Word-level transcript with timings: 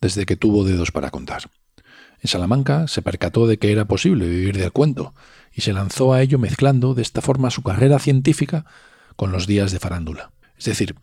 desde 0.00 0.26
que 0.26 0.36
tuvo 0.36 0.64
dedos 0.64 0.90
para 0.90 1.10
contar. 1.10 1.50
En 2.22 2.28
Salamanca 2.28 2.88
se 2.88 3.02
percató 3.02 3.46
de 3.46 3.58
que 3.58 3.72
era 3.72 3.86
posible 3.86 4.28
vivir 4.28 4.58
del 4.58 4.72
cuento 4.72 5.14
y 5.52 5.62
se 5.62 5.72
lanzó 5.72 6.12
a 6.12 6.22
ello 6.22 6.38
mezclando 6.38 6.94
de 6.94 7.02
esta 7.02 7.20
forma 7.20 7.50
su 7.50 7.62
carrera 7.62 7.98
científica 7.98 8.64
con 9.16 9.32
los 9.32 9.46
días 9.46 9.72
de 9.72 9.78
farándula. 9.78 10.30
Es 10.58 10.66
decir, 10.66 10.94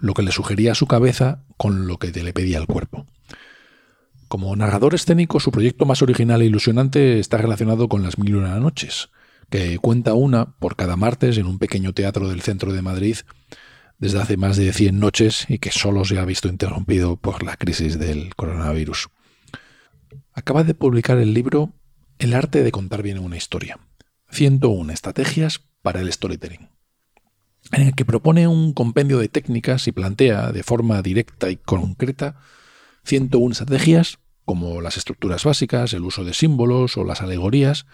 lo 0.00 0.14
que 0.14 0.22
le 0.22 0.32
sugería 0.32 0.74
su 0.74 0.86
cabeza 0.86 1.42
con 1.56 1.86
lo 1.86 1.98
que 1.98 2.10
le 2.10 2.32
pedía 2.32 2.58
el 2.58 2.66
cuerpo. 2.66 3.06
Como 4.28 4.54
narrador 4.54 4.94
escénico, 4.94 5.40
su 5.40 5.50
proyecto 5.50 5.86
más 5.86 6.02
original 6.02 6.40
e 6.40 6.46
ilusionante 6.46 7.18
está 7.18 7.38
relacionado 7.38 7.88
con 7.88 8.02
Las 8.02 8.16
Mil 8.16 8.36
Una 8.36 8.60
Noches, 8.60 9.08
que 9.50 9.78
cuenta 9.78 10.14
una 10.14 10.52
por 10.58 10.76
cada 10.76 10.96
martes 10.96 11.36
en 11.36 11.46
un 11.46 11.58
pequeño 11.58 11.92
teatro 11.92 12.28
del 12.28 12.40
centro 12.40 12.72
de 12.72 12.82
Madrid 12.82 13.16
desde 14.00 14.20
hace 14.20 14.36
más 14.36 14.56
de 14.56 14.72
100 14.72 14.98
noches 14.98 15.46
y 15.48 15.58
que 15.58 15.70
solo 15.70 16.04
se 16.04 16.18
ha 16.18 16.24
visto 16.24 16.48
interrumpido 16.48 17.16
por 17.16 17.42
la 17.42 17.56
crisis 17.56 17.98
del 17.98 18.34
coronavirus. 18.34 19.10
Acaba 20.32 20.64
de 20.64 20.74
publicar 20.74 21.18
el 21.18 21.34
libro 21.34 21.74
El 22.18 22.34
arte 22.34 22.64
de 22.64 22.72
contar 22.72 23.02
bien 23.02 23.18
una 23.18 23.36
historia. 23.36 23.78
101 24.30 24.92
estrategias 24.92 25.60
para 25.82 26.00
el 26.00 26.12
storytelling, 26.12 26.70
en 27.72 27.82
el 27.82 27.94
que 27.94 28.04
propone 28.04 28.48
un 28.48 28.72
compendio 28.72 29.18
de 29.18 29.28
técnicas 29.28 29.86
y 29.86 29.92
plantea 29.92 30.52
de 30.52 30.62
forma 30.62 31.02
directa 31.02 31.50
y 31.50 31.56
concreta 31.56 32.40
101 33.04 33.52
estrategias 33.52 34.18
como 34.44 34.80
las 34.80 34.96
estructuras 34.96 35.44
básicas, 35.44 35.92
el 35.92 36.02
uso 36.02 36.24
de 36.24 36.34
símbolos 36.34 36.96
o 36.96 37.04
las 37.04 37.22
alegorías, 37.22 37.86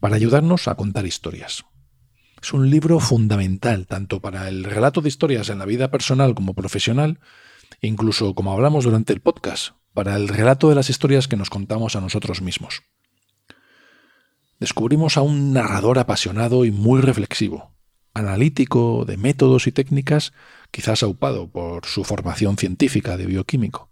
para 0.00 0.16
ayudarnos 0.16 0.68
a 0.68 0.74
contar 0.74 1.06
historias. 1.06 1.64
Es 2.42 2.52
un 2.52 2.68
libro 2.70 2.98
fundamental 2.98 3.86
tanto 3.86 4.20
para 4.20 4.48
el 4.48 4.64
relato 4.64 5.00
de 5.00 5.08
historias 5.08 5.48
en 5.48 5.60
la 5.60 5.64
vida 5.64 5.92
personal 5.92 6.34
como 6.34 6.54
profesional, 6.54 7.20
incluso 7.80 8.34
como 8.34 8.52
hablamos 8.52 8.82
durante 8.82 9.12
el 9.12 9.20
podcast, 9.20 9.74
para 9.94 10.16
el 10.16 10.26
relato 10.26 10.68
de 10.68 10.74
las 10.74 10.90
historias 10.90 11.28
que 11.28 11.36
nos 11.36 11.50
contamos 11.50 11.94
a 11.94 12.00
nosotros 12.00 12.42
mismos. 12.42 12.82
Descubrimos 14.58 15.16
a 15.16 15.22
un 15.22 15.52
narrador 15.52 16.00
apasionado 16.00 16.64
y 16.64 16.72
muy 16.72 17.00
reflexivo, 17.00 17.76
analítico 18.12 19.04
de 19.06 19.16
métodos 19.18 19.68
y 19.68 19.72
técnicas, 19.72 20.32
quizás 20.72 21.04
aupado 21.04 21.48
por 21.48 21.86
su 21.86 22.02
formación 22.02 22.56
científica 22.56 23.16
de 23.16 23.26
bioquímico. 23.26 23.88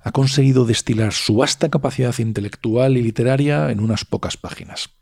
Ha 0.00 0.12
conseguido 0.12 0.64
destilar 0.64 1.12
su 1.12 1.36
vasta 1.36 1.68
capacidad 1.68 2.18
intelectual 2.20 2.96
y 2.96 3.02
literaria 3.02 3.70
en 3.70 3.80
unas 3.80 4.06
pocas 4.06 4.38
páginas. 4.38 4.97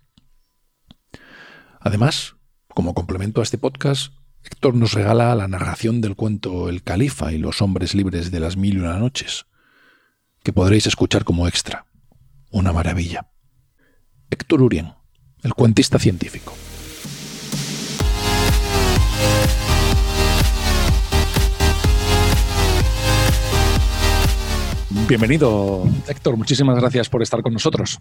Además, 1.87 2.35
como 2.67 2.95
complemento 2.95 3.41
a 3.41 3.45
este 3.45 3.59
podcast, 3.59 4.13
Héctor 4.43 4.75
nos 4.75 4.93
regala 4.93 5.33
la 5.37 5.47
narración 5.47 6.01
del 6.01 6.17
cuento 6.17 6.69
El 6.69 6.83
Califa 6.83 7.33
y 7.33 7.39
los 7.39 7.63
hombres 7.63 7.95
libres 7.95 8.33
de 8.33 8.41
las 8.41 8.57
mil 8.57 8.75
y 8.75 8.79
una 8.81 8.99
noches, 8.99 9.47
que 10.43 10.53
podréis 10.53 10.89
escuchar 10.89 11.23
como 11.23 11.47
extra. 11.47 11.87
Una 12.51 12.73
maravilla. 12.73 13.29
Héctor 14.31 14.63
Urien, 14.63 14.95
el 15.45 15.55
cuentista 15.55 16.01
científico. 16.01 16.55
Bienvenido, 25.07 25.85
Héctor. 26.09 26.37
Muchísimas 26.37 26.81
gracias 26.81 27.09
por 27.09 27.23
estar 27.23 27.43
con 27.43 27.53
nosotros. 27.53 28.01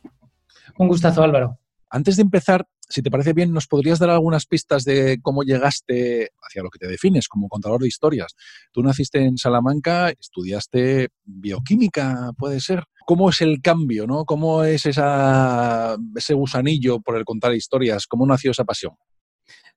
Un 0.75 0.87
gustazo, 0.87 1.21
Álvaro. 1.21 1.59
Antes 1.95 2.17
de 2.17 2.23
empezar, 2.23 2.67
si 2.89 3.01
te 3.01 3.09
parece 3.09 3.31
bien, 3.31 3.53
¿nos 3.53 3.67
podrías 3.67 3.99
dar 3.99 4.09
algunas 4.09 4.45
pistas 4.45 4.83
de 4.83 5.17
cómo 5.21 5.43
llegaste 5.43 6.29
hacia 6.45 6.61
lo 6.61 6.69
que 6.69 6.77
te 6.77 6.89
defines 6.89 7.29
como 7.29 7.47
contador 7.47 7.79
de 7.79 7.87
historias? 7.87 8.35
Tú 8.73 8.83
naciste 8.83 9.23
en 9.23 9.37
Salamanca, 9.37 10.09
estudiaste 10.09 11.07
bioquímica, 11.23 12.33
puede 12.37 12.59
ser. 12.59 12.83
¿Cómo 13.05 13.29
es 13.29 13.39
el 13.39 13.61
cambio, 13.61 14.07
no? 14.07 14.25
¿Cómo 14.25 14.65
es 14.65 14.85
esa, 14.85 15.95
ese 16.17 16.33
gusanillo 16.33 16.99
por 16.99 17.15
el 17.15 17.23
contar 17.23 17.55
historias? 17.55 18.07
¿Cómo 18.07 18.27
nació 18.27 18.51
esa 18.51 18.65
pasión? 18.65 18.95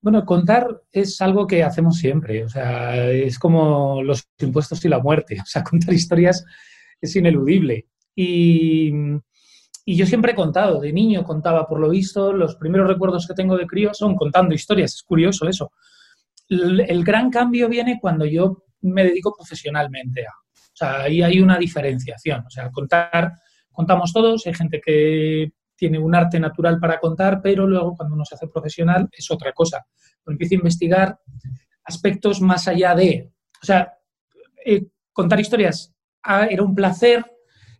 Bueno, 0.01 0.25
contar 0.25 0.83
es 0.91 1.21
algo 1.21 1.47
que 1.47 1.63
hacemos 1.63 1.99
siempre, 1.99 2.43
o 2.43 2.49
sea, 2.49 3.09
es 3.13 3.39
como 3.39 4.03
los 4.03 4.25
impuestos 4.41 4.85
y 4.85 4.89
la 4.89 4.99
muerte, 4.99 5.39
o 5.41 5.47
sea, 5.47 5.63
contar 5.63 5.95
historias 5.95 6.45
es 7.01 7.15
ineludible. 7.15 7.87
Y 8.17 8.91
y 9.91 9.97
yo 9.97 10.05
siempre 10.05 10.33
he 10.33 10.35
contado, 10.35 10.81
de 10.81 10.93
niño 10.93 11.25
contaba, 11.25 11.67
por 11.67 11.81
lo 11.81 11.89
visto, 11.89 12.31
los 12.31 12.57
primeros 12.57 12.87
recuerdos 12.87 13.27
que 13.27 13.33
tengo 13.33 13.57
de 13.57 13.67
crío 13.67 13.95
son 13.95 14.17
contando 14.17 14.55
historias, 14.55 14.97
es 14.97 15.03
curioso 15.03 15.49
eso. 15.49 15.73
El, 16.47 17.03
gran 17.03 17.31
cambio 17.31 17.71
viene 17.71 17.99
cuando 17.99 18.27
yo 18.27 18.65
me 18.83 19.03
dedico 19.05 19.35
profesionalmente 19.35 20.27
a. 20.27 20.31
O 20.31 20.75
sea, 20.75 21.01
ahí 21.05 21.23
hay 21.23 21.41
una 21.41 21.57
diferenciación. 21.57 22.45
O 22.47 22.51
sea, 22.51 22.71
contar, 22.71 23.33
contamos 23.73 24.13
todos, 24.13 24.47
hay 24.47 24.53
gente 24.53 24.79
que 24.79 25.53
tiene 25.75 25.99
un 25.99 26.15
arte 26.15 26.39
natural 26.39 26.79
para 26.79 27.01
contar, 27.01 27.41
pero 27.43 27.67
luego 27.67 27.97
cuando 27.97 28.15
uno 28.15 28.27
se 28.27 28.35
hace 28.35 28.47
profesional 28.47 29.09
es 29.11 29.31
otra 29.31 29.55
cosa. 29.55 29.87
Empiezo 30.27 30.55
a 30.55 30.59
investigar 30.59 31.19
aspectos 31.85 32.43
más 32.43 32.69
allá 32.69 32.95
de. 32.95 33.33
O 33.63 33.65
sea, 33.65 33.95
eh, 34.67 34.85
contar 35.15 35.41
historias 35.41 35.95
ah, 36.25 36.45
era 36.45 36.63
un 36.63 36.75
placer 36.75 37.25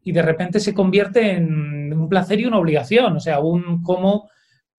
y 0.09 0.13
de 0.13 0.23
repente 0.23 0.59
se 0.59 0.73
convierte 0.73 1.33
en 1.33 1.93
un 1.93 2.09
placer 2.09 2.41
y 2.41 2.47
una 2.47 2.57
obligación, 2.59 3.17
o 3.17 3.21
sea, 3.21 3.41
un 3.41 3.83
cómo 3.83 4.31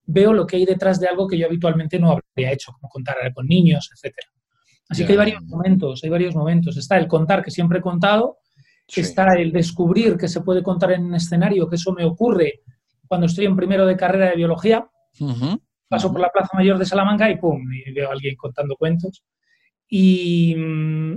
veo 0.04 0.32
lo 0.32 0.44
que 0.44 0.56
hay 0.56 0.64
detrás 0.66 0.98
de 0.98 1.06
algo 1.06 1.28
que 1.28 1.38
yo 1.38 1.46
habitualmente 1.46 2.00
no 2.00 2.10
habría 2.10 2.50
hecho, 2.50 2.72
como 2.72 2.88
contar 2.88 3.14
con 3.32 3.46
niños, 3.46 3.88
etcétera. 3.94 4.26
Así 4.88 5.06
que 5.06 5.12
hay 5.12 5.18
varios 5.18 5.42
momentos, 5.44 6.00
hay 6.02 6.10
varios 6.10 6.34
momentos. 6.34 6.76
Está 6.76 6.98
el 6.98 7.06
contar 7.06 7.44
que 7.44 7.52
siempre 7.52 7.78
he 7.78 7.80
contado, 7.80 8.38
está 8.88 9.34
el 9.34 9.52
descubrir 9.52 10.16
que 10.16 10.26
se 10.26 10.40
puede 10.40 10.64
contar 10.64 10.90
en 10.90 11.04
un 11.04 11.14
escenario, 11.14 11.68
que 11.68 11.76
eso 11.76 11.92
me 11.92 12.04
ocurre 12.04 12.62
cuando 13.06 13.26
estoy 13.26 13.46
en 13.46 13.54
primero 13.54 13.86
de 13.86 13.96
carrera 13.96 14.30
de 14.30 14.36
biología. 14.36 14.84
Paso 15.88 16.10
por 16.10 16.20
la 16.20 16.30
Plaza 16.30 16.56
Mayor 16.56 16.76
de 16.76 16.86
Salamanca 16.86 17.30
y 17.30 17.38
pum, 17.38 17.62
y 17.72 17.92
veo 17.92 18.08
a 18.08 18.12
alguien 18.14 18.34
contando 18.34 18.74
cuentos. 18.74 19.22
Y, 19.92 20.54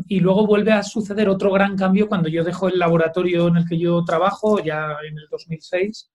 y, 0.08 0.20
luego 0.20 0.48
vuelve 0.48 0.72
a 0.72 0.82
suceder 0.82 1.30
otro 1.30 1.52
gran 1.52 1.78
cambio 1.78 2.08
cuando 2.08 2.28
yo 2.28 2.44
dejo 2.44 2.68
el 2.68 2.80
laboratorio 2.80 3.48
en 3.48 3.58
el 3.58 3.68
que 3.68 3.78
yo 3.78 4.04
trabajo, 4.04 4.64
ya 4.64 4.98
en 5.08 5.16
el 5.16 5.28
2006, 5.30 6.10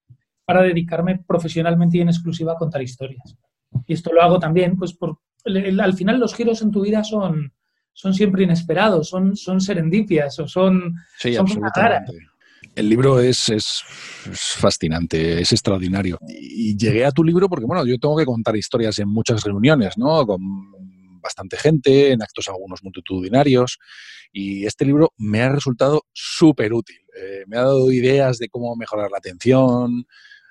para 0.45 0.63
dedicarme 0.63 1.23
profesionalmente 1.25 1.99
y 1.99 2.01
en 2.01 2.09
exclusiva 2.09 2.55
a 2.55 2.57
contar 2.57 2.83
historias. 2.83 3.37
Y 3.87 3.93
esto 3.93 4.13
lo 4.13 4.23
hago 4.23 4.41
también, 4.41 4.77
pues 4.77 4.93
por, 4.93 5.19
al 5.45 5.95
final 5.95 6.19
los 6.19 6.35
giros 6.35 6.61
en 6.63 6.73
tu 6.73 6.83
vida 6.83 7.05
son, 7.05 7.53
son 7.93 8.15
siempre 8.15 8.43
inesperados, 8.43 9.09
son, 9.09 9.37
son 9.37 9.61
serendipias 9.61 10.39
o 10.41 10.49
son, 10.49 10.95
sí, 11.17 11.35
son 11.35 11.47
El 12.75 12.89
libro 12.89 13.21
es, 13.21 13.51
es, 13.51 13.83
fascinante, 14.33 15.41
es 15.41 15.53
extraordinario. 15.53 16.19
Y, 16.27 16.71
y 16.71 16.77
llegué 16.77 17.05
a 17.05 17.13
tu 17.13 17.23
libro 17.23 17.49
porque, 17.49 17.67
bueno, 17.67 17.85
yo 17.87 17.99
tengo 17.99 18.17
que 18.17 18.27
contar 18.27 18.57
historias 18.57 18.99
en 18.99 19.09
muchas 19.09 19.43
reuniones, 19.45 19.97
¿no? 19.97 20.27
Con 20.27 20.41
bastante 21.21 21.57
gente, 21.57 22.13
en 22.13 22.23
actos 22.23 22.49
algunos 22.49 22.83
multitudinarios, 22.83 23.79
y 24.33 24.67
este 24.67 24.85
libro 24.85 25.13
me 25.17 25.41
ha 25.41 25.49
resultado 25.51 26.03
súper 26.13 26.73
útil. 26.73 27.01
Eh, 27.17 27.45
me 27.47 27.57
ha 27.57 27.63
dado 27.63 27.91
ideas 27.91 28.39
de 28.39 28.49
cómo 28.49 28.75
mejorar 28.77 29.11
la 29.11 29.19
atención, 29.19 30.07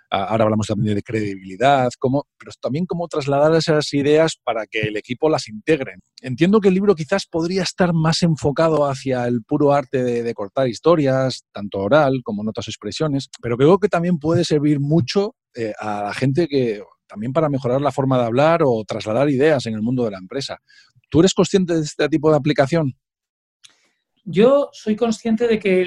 ahora 0.10 0.46
hablamos 0.46 0.68
también 0.68 0.96
de 0.96 1.04
credibilidad, 1.04 1.90
cómo, 2.00 2.28
pero 2.38 2.52
también 2.62 2.86
cómo 2.86 3.08
trasladar 3.08 3.54
esas 3.56 3.94
ideas 3.94 4.38
para 4.44 4.66
que 4.66 4.82
el 4.82 4.98
equipo 4.98 5.30
las 5.30 5.48
integre. 5.48 5.96
Entiendo 6.22 6.60
que 6.60 6.70
el 6.70 6.74
libro 6.74 6.96
quizás 6.96 7.26
podría 7.26 7.64
estar 7.64 7.94
más 7.94 8.24
enfocado 8.24 8.86
hacia 8.86 9.28
el 9.28 9.44
puro 9.44 9.74
arte 9.74 10.04
de, 10.04 10.34
cortar 10.34 10.68
historias, 10.68 11.46
tanto 11.52 11.80
oral 11.80 12.22
como 12.24 12.42
en 12.44 12.50
otras 12.50 12.68
expresiones, 12.68 13.30
pero 13.42 13.58
creo 13.58 13.80
que 13.80 13.90
también 13.90 14.20
puede 14.20 14.46
servir 14.46 14.80
mucho 14.80 15.36
eh, 15.56 15.74
a 15.80 16.04
la 16.04 16.14
gente 16.14 16.48
que, 16.48 16.82
también 17.08 17.34
para 17.34 17.50
mejorar 17.50 17.82
la 17.82 17.92
forma 17.92 18.18
de 18.18 18.26
hablar 18.26 18.62
o 18.64 18.84
trasladar 18.86 19.30
ideas 19.30 19.66
en 19.66 19.74
el 19.74 19.82
mundo 19.82 20.06
de 20.06 20.12
la 20.12 20.18
empresa. 20.18 20.60
¿Tú 21.10 21.20
eres 21.20 21.34
consciente 21.34 21.74
de 21.74 21.82
este 21.82 22.10
tipo 22.10 22.30
de 22.30 22.38
aplicación? 22.38 22.96
Yo 24.24 24.70
soy 24.74 24.96
consciente 24.96 25.48
de 25.48 25.58
que 25.58 25.86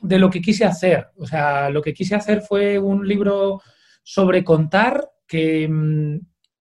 de 0.00 0.18
lo 0.18 0.30
que 0.30 0.42
quise 0.42 0.64
hacer. 0.64 1.06
O 1.16 1.26
sea, 1.26 1.70
lo 1.70 1.80
que 1.80 1.94
quise 1.94 2.14
hacer 2.14 2.42
fue 2.42 2.78
un 2.78 3.08
libro 3.08 3.62
sobre 4.02 4.44
contar 4.44 5.08
que, 5.26 5.66
mm, 5.66 6.18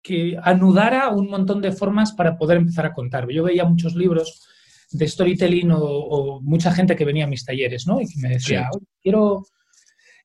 que 0.01 0.37
anudara 0.43 1.09
un 1.09 1.29
montón 1.29 1.61
de 1.61 1.71
formas 1.71 2.11
para 2.11 2.37
poder 2.37 2.57
empezar 2.57 2.85
a 2.85 2.93
contar. 2.93 3.27
Yo 3.29 3.43
veía 3.43 3.63
muchos 3.63 3.95
libros 3.95 4.45
de 4.91 5.07
storytelling 5.07 5.71
o, 5.73 6.41
mucha 6.41 6.71
gente 6.71 6.95
que 6.95 7.05
venía 7.05 7.23
a 7.23 7.29
mis 7.29 7.45
talleres, 7.45 7.87
¿no? 7.87 8.01
Y 8.01 8.07
que 8.07 8.19
me 8.19 8.29
decía, 8.29 8.67
quiero... 9.01 9.43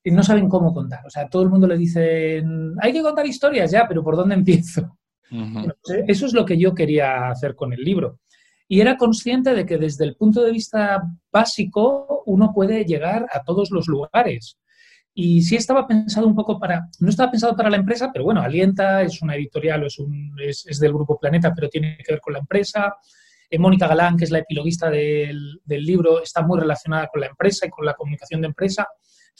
Y 0.03 0.11
no 0.11 0.23
saben 0.23 0.47
cómo 0.47 0.73
contar. 0.73 1.05
O 1.05 1.09
sea, 1.09 1.27
todo 1.27 1.43
el 1.43 1.49
mundo 1.49 1.67
le 1.67 1.77
dice, 1.77 2.43
hay 2.81 2.93
que 2.93 3.01
contar 3.01 3.25
historias 3.25 3.71
ya, 3.71 3.87
pero 3.87 4.03
¿por 4.03 4.15
dónde 4.15 4.35
empiezo? 4.35 4.97
Pues, 5.29 6.03
eso 6.07 6.25
es 6.25 6.33
lo 6.33 6.45
que 6.45 6.57
yo 6.57 6.73
quería 6.73 7.29
hacer 7.29 7.55
con 7.55 7.73
el 7.73 7.83
libro. 7.83 8.19
Y 8.67 8.81
era 8.81 8.97
consciente 8.97 9.53
de 9.53 9.65
que 9.65 9.77
desde 9.77 10.05
el 10.05 10.15
punto 10.15 10.43
de 10.43 10.51
vista 10.51 11.01
básico 11.31 12.23
uno 12.25 12.51
puede 12.53 12.83
llegar 12.83 13.25
a 13.31 13.43
todos 13.43 13.71
los 13.71 13.87
lugares. 13.87 14.57
Y 15.13 15.41
sí 15.41 15.55
estaba 15.55 15.87
pensado 15.87 16.27
un 16.27 16.35
poco 16.35 16.59
para, 16.59 16.87
no 16.99 17.09
estaba 17.09 17.31
pensado 17.31 17.55
para 17.55 17.69
la 17.69 17.77
empresa, 17.77 18.11
pero 18.13 18.25
bueno, 18.25 18.41
Alienta 18.41 19.01
es 19.01 19.21
una 19.21 19.35
editorial 19.35 19.85
es, 19.85 19.97
un, 19.97 20.35
es, 20.39 20.79
del 20.79 20.93
Grupo 20.93 21.17
Planeta, 21.17 21.53
pero 21.55 21.69
tiene 21.69 21.97
que 22.05 22.13
ver 22.13 22.21
con 22.21 22.33
la 22.33 22.39
empresa. 22.39 22.95
Eh, 23.49 23.57
Mónica 23.57 23.87
Galán, 23.87 24.17
que 24.17 24.25
es 24.25 24.31
la 24.31 24.39
epilogista 24.39 24.89
del, 24.89 25.59
del, 25.63 25.83
libro, 25.83 26.21
está 26.21 26.43
muy 26.43 26.59
relacionada 26.59 27.07
con 27.07 27.21
la 27.21 27.27
empresa 27.27 27.65
y 27.65 27.69
con 27.69 27.85
la 27.85 27.95
comunicación 27.95 28.41
de 28.41 28.47
empresa. 28.47 28.87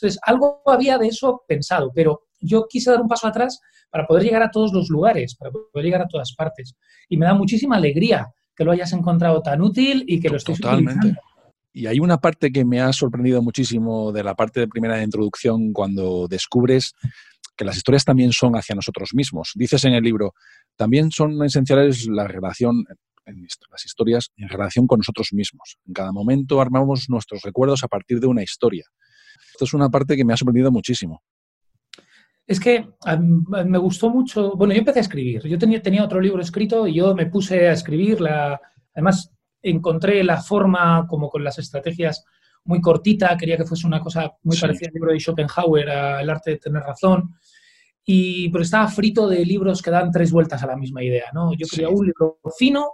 Entonces, 0.00 0.20
algo 0.22 0.62
había 0.66 0.96
de 0.96 1.08
eso 1.08 1.42
pensado, 1.48 1.90
pero 1.92 2.22
yo 2.40 2.66
quise 2.68 2.90
dar 2.90 3.00
un 3.00 3.08
paso 3.08 3.26
atrás 3.26 3.60
para 3.90 4.06
poder 4.06 4.22
llegar 4.22 4.42
a 4.42 4.50
todos 4.50 4.72
los 4.72 4.88
lugares, 4.88 5.34
para 5.34 5.50
poder 5.50 5.84
llegar 5.84 6.02
a 6.02 6.08
todas 6.08 6.34
partes. 6.34 6.74
Y 7.08 7.16
me 7.16 7.26
da 7.26 7.34
muchísima 7.34 7.76
alegría 7.76 8.28
que 8.54 8.64
lo 8.64 8.70
hayas 8.70 8.92
encontrado 8.92 9.42
tan 9.42 9.60
útil 9.60 10.04
y 10.06 10.20
que 10.20 10.28
lo 10.28 10.36
estés 10.36 10.60
Totalmente. 10.60 10.98
utilizando. 10.98 11.28
Y 11.72 11.86
hay 11.86 12.00
una 12.00 12.18
parte 12.18 12.50
que 12.50 12.64
me 12.64 12.80
ha 12.80 12.92
sorprendido 12.92 13.42
muchísimo 13.42 14.12
de 14.12 14.24
la 14.24 14.34
parte 14.34 14.60
de 14.60 14.68
primera 14.68 14.96
de 14.96 15.04
introducción 15.04 15.72
cuando 15.72 16.26
descubres 16.28 16.92
que 17.56 17.64
las 17.64 17.76
historias 17.76 18.04
también 18.04 18.32
son 18.32 18.54
hacia 18.54 18.74
nosotros 18.74 19.10
mismos. 19.14 19.50
Dices 19.54 19.84
en 19.84 19.92
el 19.92 20.04
libro, 20.04 20.34
también 20.76 21.10
son 21.10 21.42
esenciales 21.42 22.06
la 22.06 22.26
relación, 22.26 22.84
en 23.26 23.46
las 23.70 23.84
historias, 23.84 24.30
en 24.36 24.48
relación 24.48 24.86
con 24.86 24.98
nosotros 24.98 25.32
mismos. 25.32 25.76
En 25.86 25.92
cada 25.92 26.12
momento 26.12 26.60
armamos 26.60 27.06
nuestros 27.08 27.42
recuerdos 27.42 27.82
a 27.82 27.88
partir 27.88 28.20
de 28.20 28.28
una 28.28 28.42
historia. 28.42 28.84
Esto 29.52 29.64
es 29.64 29.74
una 29.74 29.88
parte 29.88 30.16
que 30.16 30.24
me 30.24 30.32
ha 30.32 30.36
sorprendido 30.36 30.70
muchísimo. 30.70 31.22
Es 32.46 32.58
que 32.58 32.88
me 33.66 33.78
gustó 33.78 34.08
mucho, 34.08 34.52
bueno, 34.56 34.72
yo 34.72 34.78
empecé 34.78 35.00
a 35.00 35.02
escribir, 35.02 35.46
yo 35.46 35.58
tenía, 35.58 35.82
tenía 35.82 36.02
otro 36.02 36.18
libro 36.18 36.40
escrito 36.40 36.86
y 36.86 36.94
yo 36.94 37.14
me 37.14 37.26
puse 37.26 37.68
a 37.68 37.72
escribir, 37.72 38.22
la, 38.22 38.58
además 38.94 39.30
encontré 39.60 40.24
la 40.24 40.40
forma 40.40 41.06
como 41.06 41.28
con 41.28 41.44
las 41.44 41.58
estrategias 41.58 42.24
muy 42.64 42.80
cortita, 42.80 43.36
quería 43.36 43.56
que 43.56 43.64
fuese 43.64 43.86
una 43.86 44.00
cosa 44.00 44.32
muy 44.42 44.56
parecida 44.56 44.88
al 44.88 44.94
libro 44.94 45.12
de 45.12 45.20
Schopenhauer, 45.20 45.88
El 45.88 46.30
arte 46.30 46.52
de 46.52 46.56
tener 46.58 46.82
razón, 46.82 47.34
y, 48.04 48.48
pero 48.48 48.64
estaba 48.64 48.88
frito 48.88 49.28
de 49.28 49.44
libros 49.44 49.82
que 49.82 49.90
dan 49.90 50.10
tres 50.10 50.32
vueltas 50.32 50.62
a 50.62 50.66
la 50.66 50.76
misma 50.76 51.02
idea, 51.02 51.26
¿no? 51.34 51.52
Yo 51.54 51.66
quería 51.70 51.90
un 51.90 52.06
libro 52.06 52.38
fino, 52.58 52.92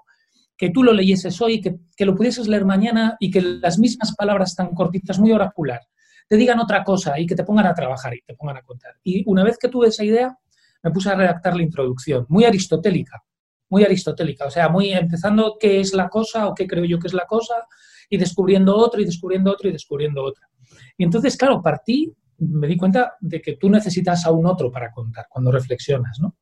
que 0.57 0.71
tú 0.71 0.83
lo 0.83 0.93
leyeses 0.93 1.41
hoy, 1.41 1.61
que, 1.61 1.77
que, 1.97 2.05
lo 2.05 2.15
pudieses 2.15 2.49
leer 2.49 2.65
mañana 2.65 3.17
y 3.19 3.31
que 3.31 3.41
las 3.41 3.79
mismas 3.79 4.15
palabras 4.15 4.55
tan 4.55 4.75
cortitas, 4.75 5.19
muy 5.19 5.33
oracular, 5.33 5.81
te 6.29 6.37
digan 6.37 6.59
otra 6.59 6.83
cosa 6.85 7.19
y 7.19 7.27
que 7.27 7.35
te 7.35 7.45
pongan 7.45 7.67
a 7.67 7.75
trabajar 7.75 8.15
y 8.15 8.23
te 8.23 8.35
pongan 8.35 8.57
a 8.57 8.63
contar. 8.63 8.95
Y 9.03 9.29
una 9.29 9.45
vez 9.45 9.59
que 9.59 9.69
tuve 9.69 9.89
esa 9.89 10.05
idea, 10.05 10.37
me 10.83 10.91
puse 10.91 11.11
a 11.11 11.15
redactar 11.15 11.57
la 11.57 11.63
introducción, 11.63 12.27
muy 12.29 12.45
aristotélica, 12.45 13.23
muy 13.71 13.85
aristotélica, 13.85 14.47
o 14.47 14.51
sea, 14.51 14.69
muy 14.69 14.93
empezando 14.93 15.57
qué 15.59 15.81
es 15.81 15.95
la 15.95 16.09
cosa 16.09 16.49
o 16.49 16.55
qué 16.55 16.67
creo 16.67 16.85
yo 16.85 16.99
que 16.99 17.07
es 17.07 17.15
la 17.15 17.27
cosa 17.27 17.55
y 18.09 18.19
descubriendo 18.19 18.77
otro 18.77 19.01
y 19.01 19.05
descubriendo 19.05 19.51
otro 19.51 19.69
y 19.69 19.73
descubriendo 19.73 20.23
otra. 20.23 20.49
Y 20.97 21.05
entonces, 21.05 21.37
claro, 21.37 21.63
partí, 21.63 22.15
me 22.39 22.67
di 22.67 22.77
cuenta 22.77 23.15
de 23.21 23.41
que 23.41 23.57
tú 23.57 23.71
necesitas 23.71 24.27
a 24.27 24.33
un 24.33 24.47
otro 24.47 24.71
para 24.71 24.91
contar 24.93 25.27
cuando 25.29 25.51
reflexionas, 25.51 26.19
¿no? 26.21 26.37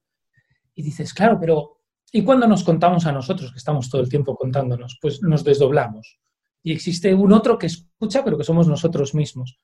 Y 0.75 0.82
dices, 0.82 1.12
claro, 1.14 1.38
pero 1.38 1.81
¿y 2.11 2.25
cuando 2.25 2.46
nos 2.46 2.64
contamos 2.64 3.06
a 3.06 3.12
nosotros, 3.12 3.52
que 3.52 3.58
estamos 3.58 3.88
todo 3.88 4.00
el 4.00 4.08
tiempo 4.08 4.37
contándonos? 4.37 4.99
Pues 5.00 5.23
nos 5.23 5.44
desdoblamos. 5.44 6.19
Y 6.62 6.73
existe 6.73 7.14
un 7.14 7.32
otro 7.32 7.58
que 7.58 7.67
escucha, 7.67 8.25
pero 8.25 8.38
que 8.38 8.44
somos 8.44 8.69
nosotros 8.69 9.14
mismos. 9.14 9.58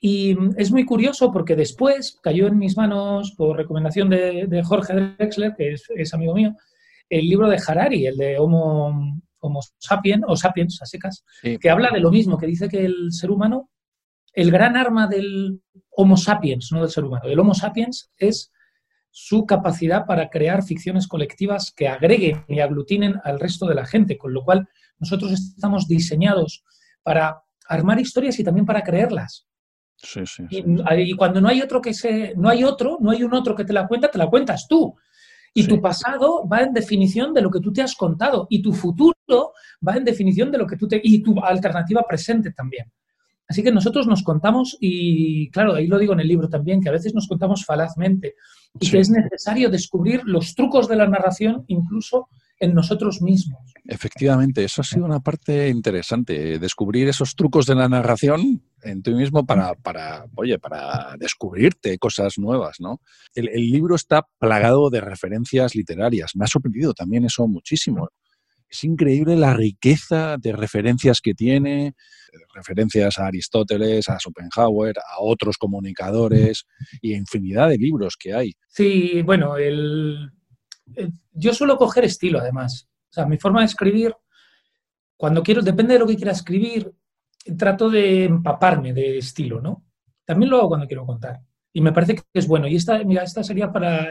Y 0.00 0.36
es 0.56 0.70
muy 0.70 0.84
curioso 0.84 1.30
porque 1.32 1.56
después 1.56 2.18
cayó 2.22 2.46
en 2.46 2.58
mis 2.58 2.76
manos, 2.76 3.32
por 3.36 3.56
recomendación 3.56 4.10
de, 4.10 4.62
Jorge 4.64 4.94
Drexler, 4.94 5.54
que 5.56 5.74
es, 5.96 6.14
amigo 6.14 6.34
mío, 6.34 6.54
el 7.08 7.26
libro 7.26 7.48
de 7.48 7.60
Harari, 7.66 8.06
el 8.06 8.16
de 8.16 8.38
Homo, 8.38 9.20
Homo 9.40 9.60
sapiens, 9.78 10.24
o 10.26 10.36
Sapiens 10.36 10.82
a 10.82 10.86
secas, 10.86 11.24
que 11.42 11.70
habla 11.70 11.90
de 11.90 12.00
lo 12.00 12.10
mismo, 12.10 12.36
que 12.36 12.46
dice 12.46 12.68
que 12.68 12.84
el 12.84 13.12
ser 13.12 13.30
humano, 13.30 13.70
el 14.32 14.50
gran 14.50 14.76
arma 14.76 15.06
del 15.06 15.62
Homo 15.90 16.16
sapiens, 16.16 16.70
no 16.72 16.80
del 16.80 16.90
ser 16.90 17.04
humano, 17.04 17.28
del 17.28 17.38
Homo 17.38 17.54
sapiens 17.54 18.10
es 18.16 18.52
su 19.16 19.46
capacidad 19.46 20.06
para 20.06 20.28
crear 20.28 20.64
ficciones 20.64 21.06
colectivas 21.06 21.72
que 21.74 21.86
agreguen 21.86 22.44
y 22.48 22.58
aglutinen 22.58 23.20
al 23.22 23.38
resto 23.38 23.66
de 23.66 23.76
la 23.76 23.86
gente, 23.86 24.18
con 24.18 24.34
lo 24.34 24.42
cual 24.42 24.68
nosotros 24.98 25.30
estamos 25.30 25.86
diseñados 25.86 26.64
para 27.04 27.44
armar 27.68 28.00
historias 28.00 28.38
y 28.40 28.44
también 28.44 28.66
para 28.66 28.82
creerlas. 28.82 29.46
Y, 30.50 31.14
cuando 31.14 31.40
no 31.40 31.48
hay 31.48 31.60
otro 31.62 31.80
que 31.80 31.94
se, 31.94 32.34
no 32.36 32.48
hay 32.48 32.64
otro, 32.64 32.98
no 33.00 33.10
hay 33.10 33.22
un 33.22 33.34
otro 33.34 33.54
que 33.54 33.64
te 33.64 33.72
la 33.72 33.86
cuenta, 33.86 34.10
te 34.10 34.18
la 34.18 34.28
cuentas 34.28 34.66
tú. 34.68 34.94
Y 35.56 35.66
tu 35.68 35.80
pasado 35.80 36.48
va 36.48 36.62
en 36.62 36.72
definición 36.72 37.32
de 37.32 37.40
lo 37.40 37.50
que 37.50 37.60
tú 37.60 37.72
te 37.72 37.80
has 37.80 37.94
contado 37.94 38.48
y 38.50 38.60
tu 38.60 38.72
futuro 38.72 39.14
va 39.86 39.96
en 39.96 40.04
definición 40.04 40.50
de 40.50 40.58
lo 40.58 40.66
que 40.66 40.76
tú 40.76 40.88
te 40.88 41.00
y 41.02 41.22
tu 41.22 41.40
alternativa 41.40 42.02
presente 42.02 42.52
también. 42.52 42.90
Así 43.46 43.62
que 43.62 43.70
nosotros 43.70 44.06
nos 44.06 44.22
contamos 44.22 44.76
y 44.80 45.50
claro, 45.50 45.74
ahí 45.74 45.86
lo 45.86 45.98
digo 45.98 46.12
en 46.12 46.20
el 46.20 46.28
libro 46.28 46.48
también 46.48 46.80
que 46.80 46.88
a 46.88 46.92
veces 46.92 47.14
nos 47.14 47.28
contamos 47.28 47.64
falazmente 47.64 48.34
y 48.80 48.90
que 48.90 48.98
es 48.98 49.10
necesario 49.10 49.68
descubrir 49.68 50.22
los 50.24 50.54
trucos 50.54 50.88
de 50.88 50.96
la 50.96 51.06
narración 51.06 51.64
incluso 51.68 52.28
en 52.58 52.74
nosotros 52.74 53.20
mismos. 53.20 53.60
Efectivamente, 53.84 54.64
eso 54.64 54.80
ha 54.80 54.84
sido 54.84 55.04
una 55.04 55.20
parte 55.20 55.68
interesante, 55.68 56.58
descubrir 56.58 57.08
esos 57.08 57.34
trucos 57.34 57.66
de 57.66 57.74
la 57.74 57.88
narración 57.88 58.62
en 58.82 59.02
ti 59.02 59.12
mismo 59.12 59.44
para, 59.44 59.74
para 59.74 60.26
oye, 60.34 60.58
para 60.58 61.16
descubrirte 61.18 61.98
cosas 61.98 62.38
nuevas, 62.38 62.76
¿no? 62.80 63.00
El, 63.34 63.46
libro 63.70 63.94
está 63.94 64.26
plagado 64.38 64.90
de 64.90 65.00
referencias 65.00 65.74
literarias. 65.74 66.32
Me 66.34 66.44
ha 66.44 66.48
sorprendido 66.48 66.94
también 66.94 67.24
eso 67.24 67.46
muchísimo. 67.46 68.08
Es 68.68 68.84
increíble 68.84 69.36
la 69.36 69.54
riqueza 69.54 70.36
de 70.38 70.52
referencias 70.52 71.20
que 71.20 71.34
tiene, 71.34 71.94
referencias 72.54 73.18
a 73.18 73.26
Aristóteles, 73.26 74.08
a 74.08 74.18
Schopenhauer, 74.18 74.98
a 74.98 75.20
otros 75.20 75.58
comunicadores 75.58 76.64
y 77.00 77.14
infinidad 77.14 77.68
de 77.68 77.78
libros 77.78 78.16
que 78.18 78.34
hay. 78.34 78.52
Sí, 78.68 79.22
bueno, 79.22 79.56
el, 79.56 80.30
eh, 80.96 81.10
yo 81.32 81.54
suelo 81.54 81.76
coger 81.76 82.04
estilo, 82.04 82.38
además. 82.38 82.88
O 83.10 83.12
sea, 83.12 83.26
mi 83.26 83.38
forma 83.38 83.60
de 83.60 83.66
escribir, 83.66 84.14
cuando 85.16 85.42
quiero, 85.42 85.62
depende 85.62 85.94
de 85.94 86.00
lo 86.00 86.06
que 86.06 86.16
quiera 86.16 86.32
escribir, 86.32 86.92
trato 87.56 87.90
de 87.90 88.24
empaparme 88.24 88.92
de 88.92 89.18
estilo, 89.18 89.60
¿no? 89.60 89.84
También 90.24 90.50
lo 90.50 90.58
hago 90.58 90.68
cuando 90.68 90.86
quiero 90.86 91.04
contar. 91.04 91.40
Y 91.72 91.80
me 91.80 91.92
parece 91.92 92.14
que 92.14 92.22
es 92.32 92.46
bueno. 92.46 92.68
Y 92.68 92.76
esta, 92.76 93.02
mira, 93.04 93.24
esta 93.24 93.42
sería 93.42 93.72
para 93.72 94.08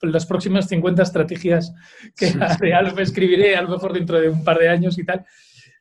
las 0.00 0.26
próximas 0.26 0.68
50 0.68 1.02
estrategias 1.02 1.74
que 2.16 2.28
sí, 2.28 2.38
escribiré, 2.98 3.56
a 3.56 3.62
lo 3.62 3.70
mejor 3.70 3.92
dentro 3.92 4.20
de 4.20 4.28
un 4.28 4.44
par 4.44 4.58
de 4.58 4.68
años 4.68 4.96
y 4.98 5.04
tal. 5.04 5.26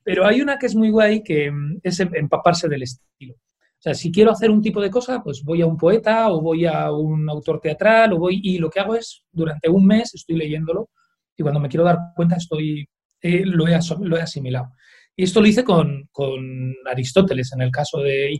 Pero 0.04 0.26
hay 0.26 0.42
una 0.42 0.58
que 0.58 0.66
es 0.66 0.76
muy 0.76 0.90
guay, 0.90 1.24
que 1.24 1.52
mm, 1.52 1.80
es 1.84 2.00
em, 2.00 2.10
empaparse 2.16 2.68
del 2.68 2.84
estilo. 2.84 3.36
O 3.80 3.82
sea, 3.82 3.94
si 3.94 4.12
quiero 4.12 4.32
hacer 4.32 4.52
un 4.52 4.62
tipo 4.62 4.82
de 4.82 4.90
cosa, 4.90 5.24
pues 5.24 5.42
voy 5.42 5.62
a 5.62 5.66
un 5.66 5.78
poeta 5.78 6.30
o 6.30 6.42
voy 6.42 6.66
a 6.66 6.92
un 6.92 7.30
autor 7.30 7.62
teatral 7.62 8.12
o 8.12 8.18
voy 8.18 8.42
y 8.44 8.58
lo 8.58 8.70
que 8.70 8.82
hago 8.82 8.94
es 8.94 9.24
durante 9.32 9.70
un 9.70 9.86
mes 9.86 10.14
estoy 10.14 10.36
leyéndolo 10.36 10.90
y 11.38 11.44
cuando 11.44 11.62
me 11.62 11.70
quiero 11.70 11.86
dar 11.86 11.98
cuenta 12.14 12.36
estoy 12.36 12.86
eh, 13.22 13.46
lo, 13.46 13.68
he, 13.68 13.80
lo, 14.02 14.18
he, 14.18 14.22
asimilado. 14.22 14.74
Y 15.16 15.24
esto 15.24 15.40
lo 15.40 15.48
hice 15.48 15.64
con, 15.64 16.10
con 16.12 16.76
Aristóteles 16.92 17.54
en 17.54 17.62
el 17.62 17.72
caso 17.72 18.00
de 18.00 18.34
y 18.34 18.40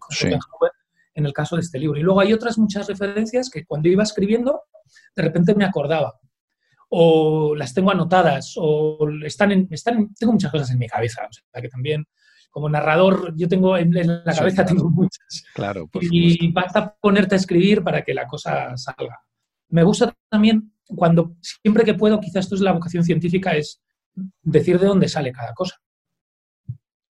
en 1.16 1.26
el 1.26 1.34
caso 1.34 1.56
de 1.56 1.62
este 1.62 1.80
libro. 1.80 1.98
Y 1.98 2.04
luego 2.04 2.20
hay 2.20 2.34
otras 2.34 2.58
muchas 2.58 2.88
referencias 2.88 3.50
que 3.50 3.66
cuando 3.66 3.88
iba 3.88 4.04
escribiendo 4.04 4.64
de 5.16 5.24
repente 5.24 5.56
me 5.56 5.64
acordaba 5.64 6.20
o 6.90 7.56
las 7.56 7.74
tengo 7.74 7.92
anotadas 7.92 8.56
o 8.58 9.08
están 9.24 9.52
en, 9.52 9.68
están 9.70 10.14
tengo 10.16 10.34
muchas 10.34 10.52
cosas 10.52 10.72
en 10.72 10.80
mi 10.80 10.88
cabeza, 10.88 11.28
o 11.30 11.32
sea 11.32 11.62
que 11.62 11.70
también 11.70 12.06
como 12.50 12.70
narrador, 12.70 13.34
yo 13.36 13.48
tengo 13.48 13.78
en, 13.78 13.92
la 13.94 14.36
cabeza 14.36 14.66
tengo 14.66 14.90
muchas. 14.90 15.44
Claro, 15.54 15.90
Y 16.02 16.52
basta 16.52 16.96
ponerte 17.00 17.36
a 17.36 17.38
escribir 17.38 17.84
para 17.84 18.04
que 18.04 18.14
la 18.14 18.28
cosa 18.28 18.76
salga. 18.76 19.20
Me 19.70 19.84
gusta 19.84 20.14
también 20.30 20.74
cuando, 20.88 21.36
siempre 21.42 21.84
que 21.84 21.94
puedo, 21.94 22.20
quizás 22.20 22.46
esto 22.46 22.56
es 22.56 22.62
la 22.62 22.74
vocación 22.74 23.04
científica, 23.04 23.52
es 23.52 23.82
decir 24.42 24.80
de 24.80 24.88
dónde 24.88 25.08
sale 25.08 25.32
cada 25.32 25.54
cosa. 25.54 25.76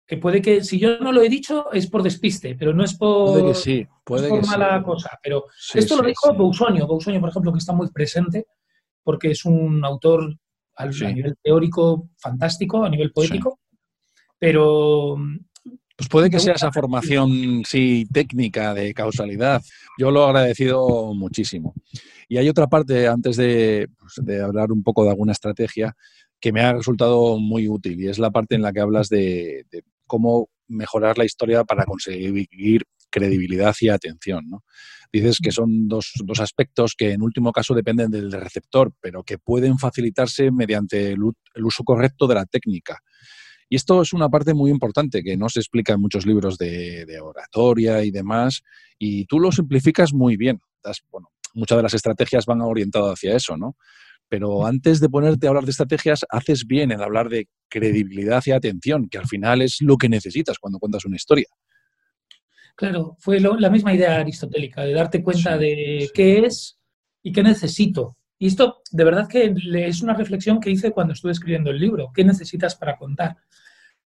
Que 0.06 0.18
puede 0.18 0.42
que, 0.42 0.62
si 0.62 0.78
yo 0.78 0.98
no 0.98 1.12
lo 1.12 1.22
he 1.22 1.28
dicho, 1.28 1.72
es 1.72 1.88
por 1.88 2.02
despiste, 2.02 2.54
pero 2.54 2.74
no 2.74 2.84
es 2.84 2.94
por, 2.94 3.32
puede 3.32 3.46
que 3.48 3.54
sí, 3.54 3.88
puede 4.04 4.28
por 4.28 4.46
mala 4.46 4.82
cosa. 4.82 5.18
Pero 5.22 5.46
esto 5.72 5.96
lo 5.96 6.06
dijo 6.06 6.34
Bousonio, 6.34 6.86
Bousonio, 6.86 7.20
por 7.20 7.30
ejemplo, 7.30 7.52
que 7.52 7.58
está 7.58 7.72
muy 7.72 7.90
presente, 7.90 8.46
porque 9.02 9.30
es 9.30 9.44
un 9.44 9.84
autor 9.84 10.38
a 10.76 10.86
nivel 10.86 11.36
teórico 11.42 12.10
fantástico, 12.18 12.84
a 12.84 12.90
nivel 12.90 13.12
poético, 13.12 13.60
pero... 14.44 15.16
Pues 15.96 16.08
puede 16.08 16.28
que 16.28 16.40
sea 16.40 16.54
esa 16.54 16.72
formación, 16.72 17.62
sí, 17.64 18.04
técnica 18.12 18.74
de 18.74 18.92
causalidad. 18.92 19.62
Yo 19.96 20.10
lo 20.10 20.24
he 20.24 20.26
agradecido 20.26 21.14
muchísimo. 21.14 21.72
Y 22.28 22.36
hay 22.36 22.48
otra 22.48 22.66
parte, 22.66 23.06
antes 23.06 23.36
de, 23.36 23.88
pues, 23.96 24.14
de 24.16 24.42
hablar 24.42 24.72
un 24.72 24.82
poco 24.82 25.04
de 25.04 25.10
alguna 25.10 25.30
estrategia, 25.30 25.94
que 26.40 26.52
me 26.52 26.62
ha 26.62 26.72
resultado 26.72 27.38
muy 27.38 27.68
útil 27.68 28.00
y 28.00 28.08
es 28.08 28.18
la 28.18 28.32
parte 28.32 28.56
en 28.56 28.62
la 28.62 28.72
que 28.72 28.80
hablas 28.80 29.08
de, 29.08 29.66
cómo 30.06 30.50
mejorar 30.66 31.16
la 31.16 31.24
historia 31.24 31.64
para 31.64 31.84
conseguir 31.84 32.82
credibilidad 33.08 33.74
y 33.80 33.88
atención. 33.88 34.44
¿no? 34.50 34.64
Dices 35.12 35.38
que 35.40 35.52
son 35.52 35.86
dos, 35.86 36.12
dos, 36.24 36.40
aspectos 36.40 36.94
que 36.98 37.12
en 37.12 37.22
último 37.22 37.52
caso 37.52 37.72
dependen 37.72 38.10
del 38.10 38.32
receptor, 38.32 38.92
pero 39.00 39.22
que 39.22 39.38
pueden 39.38 39.78
facilitarse 39.78 40.50
mediante 40.50 41.12
el, 41.12 41.22
uso 41.22 41.84
correcto 41.84 42.26
de 42.26 42.34
la 42.34 42.46
técnica. 42.46 42.98
Y 43.68 43.76
esto 43.76 44.02
es 44.02 44.12
una 44.12 44.28
parte 44.28 44.54
muy 44.54 44.70
importante 44.70 45.22
que 45.22 45.36
no 45.36 45.48
se 45.48 45.60
explica 45.60 45.94
en 45.94 46.00
muchos 46.00 46.26
libros 46.26 46.58
de, 46.58 47.04
de 47.06 47.20
oratoria 47.20 48.04
y 48.04 48.10
demás, 48.10 48.62
y 48.98 49.24
tú 49.26 49.40
lo 49.40 49.52
simplificas 49.52 50.12
muy 50.12 50.36
bien. 50.36 50.60
bueno, 51.10 51.30
muchas 51.54 51.76
de 51.76 51.82
las 51.82 51.94
estrategias 51.94 52.46
van 52.46 52.60
orientadas 52.60 53.14
hacia 53.14 53.36
eso, 53.36 53.56
¿no? 53.56 53.76
Pero 54.28 54.66
antes 54.66 55.00
de 55.00 55.08
ponerte 55.08 55.46
a 55.46 55.50
hablar 55.50 55.64
de 55.64 55.70
estrategias, 55.70 56.24
haces 56.30 56.66
bien 56.66 56.90
en 56.90 57.00
hablar 57.00 57.28
de 57.28 57.48
credibilidad 57.68 58.42
y 58.46 58.52
atención, 58.52 59.08
que 59.08 59.18
al 59.18 59.26
final 59.26 59.62
es 59.62 59.78
lo 59.80 59.96
que 59.96 60.08
necesitas 60.08 60.58
cuando 60.58 60.78
cuentas 60.78 61.04
una 61.04 61.16
historia. 61.16 61.46
Claro, 62.76 63.16
fue 63.20 63.38
la 63.38 63.70
misma 63.70 63.94
idea 63.94 64.16
aristotélica, 64.16 64.82
de 64.82 64.92
darte 64.92 65.22
cuenta 65.22 65.56
de 65.56 66.10
qué 66.12 66.38
es 66.38 66.78
y 67.22 67.32
qué 67.32 67.42
necesito. 67.42 68.16
Y 68.38 68.48
esto, 68.48 68.82
de 68.90 69.04
verdad 69.04 69.28
que 69.28 69.54
es 69.86 70.02
una 70.02 70.14
reflexión 70.14 70.58
que 70.58 70.70
hice 70.70 70.90
cuando 70.90 71.12
estuve 71.12 71.32
escribiendo 71.32 71.70
el 71.70 71.78
libro. 71.78 72.10
¿Qué 72.12 72.24
necesitas 72.24 72.74
para 72.74 72.96
contar? 72.96 73.36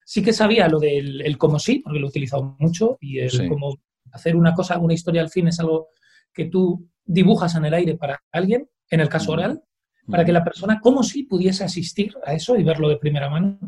Sí 0.10 0.24
que 0.24 0.32
sabía 0.32 0.70
lo 0.70 0.80
del 0.80 1.20
el 1.20 1.38
cómo 1.38 1.60
sí, 1.60 1.82
porque 1.84 2.00
lo 2.00 2.06
he 2.06 2.10
utilizado 2.10 2.56
mucho, 2.60 2.98
y 3.02 3.20
el 3.20 3.50
cómo 3.50 3.76
hacer 4.14 4.38
una 4.38 4.54
cosa, 4.54 4.80
una 4.80 4.94
historia 4.94 5.22
al 5.22 5.30
fin 5.30 5.50
es 5.50 5.60
algo 5.60 5.90
que 6.34 6.46
tú 6.46 6.90
dibujas 7.04 7.56
en 7.56 7.66
el 7.66 7.74
aire 7.74 7.98
para 7.98 8.24
alguien, 8.32 8.70
en 8.90 9.02
el 9.02 9.10
caso 9.10 9.34
oral, 9.34 9.62
para 10.10 10.24
que 10.24 10.32
la 10.32 10.46
persona 10.46 10.80
como 10.80 11.04
si 11.04 11.24
pudiese 11.24 11.66
asistir 11.66 12.16
a 12.26 12.34
eso 12.34 12.56
y 12.56 12.64
verlo 12.64 12.88
de 12.88 12.96
primera 12.96 13.30
mano. 13.30 13.60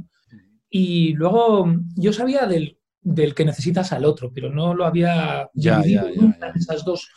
Y 0.69 1.11
luego 1.15 1.73
yo 1.97 2.13
sabía 2.13 2.45
del, 2.45 2.79
del 3.01 3.35
que 3.35 3.43
necesitas 3.43 3.91
al 3.91 4.05
otro, 4.05 4.31
pero 4.33 4.49
no 4.49 4.73
lo 4.73 4.85
había 4.85 5.49
dividido 5.53 6.07
en, 6.07 6.37
esas 6.55 6.85
dos, 6.85 7.11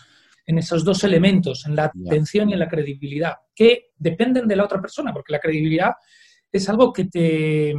en 0.47 0.59
esos 0.59 0.85
dos 0.85 1.05
elementos, 1.05 1.65
en 1.65 1.77
la 1.77 1.85
atención 1.85 2.51
y 2.51 2.55
en 2.55 2.59
la 2.59 2.69
credibilidad, 2.69 3.35
que 3.55 3.91
dependen 3.97 4.49
de 4.49 4.57
la 4.57 4.65
otra 4.65 4.81
persona, 4.81 5.13
porque 5.13 5.33
la 5.33 5.39
credibilidad 5.39 5.93
es 6.51 6.69
algo 6.69 6.93
que, 6.93 7.05
te, 7.05 7.73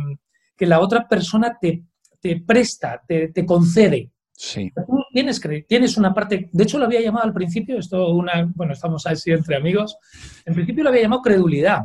que 0.63 0.69
la 0.69 0.79
otra 0.79 1.09
persona 1.09 1.57
te, 1.59 1.83
te 2.21 2.39
presta, 2.39 3.01
te, 3.05 3.27
te 3.33 3.45
concede. 3.45 4.11
Sí. 4.31 4.71
tienes, 5.11 5.41
tienes 5.67 5.97
una 5.97 6.13
parte, 6.13 6.49
de 6.53 6.63
hecho 6.63 6.79
lo 6.79 6.85
había 6.85 7.01
llamado 7.01 7.25
al 7.25 7.33
principio, 7.33 7.77
esto 7.77 8.13
una, 8.13 8.49
bueno, 8.55 8.71
estamos 8.71 9.05
así 9.05 9.31
entre 9.31 9.57
amigos, 9.57 9.97
en 10.45 10.53
principio 10.53 10.85
lo 10.85 10.89
había 10.89 11.01
llamado 11.01 11.21
credulidad. 11.21 11.81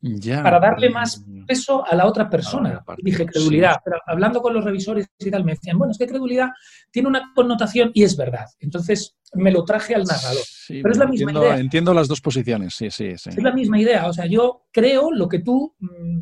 Ya. 0.00 0.44
Para 0.44 0.60
darle 0.60 0.90
más 0.90 1.24
peso 1.44 1.84
a 1.84 1.96
la 1.96 2.06
otra 2.06 2.30
persona. 2.30 2.84
Dije 2.98 3.26
credulidad, 3.26 3.78
pero 3.84 3.98
hablando 4.06 4.40
con 4.40 4.54
los 4.54 4.64
revisores 4.64 5.08
y 5.18 5.28
tal, 5.28 5.44
me 5.44 5.54
decían, 5.54 5.76
bueno, 5.76 5.90
es 5.90 5.98
que 5.98 6.06
credulidad 6.06 6.50
tiene 6.92 7.08
una 7.08 7.32
connotación 7.34 7.90
y 7.94 8.04
es 8.04 8.16
verdad. 8.16 8.46
Entonces 8.60 9.16
me 9.32 9.50
lo 9.50 9.64
traje 9.64 9.96
al 9.96 10.04
narrador. 10.04 10.44
pero 10.68 10.90
es 10.92 10.98
la 10.98 11.06
misma 11.08 11.32
entiendo, 11.32 11.42
idea. 11.42 11.58
Entiendo 11.58 11.94
las 11.94 12.06
dos 12.06 12.20
posiciones, 12.20 12.76
sí, 12.76 12.92
sí, 12.92 13.18
sí. 13.18 13.30
Es 13.30 13.42
la 13.42 13.52
misma 13.52 13.80
idea. 13.80 14.06
O 14.06 14.12
sea, 14.12 14.26
yo 14.26 14.68
creo 14.70 15.10
lo 15.10 15.28
que 15.28 15.40
tú 15.40 15.74
mm, 15.80 16.20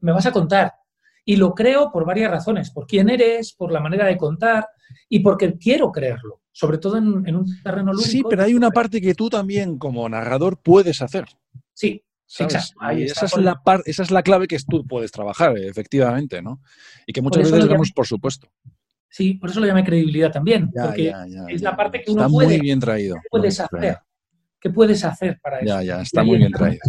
me 0.00 0.12
vas 0.12 0.24
a 0.24 0.32
contar. 0.32 0.72
Y 1.28 1.36
lo 1.36 1.54
creo 1.54 1.92
por 1.92 2.06
varias 2.06 2.30
razones, 2.30 2.70
por 2.70 2.86
quién 2.86 3.10
eres, 3.10 3.52
por 3.52 3.70
la 3.70 3.80
manera 3.80 4.06
de 4.06 4.16
contar 4.16 4.66
y 5.10 5.18
porque 5.18 5.58
quiero 5.58 5.92
creerlo, 5.92 6.40
sobre 6.52 6.78
todo 6.78 6.96
en, 6.96 7.36
un 7.36 7.62
terreno 7.62 7.92
lúdico. 7.92 8.08
Sí, 8.08 8.22
pero 8.30 8.44
hay 8.44 8.54
una 8.54 8.70
parte 8.70 8.98
que 8.98 9.14
tú 9.14 9.28
también 9.28 9.76
como 9.76 10.08
narrador 10.08 10.58
puedes 10.62 11.02
hacer. 11.02 11.26
Sí, 11.74 12.02
Exacto. 12.26 12.56
esa, 12.96 13.26
es 13.26 13.36
la 13.36 13.60
esa 13.84 14.02
es 14.04 14.10
la 14.10 14.22
clave 14.22 14.48
que 14.48 14.56
tú 14.66 14.86
puedes 14.86 15.12
trabajar, 15.12 15.54
efectivamente, 15.58 16.40
¿no? 16.40 16.62
Y 17.06 17.12
que 17.12 17.20
muchas 17.20 17.52
veces 17.52 17.68
vemos, 17.68 17.92
por 17.92 18.06
supuesto. 18.06 18.48
Sí, 19.10 19.34
por 19.34 19.50
eso 19.50 19.60
lo 19.60 19.66
llamé 19.66 19.84
credibilidad 19.84 20.32
también, 20.32 20.70
porque 20.70 21.12
es 21.50 21.60
la 21.60 21.76
parte 21.76 22.00
que 22.00 22.10
uno 22.10 22.22
está 22.22 22.32
puede, 22.32 22.48
muy 22.56 22.60
bien 22.60 22.80
traído. 22.80 23.16
¿qué 23.16 23.28
puedes 23.30 23.60
hacer? 23.60 23.98
¿Qué 24.58 24.70
puedes 24.70 25.04
hacer 25.04 25.38
para 25.42 25.58
eso? 25.58 25.66
Ya, 25.66 25.82
ya, 25.82 26.00
está 26.00 26.24
muy 26.24 26.38
bien 26.38 26.52
traído. 26.52 26.80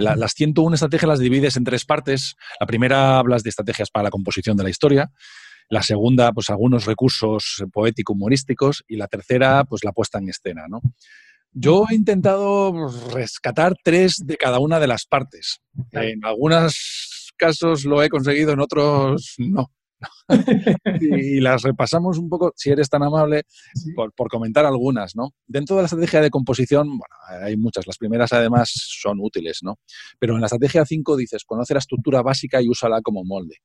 Las 0.00 0.32
101 0.32 0.74
estrategias 0.74 1.08
las 1.08 1.18
divides 1.18 1.56
en 1.56 1.64
tres 1.64 1.84
partes. 1.84 2.36
La 2.58 2.66
primera 2.66 3.18
hablas 3.18 3.42
de 3.42 3.50
estrategias 3.50 3.90
para 3.90 4.04
la 4.04 4.10
composición 4.10 4.56
de 4.56 4.64
la 4.64 4.70
historia. 4.70 5.10
La 5.68 5.82
segunda, 5.82 6.32
pues 6.32 6.50
algunos 6.50 6.86
recursos 6.86 7.62
poético-humorísticos. 7.72 8.84
Y 8.88 8.96
la 8.96 9.06
tercera, 9.06 9.64
pues 9.64 9.84
la 9.84 9.92
puesta 9.92 10.18
en 10.18 10.28
escena, 10.28 10.66
¿no? 10.68 10.80
Yo 11.52 11.84
he 11.90 11.94
intentado 11.94 12.88
rescatar 13.12 13.74
tres 13.82 14.22
de 14.24 14.36
cada 14.36 14.60
una 14.60 14.78
de 14.78 14.86
las 14.86 15.06
partes. 15.06 15.60
En 15.90 16.24
algunos 16.24 17.32
casos 17.36 17.84
lo 17.84 18.02
he 18.02 18.08
conseguido, 18.08 18.52
en 18.52 18.60
otros 18.60 19.34
no. 19.38 19.72
y 21.00 21.40
las 21.40 21.62
repasamos 21.62 22.18
un 22.18 22.28
poco, 22.28 22.52
si 22.56 22.70
eres 22.70 22.88
tan 22.88 23.02
amable, 23.02 23.42
por, 23.94 24.28
comentar 24.28 24.64
algunas, 24.64 25.16
¿no? 25.16 25.30
Dentro 25.46 25.76
de 25.76 25.82
la 25.82 25.86
estrategia 25.86 26.20
de 26.20 26.30
composición, 26.30 26.88
bueno, 26.88 27.44
hay 27.44 27.56
muchas. 27.56 27.86
Las 27.86 27.98
primeras, 27.98 28.32
además, 28.32 28.70
son 28.72 29.18
útiles, 29.20 29.60
¿no? 29.62 29.78
Pero 30.18 30.34
en 30.34 30.40
la 30.40 30.46
estrategia 30.46 30.84
5 30.84 31.16
dices, 31.16 31.44
conoce 31.44 31.74
la 31.74 31.80
estructura 31.80 32.22
básica 32.22 32.62
y 32.62 32.68
úsala 32.68 33.00
como 33.02 33.24
molde 33.24 33.56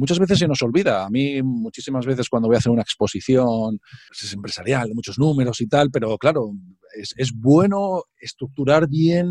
muchas 0.00 0.18
veces 0.18 0.38
se 0.38 0.48
nos 0.48 0.62
olvida. 0.62 1.04
A 1.04 1.10
mí 1.10 1.42
muchísimas 1.42 2.06
veces 2.06 2.28
cuando 2.28 2.48
voy 2.48 2.56
a 2.56 2.58
hacer 2.58 2.72
una 2.72 2.82
exposición 2.82 3.78
pues 4.08 4.22
es 4.22 4.32
empresarial, 4.32 4.90
muchos 4.94 5.18
números 5.18 5.60
y 5.60 5.66
tal, 5.66 5.90
pero 5.90 6.16
claro, 6.16 6.52
es, 6.94 7.32
bueno 7.34 8.04
estructurar 8.18 8.88
bien 8.88 9.28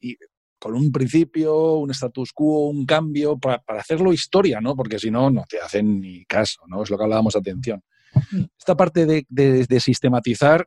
y 0.00 0.16
con 0.58 0.74
un 0.74 0.90
principio, 0.90 1.74
un 1.74 1.90
status 1.90 2.32
quo, 2.32 2.68
un 2.68 2.86
cambio, 2.86 3.38
para, 3.38 3.62
hacerlo 3.66 4.12
historia, 4.12 4.60
¿no? 4.60 4.74
Porque 4.74 4.98
si 4.98 5.10
no, 5.10 5.30
no 5.30 5.44
te 5.48 5.60
hacen 5.60 6.00
ni 6.00 6.24
caso, 6.24 6.62
¿no? 6.68 6.82
Es 6.82 6.90
lo 6.90 6.96
que 6.96 7.04
hablábamos 7.04 7.36
atención. 7.36 7.82
Mm. 8.30 8.44
Esta 8.58 8.76
parte 8.76 9.06
de, 9.06 9.26
de 9.28 9.80
sistematizar 9.80 10.66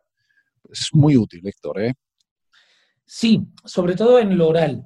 es 0.72 0.89
muy 0.94 1.17
útil, 1.17 1.46
Héctor, 1.46 1.82
¿eh? 1.82 1.94
Sí, 3.06 3.48
sobre 3.63 3.96
todo 3.96 4.20
en 4.20 4.38
lo 4.38 4.50
oral. 4.50 4.86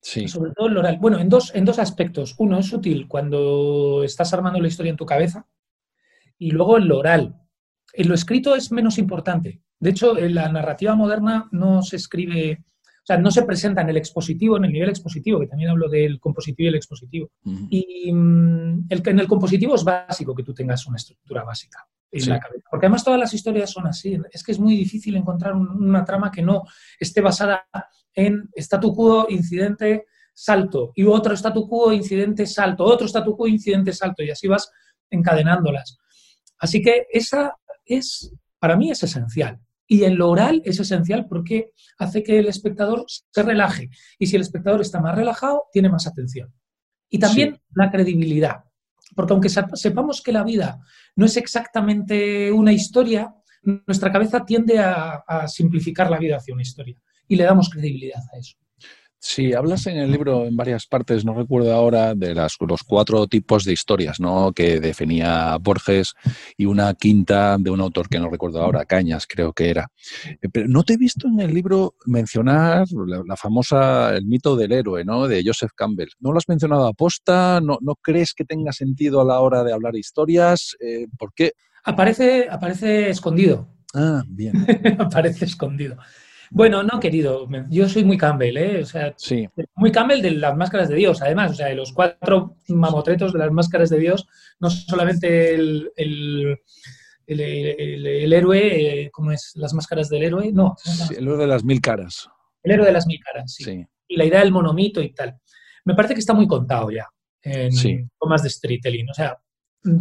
Sí. 0.00 0.26
Sobre 0.26 0.52
todo 0.52 0.68
el 0.68 0.76
oral. 0.76 0.98
Bueno, 1.00 1.18
en 1.18 1.28
dos, 1.28 1.54
en 1.54 1.64
dos 1.64 1.78
aspectos. 1.78 2.34
Uno, 2.38 2.58
es 2.58 2.72
útil 2.72 3.06
cuando 3.06 4.02
estás 4.04 4.32
armando 4.32 4.60
la 4.60 4.68
historia 4.68 4.90
en 4.90 4.96
tu 4.96 5.04
cabeza 5.04 5.46
y 6.38 6.50
luego 6.50 6.78
en 6.78 6.88
lo 6.88 6.98
oral. 6.98 7.36
En 7.92 8.08
lo 8.08 8.14
escrito 8.14 8.56
es 8.56 8.72
menos 8.72 8.96
importante. 8.96 9.60
De 9.78 9.90
hecho, 9.90 10.16
en 10.18 10.34
la 10.34 10.50
narrativa 10.50 10.94
moderna 10.94 11.48
no 11.52 11.82
se 11.82 11.96
escribe, 11.96 12.64
sea, 13.08 13.16
no 13.16 13.30
se 13.30 13.42
presenta 13.42 13.80
en 13.80 13.88
el 13.88 13.96
expositivo, 13.96 14.58
en 14.58 14.66
el 14.66 14.72
nivel 14.72 14.90
expositivo, 14.90 15.40
que 15.40 15.46
también 15.46 15.70
hablo 15.70 15.88
del 15.88 16.20
compositivo 16.20 16.66
y 16.66 16.68
el 16.68 16.74
expositivo. 16.74 17.30
Y 17.70 18.12
mm, 18.12 18.86
el, 18.90 19.02
en 19.02 19.18
el 19.18 19.26
compositivo 19.26 19.74
es 19.76 19.84
básico 19.84 20.34
que 20.34 20.42
tú 20.42 20.52
tengas 20.52 20.86
una 20.86 20.96
estructura 20.96 21.42
básica 21.42 21.86
en 22.12 22.28
la 22.28 22.38
cabeza. 22.38 22.66
Porque 22.70 22.86
además 22.86 23.04
todas 23.04 23.18
las 23.18 23.32
historias 23.32 23.70
son 23.70 23.86
así. 23.86 24.18
Es 24.30 24.42
que 24.42 24.52
es 24.52 24.58
muy 24.58 24.76
difícil 24.76 25.16
encontrar 25.16 25.54
una 25.54 26.04
trama 26.04 26.30
que 26.30 26.42
no 26.42 26.64
esté 27.00 27.22
basada 27.22 27.66
en 28.14 28.50
statu 28.54 28.94
quo, 28.94 29.26
incidente, 29.30 30.06
salto, 30.34 30.92
y 30.94 31.04
otro 31.04 31.34
statu 31.34 31.66
quo, 31.66 31.92
incidente, 31.92 32.46
salto, 32.46 32.84
otro 32.84 33.08
statu 33.08 33.36
quo, 33.36 33.46
incidente, 33.46 33.92
salto, 33.92 34.22
y 34.22 34.30
así 34.30 34.48
vas 34.48 34.70
encadenándolas. 35.08 35.98
Así 36.58 36.82
que 36.82 37.06
esa 37.10 37.56
es, 37.86 38.32
para 38.58 38.76
mí 38.76 38.90
es 38.90 39.02
esencial. 39.02 39.58
Y 39.90 40.04
en 40.04 40.18
lo 40.18 40.28
oral 40.28 40.60
es 40.64 40.78
esencial 40.78 41.26
porque 41.26 41.72
hace 41.98 42.22
que 42.22 42.38
el 42.38 42.46
espectador 42.46 43.06
se 43.08 43.42
relaje. 43.42 43.88
Y 44.18 44.26
si 44.26 44.36
el 44.36 44.42
espectador 44.42 44.82
está 44.82 45.00
más 45.00 45.16
relajado, 45.16 45.64
tiene 45.72 45.88
más 45.88 46.06
atención. 46.06 46.52
Y 47.08 47.18
también 47.18 47.58
la 47.74 47.90
credibilidad. 47.90 48.64
Porque 49.16 49.32
aunque 49.32 49.48
sepamos 49.48 50.20
que 50.20 50.30
la 50.30 50.44
vida 50.44 50.78
no 51.16 51.24
es 51.24 51.38
exactamente 51.38 52.52
una 52.52 52.72
historia, 52.72 53.34
nuestra 53.62 54.12
cabeza 54.12 54.44
tiende 54.44 54.78
a, 54.78 55.24
a 55.26 55.48
simplificar 55.48 56.10
la 56.10 56.18
vida 56.18 56.36
hacia 56.36 56.52
una 56.52 56.62
historia 56.62 56.96
y 57.26 57.36
le 57.36 57.44
damos 57.44 57.70
credibilidad 57.70 58.22
a 58.32 58.38
eso. 58.38 58.56
Sí, 59.20 59.52
hablas 59.52 59.86
en 59.88 59.96
el 59.96 60.12
libro 60.12 60.46
en 60.46 60.56
varias 60.56 60.86
partes, 60.86 61.24
no 61.24 61.34
recuerdo 61.34 61.74
ahora, 61.74 62.14
de 62.14 62.36
las, 62.36 62.56
los 62.60 62.84
cuatro 62.84 63.26
tipos 63.26 63.64
de 63.64 63.72
historias 63.72 64.20
¿no? 64.20 64.52
que 64.52 64.78
definía 64.78 65.56
Borges 65.58 66.14
y 66.56 66.66
una 66.66 66.94
quinta 66.94 67.56
de 67.58 67.70
un 67.70 67.80
autor 67.80 68.08
que 68.08 68.20
no 68.20 68.30
recuerdo 68.30 68.62
ahora, 68.62 68.84
Cañas 68.84 69.26
creo 69.26 69.52
que 69.52 69.70
era. 69.70 69.90
Eh, 70.40 70.48
pero 70.52 70.68
no 70.68 70.84
te 70.84 70.92
he 70.92 70.96
visto 70.96 71.26
en 71.26 71.40
el 71.40 71.52
libro 71.52 71.94
mencionar 72.06 72.86
la, 73.26 73.36
famosa, 73.36 74.16
el 74.16 74.24
mito 74.24 74.54
del 74.54 74.70
héroe, 74.70 75.04
¿no? 75.04 75.26
de 75.26 75.42
Joseph 75.44 75.72
Campbell. 75.74 76.10
¿No 76.20 76.30
lo 76.30 76.38
has 76.38 76.48
mencionado 76.48 76.86
a 76.86 76.92
posta? 76.92 77.60
¿No, 77.60 77.78
no 77.80 77.96
crees 77.96 78.34
que 78.34 78.44
tenga 78.44 78.72
sentido 78.72 79.20
a 79.20 79.24
la 79.24 79.40
hora 79.40 79.64
de 79.64 79.72
hablar 79.72 79.96
historias? 79.96 80.76
Eh, 80.78 81.08
¿Por 81.18 81.32
qué? 81.34 81.54
Aparece, 81.82 82.46
aparece 82.48 83.10
escondido. 83.10 83.68
Ah, 83.94 84.22
bien. 84.28 84.54
aparece 84.98 85.44
escondido. 85.44 85.96
Bueno, 86.50 86.82
no, 86.82 86.98
querido, 87.00 87.46
yo 87.68 87.88
soy 87.88 88.04
muy 88.04 88.16
Campbell, 88.16 88.56
¿eh? 88.56 88.82
O 88.82 88.86
sea, 88.86 89.12
sí. 89.16 89.48
muy 89.76 89.92
Campbell 89.92 90.22
de 90.22 90.30
las 90.32 90.56
máscaras 90.56 90.88
de 90.88 90.96
Dios, 90.96 91.20
además, 91.22 91.52
o 91.52 91.54
sea, 91.54 91.66
de 91.66 91.74
los 91.74 91.92
cuatro 91.92 92.56
mamotretos 92.68 93.32
de 93.32 93.38
las 93.38 93.50
máscaras 93.52 93.90
de 93.90 93.98
Dios, 93.98 94.26
no 94.60 94.70
solamente 94.70 95.54
el, 95.54 95.90
el, 95.96 96.58
el, 97.26 98.32
héroe, 98.32 99.02
eh, 99.04 99.10
¿cómo 99.10 99.32
es? 99.32 99.52
Las 99.56 99.74
máscaras 99.74 100.08
del 100.08 100.22
héroe, 100.22 100.50
no. 100.52 100.76
el 101.10 101.24
héroe 101.26 101.36
de 101.38 101.46
las 101.46 101.64
mil 101.64 101.80
caras. 101.80 102.28
El 102.62 102.72
héroe 102.72 102.86
de 102.86 102.92
las 102.92 103.06
mil 103.06 103.20
caras, 103.20 103.52
sí. 103.54 103.84
y 104.08 104.16
la 104.16 104.24
idea 104.24 104.40
del 104.40 104.52
monomito 104.52 105.02
y 105.02 105.12
tal. 105.12 105.38
Me 105.84 105.94
parece 105.94 106.14
que 106.14 106.20
está 106.20 106.32
muy 106.34 106.46
contado 106.46 106.90
ya 106.90 107.06
en 107.42 107.72
Sí. 107.72 107.98
formas 108.18 108.42
de 108.42 108.50
storytelling. 108.50 109.10
O 109.10 109.14
sea, 109.14 109.38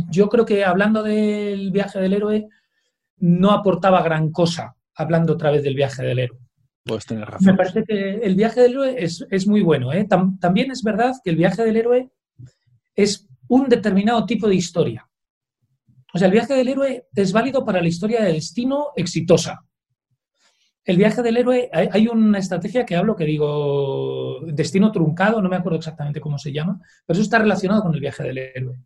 yo 0.09 0.27
creo 0.29 0.45
que 0.45 0.65
hablando 0.65 1.03
del 1.03 1.71
viaje 1.71 1.99
del 1.99 2.13
héroe, 2.13 2.47
no 3.19 3.51
aportaba 3.51 4.01
gran 4.01 4.31
cosa 4.31 4.76
hablando 4.97 5.33
otra 5.33 5.51
vez 5.51 5.63
del 5.63 5.75
viaje 5.75 6.03
del 6.03 6.19
héroe. 6.19 6.39
Puedes 6.83 7.05
tener 7.05 7.25
Me 7.25 7.31
razón. 7.31 7.57
parece 7.57 7.83
que 7.83 8.15
el 8.15 8.35
viaje 8.35 8.61
del 8.61 8.71
héroe 8.71 8.95
es, 8.97 9.25
es 9.29 9.47
muy 9.47 9.61
bueno. 9.61 9.91
¿eh? 9.93 10.05
Tam- 10.07 10.39
también 10.39 10.71
es 10.71 10.81
verdad 10.83 11.13
que 11.23 11.29
el 11.29 11.35
viaje 11.35 11.63
del 11.63 11.75
héroe 11.77 12.09
es 12.95 13.27
un 13.49 13.67
determinado 13.69 14.25
tipo 14.25 14.47
de 14.47 14.55
historia. 14.55 15.07
O 16.13 16.17
sea, 16.17 16.27
el 16.27 16.31
viaje 16.33 16.53
del 16.53 16.69
héroe 16.69 17.05
es 17.13 17.31
válido 17.33 17.63
para 17.65 17.81
la 17.81 17.87
historia 17.87 18.23
de 18.23 18.33
destino 18.33 18.87
exitosa. 18.95 19.63
El 20.85 20.95
viaje 20.95 21.21
del 21.21 21.35
héroe, 21.35 21.69
hay, 21.73 21.89
hay 21.91 22.07
una 22.07 22.39
estrategia 22.39 22.85
que 22.85 22.95
hablo 22.95 23.15
que 23.17 23.25
digo 23.25 24.39
destino 24.45 24.89
truncado, 24.91 25.41
no 25.41 25.49
me 25.49 25.57
acuerdo 25.57 25.77
exactamente 25.79 26.21
cómo 26.21 26.37
se 26.37 26.53
llama, 26.53 26.79
pero 27.05 27.15
eso 27.17 27.23
está 27.23 27.39
relacionado 27.39 27.81
con 27.83 27.93
el 27.93 27.99
viaje 27.99 28.23
del 28.23 28.37
héroe. 28.37 28.79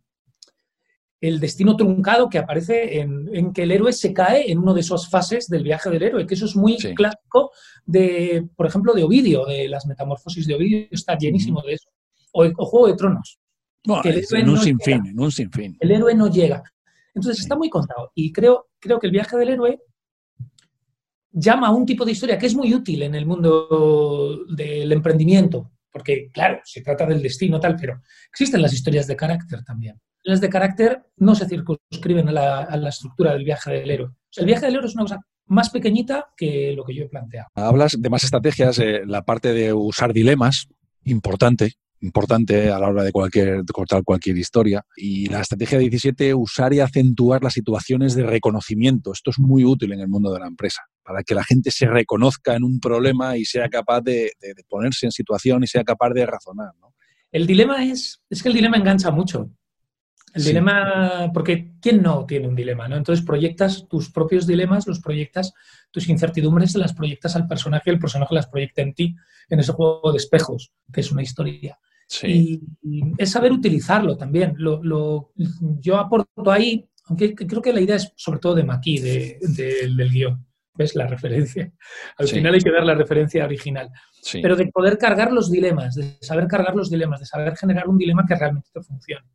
El 1.22 1.38
destino 1.40 1.76
truncado 1.76 2.28
que 2.28 2.36
aparece 2.38 2.98
en, 3.00 3.30
en 3.32 3.52
que 3.52 3.62
el 3.62 3.70
héroe 3.70 3.92
se 3.92 4.12
cae 4.12 4.50
en 4.50 4.58
una 4.58 4.74
de 4.74 4.80
esas 4.80 5.08
fases 5.08 5.46
del 5.48 5.62
viaje 5.62 5.88
del 5.88 6.02
héroe, 6.02 6.26
que 6.26 6.34
eso 6.34 6.46
es 6.46 6.54
muy 6.56 6.76
Sí. 6.78 6.94
clásico 6.94 7.52
de, 7.86 8.46
por 8.56 8.66
ejemplo, 8.66 8.92
de 8.92 9.04
Ovidio, 9.04 9.46
de 9.46 9.68
las 9.68 9.86
metamorfosis 9.86 10.46
de 10.46 10.54
Ovidio, 10.56 10.86
está 10.90 11.16
llenísimo 11.16 11.62
de 11.62 11.74
eso. 11.74 11.88
O, 12.32 12.44
o 12.44 12.66
Juego 12.66 12.88
de 12.88 12.96
Tronos. 12.96 13.38
Bueno, 13.86 14.02
que 14.02 14.10
el 14.10 14.18
es 14.18 14.30
héroe 14.32 14.42
en 14.42 14.48
un 14.48 14.54
no 14.56 14.60
sinfín, 14.62 15.06
en 15.06 15.20
un 15.20 15.32
sinfín. 15.32 15.76
El 15.80 15.90
héroe 15.92 16.14
no 16.14 16.28
llega. 16.30 16.62
Entonces 17.14 17.36
Sí. 17.38 17.42
está 17.44 17.56
muy 17.56 17.70
contado. 17.70 18.10
Y 18.14 18.32
creo, 18.32 18.68
creo 18.80 18.98
que 18.98 19.06
el 19.06 19.12
viaje 19.12 19.36
del 19.36 19.48
héroe 19.50 19.80
llama 21.30 21.68
a 21.68 21.70
un 21.70 21.86
tipo 21.86 22.04
de 22.04 22.12
historia 22.12 22.38
que 22.38 22.46
es 22.46 22.54
muy 22.54 22.74
útil 22.74 23.02
en 23.02 23.14
el 23.14 23.26
mundo 23.26 24.44
del 24.54 24.90
emprendimiento. 24.92 25.70
Porque, 25.90 26.30
claro, 26.32 26.60
se 26.64 26.80
trata 26.80 27.04
del 27.06 27.20
destino 27.22 27.60
tal, 27.60 27.76
pero 27.76 28.00
existen 28.30 28.62
las 28.62 28.72
historias 28.72 29.06
de 29.06 29.14
carácter 29.16 29.62
también. 29.62 30.00
Las 30.24 30.40
de 30.40 30.48
carácter 30.48 31.04
no 31.16 31.34
se 31.34 31.48
circunscriben 31.48 32.28
a 32.28 32.32
la, 32.32 32.58
a 32.62 32.76
la 32.76 32.88
estructura 32.90 33.32
del 33.32 33.44
viaje 33.44 33.72
del 33.72 33.90
héroe. 33.90 34.06
O 34.08 34.16
sea, 34.30 34.42
el 34.42 34.46
viaje 34.46 34.66
del 34.66 34.76
héroe 34.76 34.86
es 34.86 34.94
una 34.94 35.04
cosa 35.04 35.20
más 35.46 35.70
pequeñita 35.70 36.28
que 36.36 36.72
lo 36.76 36.84
que 36.84 36.94
yo 36.94 37.02
he 37.04 37.08
planteado. 37.08 37.48
Hablas 37.54 37.96
de 38.00 38.08
más 38.10 38.24
estrategias, 38.24 38.78
eh, 38.78 39.02
la 39.06 39.22
parte 39.22 39.52
de 39.52 39.72
usar 39.72 40.12
dilemas, 40.12 40.68
importante, 41.04 41.72
importante 42.00 42.70
a 42.70 42.78
la 42.78 42.88
hora 42.88 43.02
de, 43.04 43.12
cualquier, 43.12 43.62
de 43.64 43.72
cortar 43.72 44.02
cualquier 44.04 44.38
historia. 44.38 44.84
Y 44.96 45.26
la 45.26 45.40
estrategia 45.40 45.78
17, 45.78 46.34
usar 46.34 46.72
y 46.72 46.80
acentuar 46.80 47.42
las 47.42 47.52
situaciones 47.54 48.14
de 48.14 48.22
reconocimiento. 48.24 49.12
Esto 49.12 49.30
es 49.30 49.38
muy 49.38 49.64
útil 49.64 49.92
en 49.92 50.00
el 50.00 50.08
mundo 50.08 50.32
de 50.32 50.40
la 50.40 50.46
empresa, 50.46 50.82
para 51.02 51.22
que 51.22 51.34
la 51.34 51.44
gente 51.44 51.70
se 51.70 51.86
reconozca 51.86 52.54
en 52.54 52.64
un 52.64 52.80
problema 52.80 53.36
y 53.36 53.44
sea 53.44 53.68
capaz 53.68 54.00
de, 54.02 54.32
de- 54.40 54.54
de 54.54 54.64
ponerse 54.68 55.06
en 55.06 55.12
situación 55.12 55.64
y 55.64 55.66
sea 55.66 55.84
capaz 55.84 56.10
de 56.10 56.24
razonar. 56.26 56.70
¿no? 56.80 56.94
El 57.30 57.46
dilema 57.46 57.84
es, 57.84 58.22
es 58.30 58.42
que 58.42 58.48
el 58.48 58.54
dilema 58.54 58.76
engancha 58.76 59.10
mucho. 59.10 59.50
El 60.34 60.40
Sí. 60.42 60.48
dilema, 60.48 61.30
porque 61.34 61.72
¿quién 61.80 62.02
no 62.02 62.24
tiene 62.24 62.48
un 62.48 62.54
dilema? 62.54 62.88
¿no? 62.88 62.96
Entonces 62.96 63.24
proyectas 63.24 63.86
tus 63.88 64.10
propios 64.10 64.46
dilemas, 64.46 64.86
los 64.86 65.00
proyectas, 65.00 65.52
tus 65.90 66.08
incertidumbres, 66.08 66.74
las 66.76 66.94
proyectas 66.94 67.36
al 67.36 67.46
personaje, 67.46 67.90
el 67.90 67.98
personaje 67.98 68.34
las 68.34 68.46
proyecta 68.46 68.80
en 68.82 68.94
ti, 68.94 69.14
en 69.50 69.60
ese 69.60 69.72
juego 69.72 70.10
de 70.10 70.16
espejos, 70.18 70.72
que 70.92 71.00
es 71.02 71.12
una 71.12 71.22
historia. 71.22 71.78
Y, 72.24 72.60
y 72.82 73.02
es 73.18 73.30
saber 73.30 73.52
utilizarlo 73.52 74.16
también. 74.16 74.54
Lo, 74.56 74.82
lo- 74.82 75.32
yo 75.80 75.96
aporto 75.98 76.50
ahí, 76.50 76.86
aunque 77.06 77.34
creo 77.34 77.60
que 77.62 77.72
la 77.72 77.80
idea 77.80 77.96
es 77.96 78.12
sobre 78.16 78.38
todo 78.38 78.54
de 78.54 78.64
Maki, 78.64 78.98
de- 79.00 79.38
de- 79.40 79.88
del 79.94 80.10
guion. 80.10 80.46
¿Ves 80.74 80.94
la 80.94 81.06
referencia? 81.06 81.70
Al 82.16 82.26
Sí. 82.28 82.36
final 82.36 82.54
hay 82.54 82.60
que 82.60 82.70
dar 82.72 82.84
la 82.84 82.94
referencia 82.94 83.44
original 83.44 83.90
Sí. 84.22 84.40
pero 84.40 84.56
de 84.56 84.66
poder 84.68 84.96
cargar 84.96 85.30
los 85.30 85.50
dilemas, 85.50 85.94
de 85.94 86.16
saber 86.22 86.46
cargar 86.46 86.74
los 86.74 86.88
dilemas, 86.90 87.20
de 87.20 87.26
saber 87.26 87.54
generar 87.56 87.86
un 87.88 87.98
dilema 87.98 88.24
que 88.26 88.34
realmente 88.34 88.70
te 88.72 88.80
funcione 88.80 89.26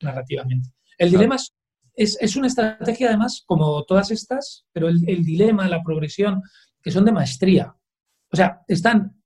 narrativamente. 0.00 0.70
El 0.98 1.10
dilema 1.10 1.36
es, 1.36 1.52
es, 1.94 2.18
es 2.20 2.36
una 2.36 2.46
estrategia, 2.46 3.08
además, 3.08 3.42
como 3.46 3.82
todas 3.84 4.10
estas, 4.10 4.64
pero 4.72 4.88
el, 4.88 5.08
el 5.08 5.24
dilema, 5.24 5.68
la 5.68 5.82
progresión, 5.82 6.42
que 6.82 6.90
son 6.90 7.04
de 7.04 7.12
maestría. 7.12 7.74
O 8.32 8.36
sea, 8.36 8.60
están 8.68 9.20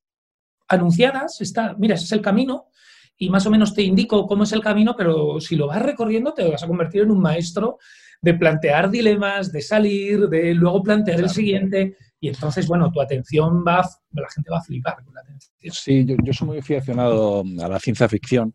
anunciadas, 0.69 1.41
está, 1.41 1.75
mira, 1.79 1.95
ese 1.95 2.05
es 2.05 2.13
el 2.13 2.23
camino, 2.23 2.69
y 3.17 3.31
más 3.31 3.47
o 3.47 3.51
menos 3.51 3.75
te 3.75 3.83
indico 3.83 4.27
cómo 4.27 4.43
es 4.45 4.53
el 4.53 4.61
camino, 4.63 4.95
pero 4.97 5.41
si 5.41 5.57
lo 5.57 5.69
vas 5.69 5.81
recorriendo 5.83 6.33
te 6.35 6.49
vas 6.51 6.63
a 6.63 6.67
convertir 6.67 7.03
en 7.03 7.11
un 7.13 7.21
maestro 7.21 7.79
de 8.21 8.35
plantear 8.35 8.91
dilemas, 8.91 9.53
de 9.53 9.61
salir, 9.61 10.29
de 10.29 10.55
luego 10.55 10.83
plantear 10.83 11.21
el 11.21 11.29
siguiente, 11.29 11.97
y 12.19 12.29
entonces, 12.29 12.67
bueno, 12.67 12.91
tu 12.91 13.01
atención 13.01 13.63
va, 13.67 13.81
a- 13.81 13.91
la 14.13 14.29
gente 14.35 14.51
va 14.51 14.59
a 14.59 14.63
flipar 14.63 15.05
con 15.05 15.15
la 15.15 15.21
atención. 15.21 15.53
Sí, 15.73 16.05
yo, 16.07 16.17
yo 16.25 16.33
soy 16.33 16.49
muy 16.49 16.59
aficionado 16.59 17.45
a 17.63 17.69
la 17.69 17.79
ciencia 17.79 18.09
ficción. 18.09 18.55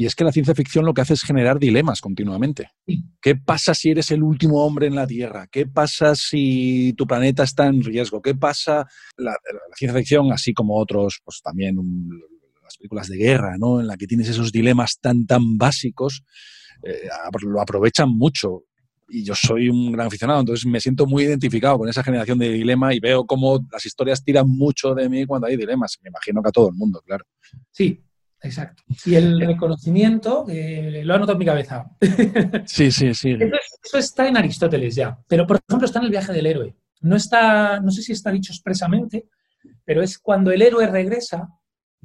Y 0.00 0.06
es 0.06 0.14
que 0.14 0.24
la 0.24 0.32
ciencia 0.32 0.54
ficción 0.54 0.86
lo 0.86 0.94
que 0.94 1.02
hace 1.02 1.12
es 1.12 1.22
generar 1.22 1.58
dilemas 1.58 2.00
continuamente. 2.00 2.70
¿Qué 3.20 3.36
pasa 3.36 3.74
si 3.74 3.90
eres 3.90 4.10
el 4.10 4.22
último 4.22 4.64
hombre 4.64 4.86
en 4.86 4.94
la 4.94 5.06
Tierra? 5.06 5.46
¿Qué 5.46 5.66
pasa 5.66 6.14
si 6.14 6.94
tu 6.96 7.06
planeta 7.06 7.42
está 7.42 7.66
en 7.66 7.84
riesgo? 7.84 8.22
¿Qué 8.22 8.34
pasa? 8.34 8.86
La, 9.18 9.32
la 9.32 9.76
ciencia 9.76 9.98
ficción, 9.98 10.32
así 10.32 10.54
como 10.54 10.78
otros, 10.78 11.20
pues 11.22 11.42
también 11.42 11.76
las 12.62 12.78
películas 12.78 13.08
de 13.08 13.18
guerra, 13.18 13.58
¿no? 13.58 13.78
En 13.78 13.88
la 13.88 13.98
que 13.98 14.06
tienes 14.06 14.30
esos 14.30 14.50
dilemas 14.50 14.96
tan, 15.02 15.26
tan 15.26 15.58
básicos, 15.58 16.24
eh, 16.82 17.06
lo 17.42 17.60
aprovechan 17.60 18.08
mucho. 18.08 18.62
Y 19.06 19.22
yo 19.22 19.34
soy 19.34 19.68
un 19.68 19.92
gran 19.92 20.06
aficionado, 20.06 20.40
entonces 20.40 20.64
me 20.64 20.80
siento 20.80 21.04
muy 21.04 21.24
identificado 21.24 21.76
con 21.76 21.90
esa 21.90 22.02
generación 22.02 22.38
de 22.38 22.48
dilema 22.48 22.94
y 22.94 23.00
veo 23.00 23.26
cómo 23.26 23.60
las 23.70 23.84
historias 23.84 24.24
tiran 24.24 24.48
mucho 24.48 24.94
de 24.94 25.10
mí 25.10 25.26
cuando 25.26 25.46
hay 25.46 25.58
dilemas. 25.58 25.98
Me 26.02 26.08
imagino 26.08 26.40
que 26.42 26.48
a 26.48 26.52
todo 26.52 26.70
el 26.70 26.74
mundo, 26.74 27.02
claro. 27.04 27.26
Sí, 27.70 28.00
exacto. 28.42 28.82
Y 29.04 29.14
el 29.14 29.40
reconocimiento, 29.40 30.46
eh, 30.48 31.02
lo 31.04 31.14
anoto 31.14 31.32
en 31.32 31.38
mi 31.38 31.44
cabeza. 31.44 31.90
Sí, 32.66 32.90
sí, 32.90 33.14
sí. 33.14 33.32
Eso, 33.32 33.44
es- 33.54 33.78
eso 33.84 33.98
está 33.98 34.28
en 34.28 34.36
Aristóteles 34.36 34.94
ya, 34.94 35.18
pero 35.28 35.46
por 35.46 35.60
ejemplo 35.68 35.86
está 35.86 35.98
en 35.98 36.06
el 36.06 36.10
viaje 36.10 36.32
del 36.32 36.46
héroe. 36.46 36.74
No 37.02 37.16
está, 37.16 37.80
no 37.80 37.90
sé 37.90 38.02
si 38.02 38.12
está 38.12 38.30
dicho 38.30 38.52
expresamente, 38.52 39.26
pero 39.84 40.02
es 40.02 40.18
cuando 40.18 40.50
el 40.52 40.62
héroe 40.62 40.86
regresa, 40.86 41.48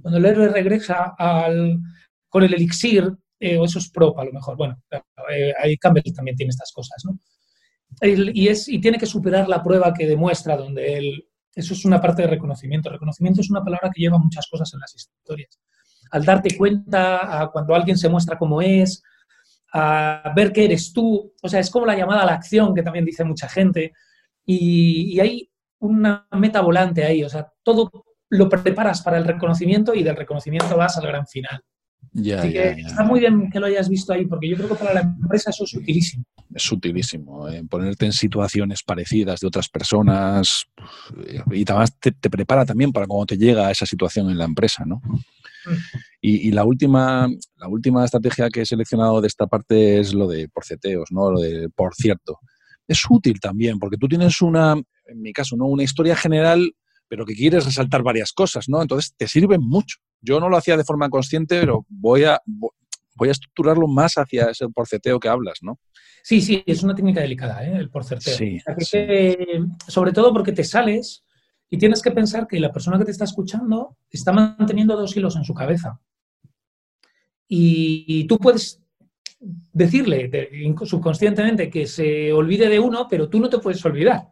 cuando 0.01 0.17
el 0.17 0.25
héroe 0.25 0.47
regresa 0.49 1.13
al, 1.17 1.79
con 2.29 2.43
el 2.43 2.53
elixir, 2.53 3.11
eh, 3.39 3.57
o 3.57 3.65
eso 3.65 3.79
es 3.79 3.89
prop 3.89 4.17
a 4.19 4.25
lo 4.25 4.31
mejor. 4.31 4.55
Bueno, 4.55 4.81
eh, 5.29 5.53
ahí 5.61 5.77
Campbell 5.77 6.13
también 6.15 6.37
tiene 6.37 6.49
estas 6.51 6.71
cosas, 6.71 7.03
¿no? 7.05 7.19
Y, 8.01 8.47
es, 8.47 8.67
y 8.67 8.79
tiene 8.79 8.97
que 8.97 9.05
superar 9.05 9.47
la 9.47 9.63
prueba 9.63 9.93
que 9.93 10.05
demuestra 10.07 10.57
donde 10.57 10.97
él... 10.97 11.27
Eso 11.53 11.73
es 11.73 11.85
una 11.85 12.01
parte 12.01 12.23
de 12.23 12.27
reconocimiento. 12.27 12.89
Reconocimiento 12.89 13.39
es 13.39 13.49
una 13.49 13.63
palabra 13.63 13.89
que 13.93 14.01
lleva 14.01 14.17
muchas 14.17 14.45
cosas 14.51 14.73
en 14.73 14.81
las 14.81 14.93
historias. 14.95 15.57
Al 16.11 16.25
darte 16.25 16.57
cuenta, 16.57 17.41
a 17.41 17.51
cuando 17.51 17.75
alguien 17.75 17.97
se 17.97 18.09
muestra 18.09 18.37
como 18.37 18.61
es, 18.61 19.03
a 19.73 20.33
ver 20.35 20.51
que 20.53 20.65
eres 20.65 20.93
tú. 20.93 21.33
O 21.41 21.49
sea, 21.49 21.59
es 21.59 21.69
como 21.69 21.85
la 21.85 21.97
llamada 21.97 22.23
a 22.23 22.25
la 22.25 22.33
acción 22.33 22.73
que 22.73 22.83
también 22.83 23.05
dice 23.05 23.23
mucha 23.23 23.49
gente. 23.49 23.93
Y, 24.45 25.15
y 25.15 25.19
hay 25.19 25.51
una 25.79 26.27
meta 26.31 26.61
volante 26.61 27.03
ahí. 27.03 27.23
O 27.23 27.29
sea, 27.29 27.51
todo 27.63 27.91
lo 28.29 28.49
preparas 28.49 29.01
para 29.01 29.17
el 29.17 29.25
reconocimiento 29.25 29.93
y 29.93 30.03
del 30.03 30.15
reconocimiento 30.15 30.77
vas 30.77 30.97
al 30.97 31.07
gran 31.07 31.27
final. 31.27 31.63
Ya, 32.13 32.39
Así 32.39 32.53
ya, 32.53 32.75
que 32.75 32.81
ya. 32.81 32.87
está 32.87 33.03
muy 33.03 33.19
bien 33.19 33.49
que 33.51 33.59
lo 33.59 33.65
hayas 33.65 33.89
visto 33.89 34.13
ahí, 34.13 34.25
porque 34.25 34.49
yo 34.49 34.55
creo 34.55 34.69
que 34.69 34.75
para 34.75 34.93
la 34.93 35.01
empresa 35.01 35.49
eso 35.49 35.63
es 35.65 35.73
utilísimo. 35.73 36.23
es 36.53 36.71
utilísimo. 36.71 37.49
eh, 37.49 37.63
ponerte 37.69 38.05
en 38.05 38.13
situaciones 38.13 38.83
parecidas 38.83 39.39
de 39.39 39.47
otras 39.47 39.69
personas 39.69 40.65
y 41.51 41.63
además 41.63 41.97
te, 41.99 42.11
te 42.11 42.29
prepara 42.29 42.65
también 42.65 42.91
para 42.91 43.07
cuando 43.07 43.25
te 43.25 43.37
llega 43.37 43.67
a 43.67 43.71
esa 43.71 43.85
situación 43.85 44.29
en 44.29 44.37
la 44.37 44.45
empresa, 44.45 44.83
¿no? 44.85 45.01
Y, 46.21 46.47
y 46.47 46.51
la 46.51 46.63
última 46.63 47.27
la 47.57 47.67
última 47.67 48.05
estrategia 48.05 48.49
que 48.49 48.61
he 48.61 48.65
seleccionado 48.65 49.19
de 49.21 49.27
esta 49.27 49.47
parte 49.47 49.99
es 49.99 50.13
lo 50.13 50.27
de 50.27 50.47
porceteos, 50.49 51.11
¿no? 51.11 51.31
Lo 51.31 51.39
de 51.39 51.69
por 51.69 51.93
cierto. 51.95 52.39
Es 52.87 53.01
útil 53.09 53.39
también 53.39 53.79
porque 53.79 53.97
tú 53.97 54.07
tienes 54.07 54.41
una, 54.41 54.73
en 55.07 55.21
mi 55.21 55.33
caso, 55.33 55.55
¿no? 55.57 55.65
Una 55.65 55.83
historia 55.83 56.15
general 56.15 56.71
pero 57.07 57.25
que 57.25 57.35
quieres 57.35 57.65
resaltar 57.65 58.01
varias 58.03 58.31
cosas, 58.33 58.67
¿no? 58.67 58.81
Entonces 58.81 59.13
te 59.15 59.27
sirven 59.27 59.61
mucho. 59.61 59.97
Yo 60.25 60.39
no 60.39 60.49
lo 60.49 60.57
hacía 60.57 60.75
de 60.77 60.83
forma 60.83 61.09
consciente, 61.09 61.59
pero 61.59 61.85
voy 61.87 62.23
a, 62.23 62.41
voy 63.15 63.29
a 63.29 63.31
estructurarlo 63.31 63.87
más 63.87 64.15
hacia 64.17 64.45
ese 64.49 64.67
porceteo 64.69 65.19
que 65.19 65.29
hablas, 65.29 65.59
¿no? 65.61 65.79
Sí, 66.23 66.41
sí, 66.41 66.63
es 66.65 66.81
una 66.83 66.95
técnica 66.95 67.21
delicada, 67.21 67.63
¿eh? 67.65 67.77
el 67.77 67.89
porcerteo. 67.89 68.35
Sí, 68.35 68.57
O 68.57 68.61
sea, 68.61 68.75
que 68.75 68.85
sí. 68.85 68.91
te- 68.91 69.59
sobre 69.87 70.11
todo 70.11 70.33
porque 70.33 70.51
te 70.51 70.63
sales 70.63 71.23
y 71.69 71.77
tienes 71.77 72.01
que 72.01 72.11
pensar 72.11 72.47
que 72.47 72.59
la 72.59 72.71
persona 72.73 72.97
que 72.97 73.05
te 73.05 73.11
está 73.11 73.25
escuchando 73.25 73.97
está 74.09 74.31
manteniendo 74.33 74.95
dos 74.97 75.15
hilos 75.15 75.35
en 75.35 75.43
su 75.45 75.53
cabeza. 75.53 75.99
Y, 77.47 78.05
y 78.07 78.23
tú 78.25 78.37
puedes 78.39 78.81
decirle 79.39 80.27
de- 80.27 80.75
subconscientemente 80.85 81.69
que 81.69 81.85
se 81.85 82.33
olvide 82.33 82.69
de 82.69 82.79
uno, 82.79 83.07
pero 83.09 83.29
tú 83.29 83.39
no 83.39 83.49
te 83.49 83.59
puedes 83.59 83.83
olvidar. 83.85 84.29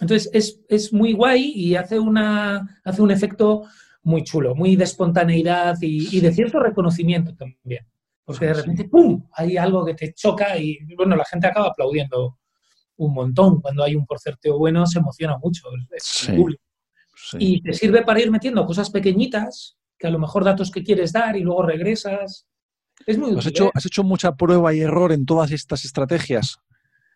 Entonces 0.00 0.30
es, 0.32 0.60
es 0.68 0.92
muy 0.92 1.12
guay 1.12 1.52
y 1.54 1.74
hace, 1.76 1.98
una, 1.98 2.80
hace 2.84 3.02
un 3.02 3.10
efecto 3.10 3.64
muy 4.02 4.22
chulo, 4.24 4.54
muy 4.54 4.76
de 4.76 4.84
espontaneidad 4.84 5.76
y, 5.80 6.16
y 6.16 6.20
de 6.20 6.32
cierto 6.32 6.60
reconocimiento 6.60 7.34
también. 7.34 7.86
Porque 8.24 8.46
de 8.46 8.54
repente, 8.54 8.84
¡pum!, 8.84 9.26
hay 9.32 9.56
algo 9.56 9.84
que 9.86 9.94
te 9.94 10.12
choca 10.12 10.58
y, 10.58 10.78
bueno, 10.96 11.16
la 11.16 11.24
gente 11.24 11.46
acaba 11.46 11.68
aplaudiendo 11.68 12.38
un 12.96 13.14
montón. 13.14 13.60
Cuando 13.60 13.82
hay 13.82 13.94
un 13.96 14.04
porcerteo 14.04 14.58
bueno, 14.58 14.86
se 14.86 14.98
emociona 14.98 15.38
mucho 15.38 15.68
el, 15.72 15.80
el 15.90 16.00
Sí. 16.00 16.32
público. 16.32 16.62
Y 17.38 17.62
te 17.62 17.72
sirve 17.72 18.02
para 18.04 18.20
ir 18.20 18.30
metiendo 18.30 18.64
cosas 18.66 18.90
pequeñitas, 18.90 19.76
que 19.98 20.06
a 20.06 20.10
lo 20.10 20.18
mejor 20.18 20.44
datos 20.44 20.70
que 20.70 20.82
quieres 20.82 21.12
dar 21.12 21.36
y 21.36 21.40
luego 21.40 21.62
regresas. 21.62 22.46
Es 23.06 23.18
muy 23.18 23.36
¿Has 23.36 23.46
hecho, 23.46 23.66
¿eh? 23.66 23.70
¿Has 23.74 23.86
hecho 23.86 24.04
mucha 24.04 24.34
prueba 24.36 24.74
y 24.74 24.80
error 24.80 25.10
en 25.12 25.24
todas 25.24 25.50
estas 25.50 25.84
estrategias? 25.84 26.58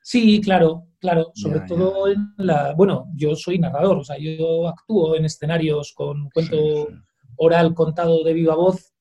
Sí, 0.02 0.40
claro, 0.40 0.88
claro. 0.98 1.30
Sobre 1.34 1.60
todo 1.60 2.08
en 2.08 2.34
la. 2.36 2.74
Bueno, 2.74 3.06
yo 3.14 3.36
soy 3.36 3.58
narrador, 3.58 3.98
o 3.98 4.04
sea, 4.04 4.16
yo 4.18 4.68
actúo 4.68 5.16
en 5.16 5.24
escenarios 5.24 5.92
con 5.94 6.28
cuento 6.30 6.88
oral 7.36 7.74
contado 7.74 8.24
de 8.24 8.34
viva 8.34 8.54
voz. 8.54 8.92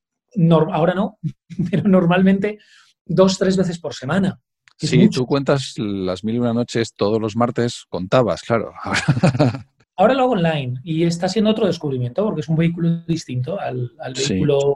ahora 0.72 0.94
no, 0.94 1.18
pero 1.72 1.88
normalmente 1.88 2.60
dos, 3.06 3.38
tres 3.38 3.58
veces 3.58 3.80
por 3.80 3.94
semana. 3.94 4.40
Sí, 4.78 5.10
tú 5.10 5.28
cuentas 5.28 5.76
las 5.78 6.24
mil 6.24 6.36
y 6.36 6.40
una 6.40 6.54
noches 6.54 6.94
todos 6.96 7.22
los 7.22 7.36
martes, 7.36 7.86
contabas, 7.88 8.42
claro. 8.42 8.74
Ahora 9.96 10.16
lo 10.16 10.24
hago 10.24 10.32
online 10.32 10.80
y 10.84 11.04
está 11.04 11.30
siendo 11.30 11.52
otro 11.52 11.68
descubrimiento 11.68 12.24
porque 12.24 12.42
es 12.42 12.50
un 12.50 12.56
vehículo 12.56 13.04
distinto 13.06 13.60
al, 13.60 13.92
vehículo 14.16 14.76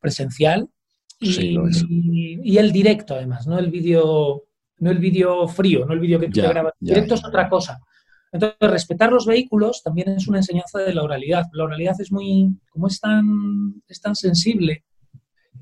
presencial 0.00 0.70
y, 1.20 1.58
y, 2.42 2.56
el 2.56 2.72
directo 2.72 3.14
además, 3.14 3.46
no 3.46 3.58
el 3.58 3.70
vídeo 3.70 4.47
no 4.80 4.90
el 4.90 4.98
vídeo 4.98 5.46
frío, 5.48 5.84
no 5.86 5.94
el 5.94 6.00
vídeo 6.00 6.18
que 6.20 6.26
tú 6.26 6.40
te 6.40 6.48
grabas. 6.48 6.74
directo 6.80 7.14
es 7.14 7.24
otra 7.24 7.48
cosa. 7.48 7.80
Entonces, 8.32 8.58
respetar 8.60 9.10
los 9.10 9.26
vehículos 9.26 9.82
también 9.82 10.10
es 10.10 10.28
una 10.28 10.38
enseñanza 10.38 10.78
de 10.80 10.94
la 10.94 11.02
oralidad. 11.02 11.46
La 11.52 11.64
oralidad 11.64 11.98
es 12.00 12.12
muy, 12.12 12.50
como 12.70 12.88
es 12.88 13.00
tan, 13.00 13.82
es 13.88 14.00
tan 14.00 14.14
sensible, 14.14 14.84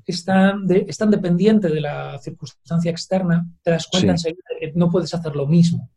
es 0.05 0.25
tan, 0.25 0.65
es 0.69 0.97
tan 0.97 1.11
dependiente 1.11 1.69
de 1.69 1.81
la 1.81 2.17
circunstancia 2.19 2.91
externa, 2.91 3.45
te 3.61 3.71
das 3.71 3.87
cuenta 3.87 4.11
enseguida 4.11 4.43
que 4.59 4.73
no 4.75 4.89
puedes 4.89 5.13
hacer 5.13 5.35
lo 5.35 5.47
mismo. 5.47 5.89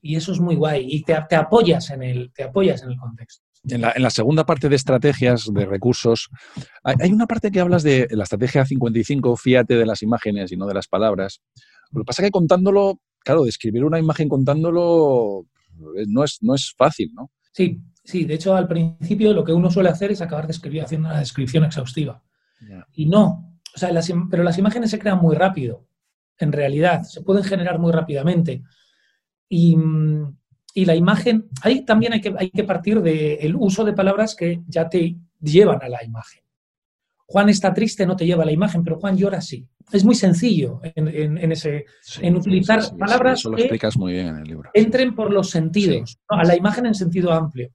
Y 0.00 0.16
eso 0.16 0.32
es 0.32 0.40
muy 0.40 0.56
guay. 0.56 0.86
Y 0.88 1.02
te, 1.02 1.16
te 1.28 1.36
apoyas, 1.36 1.90
en 1.90 2.02
el, 2.02 2.32
te 2.32 2.44
apoyas 2.44 2.82
en 2.82 2.90
el 2.90 2.96
contexto. 2.96 3.44
En 3.64 3.80
la, 3.80 3.92
en 3.94 4.02
la, 4.02 4.10
segunda 4.10 4.46
parte 4.46 4.68
de 4.68 4.76
estrategias, 4.76 5.52
de 5.52 5.66
recursos, 5.66 6.30
hay, 6.84 6.94
hay, 7.00 7.12
una 7.12 7.26
parte 7.26 7.50
que 7.50 7.58
hablas 7.58 7.82
de 7.82 8.06
la 8.12 8.22
estrategia 8.22 8.64
55, 8.64 9.36
fíjate 9.36 9.74
de 9.74 9.84
las 9.84 10.02
imágenes 10.02 10.52
y 10.52 10.56
no 10.56 10.66
de 10.66 10.74
las 10.74 10.86
palabras. 10.86 11.40
Lo 11.92 12.00
que 12.00 12.04
pasa 12.04 12.22
es 12.22 12.28
que 12.28 12.32
contándolo, 12.32 13.00
claro, 13.20 13.44
describir 13.44 13.84
una 13.84 13.98
imagen 13.98 14.28
contándolo 14.28 15.46
eh, 15.96 16.04
no 16.06 16.24
es, 16.24 16.38
no 16.42 16.54
es 16.54 16.74
fácil, 16.76 17.12
¿no? 17.14 17.30
Sí, 17.52 17.80
sí. 18.04 18.24
De 18.24 18.34
hecho, 18.34 18.54
al 18.54 18.68
principio 18.68 19.32
lo 19.32 19.44
que 19.44 19.52
uno 19.52 19.70
suele 19.70 19.88
hacer 19.88 20.12
es 20.12 20.20
acabar 20.20 20.46
de 20.46 20.52
escribir 20.52 20.82
haciendo 20.82 21.08
una 21.08 21.20
descripción 21.20 21.64
exhaustiva. 21.64 22.22
Y 22.92 23.06
no. 23.06 23.60
O 23.74 23.78
sea, 23.78 23.92
las, 23.92 24.12
pero 24.30 24.42
las 24.42 24.58
imágenes 24.58 24.90
se 24.90 24.98
crean 24.98 25.20
muy 25.20 25.36
rápido, 25.36 25.86
en 26.38 26.52
realidad. 26.52 27.02
Se 27.04 27.22
pueden 27.22 27.44
generar 27.44 27.78
muy 27.78 27.92
rápidamente. 27.92 28.62
Y, 29.48 29.76
y 30.74 30.84
la 30.84 30.96
imagen, 30.96 31.48
ahí 31.62 31.84
también 31.84 32.12
hay 32.14 32.20
que, 32.20 32.34
hay 32.36 32.50
que 32.50 32.64
partir 32.64 33.00
del 33.00 33.54
uso 33.56 33.84
de 33.84 33.92
palabras 33.92 34.34
que 34.34 34.62
ya 34.66 34.88
te 34.88 35.16
llevan 35.40 35.82
a 35.82 35.88
la 35.88 36.04
imagen. 36.04 36.42
Juan 37.30 37.50
está 37.50 37.74
triste, 37.74 38.06
no 38.06 38.16
te 38.16 38.24
lleva 38.24 38.44
la 38.44 38.52
imagen, 38.52 38.82
pero 38.82 38.98
Juan 38.98 39.16
llora 39.16 39.42
sí. 39.42 39.66
Es 39.92 40.02
muy 40.02 40.14
sencillo 40.14 40.80
en, 40.82 41.52
ese, 41.52 41.84
en 42.22 42.36
utilizar 42.36 42.80
palabras 42.98 43.40
eso 43.40 43.50
lo 43.50 43.58
explicas 43.58 43.98
muy 43.98 44.14
bien 44.14 44.28
en 44.28 44.36
el 44.38 44.44
libro. 44.44 44.70
entren 44.72 45.14
por 45.14 45.30
los 45.30 45.50
sentidos, 45.50 46.18
a 46.28 46.44
la 46.44 46.56
imagen 46.56 46.86
en 46.86 46.94
sentido 46.94 47.32
amplio. 47.32 47.70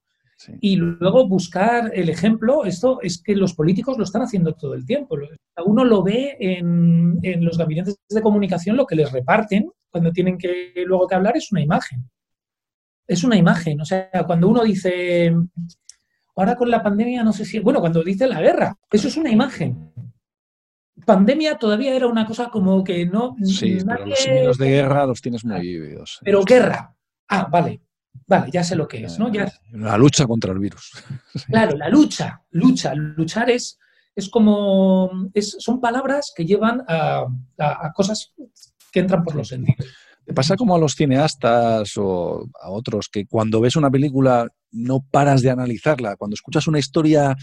Y 0.59 0.75
luego 0.75 1.27
buscar 1.27 1.91
el 1.93 2.09
ejemplo, 2.09 2.65
esto 2.65 2.99
es 3.01 3.21
que 3.21 3.35
los 3.35 3.53
políticos 3.53 3.97
lo 3.97 4.03
están 4.03 4.23
haciendo 4.23 4.53
todo 4.53 4.73
el 4.73 4.85
tiempo. 4.85 5.17
Uno 5.65 5.85
lo 5.85 6.03
ve 6.03 6.35
en, 6.39 7.19
en 7.21 7.45
los 7.45 7.57
gabinetes 7.57 7.95
de 8.09 8.21
comunicación, 8.21 8.75
lo 8.75 8.87
que 8.87 8.95
les 8.95 9.11
reparten 9.11 9.69
cuando 9.89 10.11
tienen 10.11 10.37
que 10.37 10.73
luego 10.85 11.07
que 11.07 11.15
hablar 11.15 11.37
es 11.37 11.51
una 11.51 11.61
imagen. 11.61 12.09
Es 13.07 13.23
una 13.23 13.37
imagen. 13.37 13.79
O 13.79 13.85
sea, 13.85 14.09
cuando 14.25 14.49
uno 14.49 14.63
dice, 14.63 15.31
Ahora 16.35 16.55
con 16.55 16.69
la 16.69 16.81
pandemia 16.81 17.23
no 17.23 17.33
sé 17.33 17.45
si, 17.45 17.59
bueno, 17.59 17.79
cuando 17.79 18.03
dice 18.03 18.27
la 18.27 18.41
guerra, 18.41 18.77
eso 18.91 19.07
es 19.07 19.17
una 19.17 19.29
imagen. 19.29 19.93
Pandemia 21.05 21.57
todavía 21.57 21.95
era 21.95 22.07
una 22.07 22.25
cosa 22.25 22.49
como 22.49 22.83
que 22.83 23.05
no... 23.05 23.35
Sí, 23.43 23.77
pero 23.85 24.05
los 24.05 24.19
signos 24.19 24.57
de 24.57 24.69
guerra 24.69 25.05
los 25.05 25.21
tienes 25.21 25.43
muy 25.43 25.61
vividos. 25.61 26.19
Pero 26.23 26.43
guerra. 26.43 26.95
Ah, 27.27 27.47
vale. 27.51 27.81
Vale, 28.27 28.51
ya 28.51 28.63
sé 28.63 28.75
lo 28.75 28.87
que 28.87 29.03
es, 29.03 29.19
¿no? 29.19 29.31
Ya... 29.31 29.51
La 29.71 29.97
lucha 29.97 30.25
contra 30.25 30.51
el 30.51 30.59
virus. 30.59 30.91
Claro, 31.47 31.75
la 31.75 31.89
lucha, 31.89 32.43
lucha. 32.51 32.93
Luchar 32.95 33.49
es, 33.49 33.79
es 34.15 34.29
como... 34.29 35.29
Es, 35.33 35.55
son 35.59 35.81
palabras 35.81 36.31
que 36.35 36.45
llevan 36.45 36.83
a, 36.87 37.25
a 37.57 37.93
cosas 37.93 38.33
que 38.91 38.99
entran 38.99 39.23
por 39.23 39.35
los 39.35 39.49
sentidos. 39.49 39.87
¿Te 40.25 40.33
pasa 40.33 40.55
como 40.55 40.75
a 40.75 40.79
los 40.79 40.95
cineastas 40.95 41.93
o 41.97 42.47
a 42.61 42.69
otros 42.69 43.09
que 43.09 43.25
cuando 43.25 43.59
ves 43.61 43.75
una 43.75 43.91
película 43.91 44.47
no 44.73 45.05
paras 45.09 45.41
de 45.41 45.51
analizarla. 45.51 46.17
Cuando 46.17 46.33
escuchas 46.33 46.67
una 46.67 46.79
historia, 46.79 47.35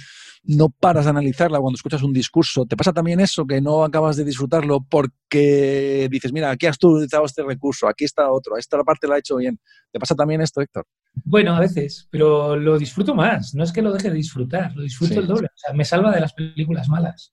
no 0.42 0.68
paras 0.68 1.04
de 1.04 1.10
analizarla. 1.10 1.60
Cuando 1.60 1.76
escuchas 1.76 2.02
un 2.02 2.12
discurso, 2.12 2.66
¿te 2.66 2.76
pasa 2.76 2.92
también 2.92 3.20
eso, 3.20 3.46
que 3.46 3.60
no 3.60 3.84
acabas 3.84 4.16
de 4.16 4.24
disfrutarlo 4.24 4.80
porque 4.88 6.08
dices, 6.10 6.32
mira, 6.32 6.50
aquí 6.50 6.66
has 6.66 6.76
utilizado 6.82 7.24
este 7.24 7.42
recurso, 7.42 7.88
aquí 7.88 8.04
está 8.04 8.30
otro, 8.30 8.56
esta 8.56 8.82
parte 8.82 9.06
la 9.08 9.14
ha 9.14 9.18
hecho 9.18 9.36
bien? 9.36 9.58
¿Te 9.90 9.98
pasa 9.98 10.14
también 10.14 10.40
esto, 10.40 10.60
Héctor? 10.60 10.84
Bueno, 11.24 11.54
a 11.54 11.60
veces, 11.60 12.08
pero 12.10 12.56
lo 12.56 12.78
disfruto 12.78 13.14
más. 13.14 13.54
No 13.54 13.64
es 13.64 13.72
que 13.72 13.82
lo 13.82 13.92
deje 13.92 14.10
de 14.10 14.16
disfrutar, 14.16 14.74
lo 14.74 14.82
disfruto 14.82 15.20
el 15.20 15.26
doble. 15.26 15.46
O 15.46 15.58
sea, 15.58 15.74
me 15.74 15.84
salva 15.84 16.12
de 16.12 16.20
las 16.20 16.34
películas 16.34 16.88
malas. 16.88 17.32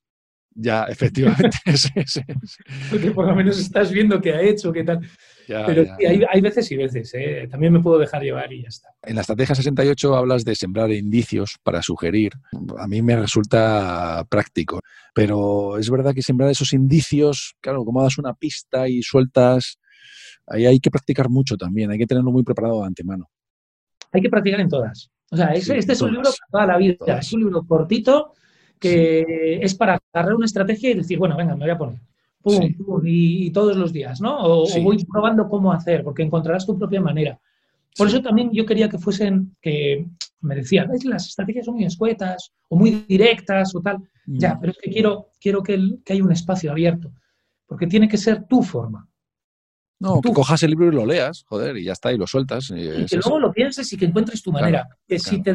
Ya, 0.59 0.85
efectivamente. 0.85 1.55
Porque 2.89 3.11
por 3.11 3.27
lo 3.27 3.35
menos 3.35 3.59
estás 3.59 3.91
viendo 3.91 4.19
qué 4.19 4.33
ha 4.33 4.41
hecho, 4.41 4.73
qué 4.73 4.83
tal. 4.83 5.07
Pero 5.47 5.85
sí, 5.85 6.05
hay, 6.05 6.41
veces 6.41 6.71
y 6.71 6.75
veces. 6.75 7.13
¿eh? 7.13 7.47
También 7.49 7.71
me 7.71 7.79
puedo 7.79 7.99
dejar 7.99 8.23
llevar 8.23 8.51
y 8.51 8.63
ya 8.63 8.69
está. 8.69 8.89
En 9.03 9.15
la 9.15 9.21
estrategia 9.21 9.53
68 9.53 10.15
hablas 10.15 10.43
de 10.43 10.55
sembrar 10.55 10.91
indicios 10.91 11.57
para 11.61 11.83
sugerir. 11.83 12.33
A 12.79 12.87
mí 12.87 13.03
me 13.03 13.15
resulta 13.15 14.25
práctico. 14.29 14.81
Pero 15.13 15.77
es 15.77 15.91
verdad 15.91 16.15
que 16.15 16.23
sembrar 16.23 16.49
esos 16.49 16.73
indicios, 16.73 17.55
claro, 17.61 17.85
como 17.85 18.01
das 18.01 18.17
una 18.17 18.33
pista 18.33 18.89
y 18.89 19.03
sueltas, 19.03 19.77
ahí 20.47 20.65
hay 20.65 20.79
que 20.79 20.89
practicar 20.89 21.29
mucho 21.29 21.55
también. 21.55 21.91
Hay 21.91 21.99
que 21.99 22.07
tenerlo 22.07 22.31
muy 22.31 22.43
preparado 22.43 22.81
de 22.81 22.87
antemano. 22.87 23.29
Hay 24.11 24.21
que 24.21 24.29
practicar 24.29 24.59
en 24.59 24.69
todas. 24.69 25.11
O 25.29 25.37
sea, 25.37 25.53
este 25.53 25.77
es 25.77 26.01
un 26.01 26.13
libro 26.13 26.31
para 26.31 26.65
toda 26.65 26.65
la 26.65 26.77
vida. 26.79 27.19
Es 27.19 27.31
un 27.31 27.41
libro 27.41 27.63
cortito 27.63 28.33
que 28.79 29.59
es 29.61 29.75
para 29.75 29.99
agarrar 30.13 30.35
una 30.35 30.45
estrategia 30.45 30.91
y 30.91 30.95
decir, 30.95 31.17
bueno, 31.17 31.35
venga, 31.35 31.55
me 31.55 31.65
voy 31.65 31.71
a 31.71 31.77
poner. 31.77 31.99
Pum, 32.41 32.73
pum, 32.75 33.01
y, 33.05 33.51
todos 33.51 33.75
los 33.75 33.91
días, 33.91 34.21
¿no? 34.21 34.37
O, 34.39 34.81
voy 34.81 35.03
probando 35.05 35.47
cómo 35.49 35.73
hacer, 35.73 36.03
porque 36.03 36.23
encontrarás 36.23 36.65
tu 36.65 36.77
propia 36.77 37.01
manera. 37.01 37.39
Por 37.97 38.07
eso 38.07 38.21
también 38.21 38.51
yo 38.53 38.65
quería 38.65 38.87
que 38.89 38.99
fuesen, 38.99 39.55
que 39.61 40.05
me 40.41 40.55
decían, 40.55 40.89
las 41.05 41.27
estrategias 41.27 41.65
son 41.65 41.75
muy 41.75 41.85
escuetas 41.85 42.51
o 42.69 42.77
muy 42.77 43.05
directas 43.07 43.75
o 43.75 43.81
tal. 43.81 43.97
Mm. 44.27 44.37
Ya, 44.37 44.57
pero 44.59 44.71
es 44.71 44.77
que 44.77 44.91
quiero, 44.91 45.29
quiero 45.41 45.63
que, 45.63 45.97
que 46.05 46.13
haya 46.13 46.23
un 46.23 46.31
espacio 46.31 46.71
abierto, 46.71 47.11
porque 47.65 47.87
tiene 47.87 48.07
que 48.07 48.17
ser 48.17 48.45
tu 48.45 48.61
forma. 48.61 49.07
No, 49.99 50.21
que 50.21 50.31
cojas 50.31 50.61
el 50.61 50.71
libro 50.71 50.87
y 50.87 50.95
lo 50.95 51.05
leas, 51.05 51.43
joder, 51.47 51.77
y 51.77 51.85
ya 51.85 51.93
está, 51.93 52.13
y 52.13 52.17
lo 52.17 52.27
sueltas. 52.27 52.69
Y, 52.69 53.05
que 53.05 53.17
luego 53.17 53.39
lo 53.39 53.51
pienses 53.51 53.91
y 53.91 53.97
que 53.97 54.05
encuentres 54.05 54.43
tu 54.43 54.51
manera. 54.51 54.87
que 55.07 55.17
si 55.17 55.41
te 55.41 55.53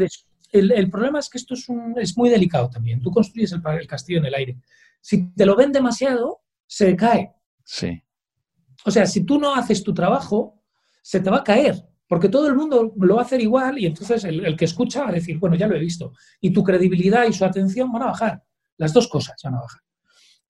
el, 0.52 0.90
problema 0.90 1.18
es 1.18 1.28
que 1.28 1.38
esto 1.38 1.54
es, 1.54 1.68
un, 1.68 1.94
es 1.98 2.16
muy 2.16 2.28
delicado 2.28 2.68
también. 2.68 3.00
Tú 3.00 3.10
construyes 3.10 3.52
el, 3.52 3.62
el, 3.80 3.86
castillo 3.86 4.18
en 4.18 4.26
el 4.26 4.34
aire. 4.34 4.58
Si 5.00 5.32
te 5.32 5.46
lo 5.46 5.56
ven 5.56 5.72
demasiado, 5.72 6.42
se 6.66 6.94
cae. 6.94 7.32
Sí. 7.64 8.02
O 8.84 8.90
sea, 8.90 9.06
si 9.06 9.24
tú 9.24 9.38
no 9.38 9.54
haces 9.54 9.82
tu 9.82 9.94
trabajo, 9.94 10.62
se 11.02 11.20
te 11.20 11.30
va 11.30 11.38
a 11.38 11.44
caer. 11.44 11.84
Porque 12.06 12.28
todo 12.28 12.46
el 12.46 12.54
mundo 12.54 12.92
lo 12.94 13.14
va 13.14 13.22
a 13.22 13.24
hacer 13.24 13.40
igual 13.40 13.78
y 13.78 13.86
entonces 13.86 14.24
el, 14.24 14.54
que 14.54 14.66
escucha 14.66 15.04
va 15.04 15.08
a 15.08 15.12
decir, 15.12 15.38
bueno, 15.38 15.56
ya 15.56 15.66
lo 15.66 15.74
he 15.74 15.80
visto. 15.80 16.12
Y 16.42 16.52
tu 16.52 16.62
credibilidad 16.62 17.26
y 17.26 17.32
su 17.32 17.44
atención 17.44 17.90
van 17.90 18.02
a 18.02 18.06
bajar. 18.06 18.44
Las 18.76 18.92
dos 18.92 19.08
cosas 19.08 19.36
van 19.42 19.54
a 19.54 19.60
bajar. 19.60 19.80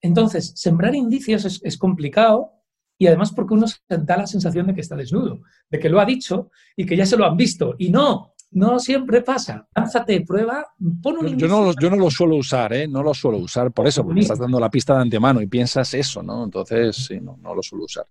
Entonces, 0.01 0.53
sembrar 0.57 0.97
indicios 0.97 1.45
es, 1.45 1.61
es 1.63 1.79
complicado 1.79 2.51
y 2.99 3.07
además 3.07 3.33
porque 3.33 3.55
uno 3.55 3.69
se 3.69 3.79
da 3.89 4.17
la 4.17 4.27
sensación 4.27 4.67
de 4.67 4.75
que 4.75 4.81
está 4.81 4.97
desnudo, 4.97 5.43
de 5.71 5.79
que 5.79 5.89
lo 5.89 6.01
ha 6.01 6.05
dicho 6.05 6.51
y 6.77 6.85
que 6.85 6.97
ya 6.97 7.07
se 7.07 7.17
lo 7.17 7.27
han 7.27 7.37
visto. 7.37 7.77
Y 7.79 7.91
no, 7.91 8.32
no 8.53 8.79
siempre 8.79 9.23
pasa. 9.23 9.67
Lánzate, 9.75 10.21
prueba, 10.23 10.67
pon 11.03 11.19
un 11.19 11.39
yo, 11.39 11.49
no, 11.49 11.73
yo 11.81 11.91
no 11.91 11.97
lo 11.97 12.11
suelo 12.11 12.37
usar, 12.37 12.73
¿eh? 12.73 12.87
No 12.87 13.03
lo 13.03 13.15
suelo 13.15 13.39
usar 13.39 13.73
por 13.73 13.87
eso, 13.87 14.05
porque 14.05 14.21
estás 14.21 14.39
dando 14.39 14.61
la 14.61 14.71
pista 14.71 14.95
de 14.95 15.03
antemano 15.03 15.41
y 15.41 15.47
piensas 15.47 15.93
eso, 15.95 16.23
¿no? 16.23 16.45
Entonces, 16.45 16.97
sí, 16.97 17.21
no, 17.21 17.39
no 17.41 17.55
lo 17.55 17.63
suelo 17.63 17.85
usar. 17.85 18.07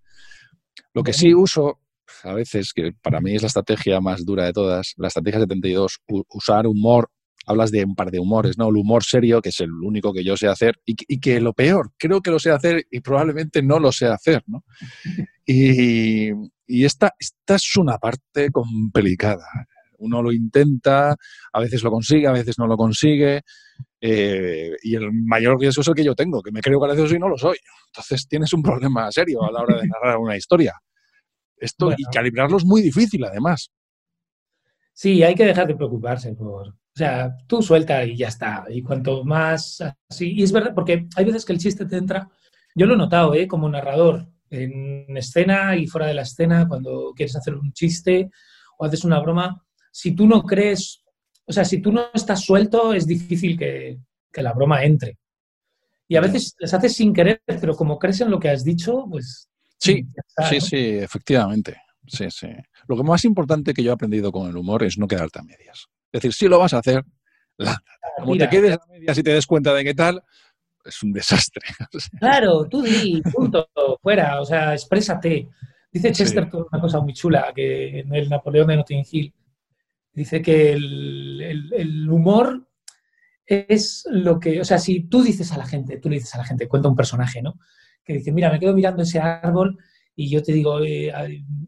Lo 0.94 1.04
que 1.04 1.14
sí 1.14 1.34
uso 1.34 1.80
a 2.24 2.34
veces, 2.34 2.74
que 2.74 2.92
para 3.02 3.22
mí 3.22 3.36
es 3.36 3.42
la 3.42 3.48
estrategia 3.48 4.02
más 4.02 4.26
dura 4.26 4.46
de 4.46 4.54
todas, 4.54 4.94
la 4.98 5.08
estrategia 5.08 5.40
72, 5.40 6.02
usar 6.30 6.68
humor, 6.68 7.10
hablas 7.46 7.72
de 7.72 7.84
un 7.84 7.96
par 7.96 8.12
de 8.12 8.20
humores, 8.20 8.58
¿no? 8.58 8.70
El 8.70 8.78
humor 8.78 9.04
serio, 9.04 9.42
que 9.42 9.50
es 9.50 9.60
el 9.60 9.72
único 9.72 10.14
que 10.14 10.24
yo 10.24 10.36
sé 10.38 10.48
hacer, 10.48 10.80
y, 10.86 10.96
y 11.08 11.20
que 11.20 11.40
lo 11.40 11.54
peor, 11.54 11.92
creo 11.98 12.22
que 12.22 12.32
lo 12.32 12.40
sé 12.40 12.52
hacer 12.52 12.86
y 12.90 13.00
probablemente 13.00 13.62
no 13.62 13.80
lo 13.80 13.92
sé 13.92 14.08
hacer, 14.08 14.44
¿no? 14.48 14.64
Y, 15.44 16.30
y 16.68 16.86
esta, 16.86 17.14
esta 17.20 17.56
es 17.56 17.76
una 17.76 17.98
parte 17.98 18.52
complicada. 18.52 19.44
Uno 20.02 20.22
lo 20.22 20.32
intenta, 20.32 21.16
a 21.54 21.60
veces 21.60 21.84
lo 21.84 21.92
consigue, 21.92 22.28
a 22.28 22.32
veces 22.32 22.58
no 22.60 22.68
lo 22.68 22.76
consigue. 22.78 23.42
Eh, 24.00 24.72
y 24.82 24.96
el 24.96 25.12
mayor 25.12 25.60
riesgo 25.60 25.82
es 25.82 25.88
el 25.88 25.94
que 25.94 26.04
yo 26.04 26.16
tengo, 26.16 26.42
que 26.42 26.52
me 26.52 26.62
creo 26.62 26.80
gracioso 26.80 27.16
y 27.16 27.20
no 27.20 27.30
lo 27.30 27.38
soy. 27.38 27.58
Entonces 27.88 28.28
tienes 28.28 28.52
un 28.54 28.64
problema 28.64 29.12
serio 29.12 29.44
a 29.44 29.52
la 29.52 29.62
hora 29.62 29.80
de 29.80 29.88
narrar 29.88 30.18
una 30.18 30.36
historia. 30.36 30.74
Esto 31.58 31.92
y 31.96 32.04
calibrarlo 32.12 32.58
es 32.58 32.66
muy 32.66 32.82
difícil, 32.82 33.24
además. 33.24 33.72
Sí, 34.94 35.24
hay 35.24 35.36
que 35.36 35.46
dejar 35.46 35.68
de 35.68 35.76
preocuparse 35.76 36.34
por... 36.34 36.70
O 36.70 36.98
sea, 36.98 37.34
tú 37.48 37.62
suelta 37.62 38.04
y 38.04 38.18
ya 38.18 38.28
está. 38.28 38.66
Y 38.70 38.82
cuanto 38.82 39.24
más 39.24 39.82
así... 40.10 40.34
Y 40.34 40.44
es 40.44 40.52
verdad, 40.52 40.74
porque 40.74 41.08
hay 41.16 41.26
veces 41.26 41.46
que 41.46 41.54
el 41.54 41.60
chiste 41.60 41.86
te 41.86 41.98
entra... 41.98 42.30
Yo 42.76 42.86
lo 42.86 42.94
he 42.94 42.98
notado, 42.98 43.34
¿eh? 43.36 43.48
Como 43.48 43.70
narrador, 43.70 44.28
en 44.50 45.18
escena 45.18 45.76
y 45.76 45.88
fuera 45.88 46.08
de 46.08 46.14
la 46.14 46.22
escena, 46.22 46.68
cuando 46.68 47.14
quieres 47.16 47.36
hacer 47.36 47.56
un 47.56 47.72
chiste 47.74 48.30
o 48.78 48.86
haces 48.86 49.04
una 49.04 49.20
broma, 49.20 49.64
si 49.92 50.14
tú 50.14 50.28
no 50.28 50.44
crees... 50.44 51.04
O 51.46 51.54
sea, 51.54 51.66
si 51.66 51.82
tú 51.82 51.92
no 51.92 52.06
estás 52.14 52.42
suelto, 52.42 52.94
es 52.94 53.06
difícil 53.06 53.58
que, 53.58 54.00
que 54.32 54.42
la 54.42 54.54
broma 54.54 54.84
entre. 54.84 55.18
Y 56.08 56.16
a 56.16 56.22
veces 56.22 56.56
las 56.60 56.74
haces 56.74 56.96
sin 56.96 57.14
querer, 57.14 57.42
pero 57.46 57.76
como 57.76 57.98
crees 58.00 58.22
en 58.22 58.32
lo 58.32 58.40
que 58.40 58.50
has 58.50 58.64
dicho, 58.64 59.06
pues... 59.10 59.50
Sí, 59.78 60.06
sí, 60.50 60.62
sí, 60.62 60.78
efectivamente. 60.98 61.78
Sí, 62.08 62.30
sí. 62.30 62.48
Lo 62.88 62.98
que 62.98 63.04
más 63.04 63.26
importante 63.26 63.74
que 63.74 63.84
yo 63.84 63.92
he 63.92 63.94
aprendido 63.94 64.32
con 64.32 64.50
el 64.50 64.58
humor 64.58 64.84
es 64.84 64.98
no 64.98 65.08
quedarte 65.08 65.40
a 65.40 65.44
medias. 65.44 65.88
Es 66.12 66.22
decir, 66.22 66.34
si 66.34 66.48
lo 66.48 66.60
vas 66.60 66.74
a 66.74 66.80
hacer, 66.80 67.04
como 68.18 68.36
te 68.36 68.50
quedes 68.50 68.74
a 68.78 68.86
medias 68.88 69.18
y 69.18 69.24
te 69.24 69.34
des 69.34 69.48
cuenta 69.48 69.74
de 69.74 69.84
qué 69.84 69.94
tal, 69.94 70.22
es 70.84 71.02
un 71.04 71.14
desastre. 71.14 71.64
Claro, 72.20 72.68
tú 72.68 72.82
di, 72.82 73.22
punto, 73.22 73.70
fuera, 74.02 74.42
o 74.42 74.46
sea, 74.46 74.74
exprésate. 74.74 75.48
Dice 75.92 76.12
Chesterton 76.12 76.66
una 76.72 76.82
cosa 76.82 77.00
muy 77.00 77.14
chula, 77.14 77.52
que 77.54 78.00
en 78.00 78.14
el 78.14 78.30
Napoleón 78.30 78.68
de 78.68 78.78
Notting 78.78 79.06
Hill, 79.10 79.34
dice 80.14 80.42
que 80.42 80.74
el, 80.74 82.10
humor 82.10 82.68
es 83.46 84.06
lo 84.10 84.40
que, 84.40 84.62
o 84.62 84.66
sea, 84.66 84.78
si 84.78 85.04
tú 85.08 85.24
dices 85.24 85.52
a 85.52 85.58
la 85.58 85.66
gente, 85.66 85.98
tú 85.98 86.10
le 86.10 86.16
dices 86.16 86.36
a 86.36 86.40
la 86.40 86.46
gente, 86.46 86.68
cuenta 86.68 86.90
un 86.90 86.96
personaje, 86.96 87.42
¿no? 87.42 87.60
Que 88.04 88.14
dice, 88.14 88.32
mira, 88.32 88.52
me 88.52 88.60
quedo 88.60 88.74
mirando 88.74 89.04
ese 89.04 89.20
árbol 89.20 89.78
y 90.16 90.30
yo 90.30 90.42
te 90.44 90.54
digo, 90.54 90.84
eh, 90.84 91.12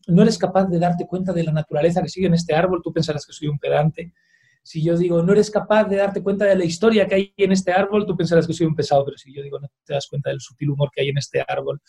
no 0.08 0.22
eres 0.22 0.38
capaz 0.38 0.66
de 0.66 0.80
darte 0.80 1.08
cuenta 1.08 1.34
de 1.34 1.44
la 1.44 1.52
naturaleza 1.52 2.02
que 2.02 2.10
sigue 2.10 2.28
en 2.28 2.34
este 2.34 2.54
árbol, 2.54 2.82
tú 2.84 2.92
pensarás 2.94 3.26
que 3.26 3.34
soy 3.34 3.48
un 3.48 3.60
pedante. 3.60 4.14
Si 4.62 4.82
yo 4.82 4.98
digo, 4.98 5.22
no 5.22 5.34
eres 5.34 5.52
capaz 5.52 5.86
de 5.86 5.98
darte 5.98 6.24
cuenta 6.24 6.46
de 6.46 6.56
la 6.56 6.64
historia 6.64 7.06
que 7.06 7.16
hay 7.16 7.34
en 7.36 7.52
este 7.52 7.74
árbol, 7.74 8.06
tú 8.06 8.16
pensarás 8.16 8.48
que 8.48 8.54
soy 8.54 8.66
un 8.66 8.76
pesado, 8.76 9.04
pero 9.04 9.18
si 9.18 9.34
yo 9.34 9.44
digo, 9.44 9.60
no 9.60 9.68
te 9.84 9.94
das 9.94 10.08
cuenta 10.08 10.30
del 10.30 10.40
sutil 10.40 10.70
humor 10.70 10.90
que 10.94 11.02
hay 11.02 11.10
en 11.10 11.18
este 11.18 11.44
árbol, 11.46 11.82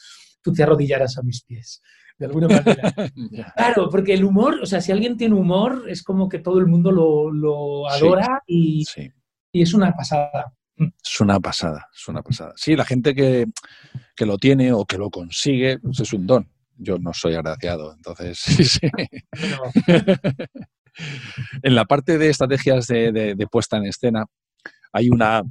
tú 0.43 0.53
te 0.53 0.64
arrodillarás 0.64 1.17
a 1.19 1.23
mis 1.23 1.45
pies, 1.45 1.81
de 2.18 2.27
alguna 2.27 2.48
manera. 2.48 2.94
claro, 3.57 3.88
porque 3.90 4.14
el 4.14 4.24
humor, 4.24 4.61
o 4.62 4.66
sea, 4.66 4.81
si 4.81 4.92
alguien 4.92 5.16
tiene 5.16 5.35
humor, 5.35 5.85
es 5.88 6.03
como 6.03 6.29
que 6.29 6.38
todo 6.38 6.59
el 6.59 6.66
mundo 6.66 6.92
lo, 6.92 7.88
adora 7.88 8.42
y, 8.46 8.85
y 9.53 9.62
es 9.62 9.74
una 9.74 9.92
pasada. 9.92 10.55
Es 10.77 11.20
una 11.20 11.38
pasada, 11.38 11.88
es 11.94 12.09
una 12.09 12.22
pasada. 12.22 12.53
Sí, 12.57 12.74
la 12.74 12.85
gente 12.85 13.14
que, 13.14 13.46
lo 14.24 14.38
tiene 14.38 14.72
o 14.72 14.85
que 14.85 14.98
lo 14.98 15.11
consigue, 15.11 15.79
pues 15.79 16.00
es 16.00 16.12
un 16.12 16.27
don. 16.27 16.50
Yo 16.77 16.98
no 16.98 17.12
soy 17.12 17.35
agraciado, 17.35 17.92
entonces 17.94 18.38
sí, 18.38 18.64
sí. 18.64 18.81
en 21.62 21.74
la 21.74 21.85
parte 21.85 22.18
de 22.18 22.31
estrategias 22.31 22.88
de, 22.88 23.46
puesta 23.50 23.77
en 23.77 23.87
escena, 23.87 24.27
hay 24.97 25.11
una 25.11 25.43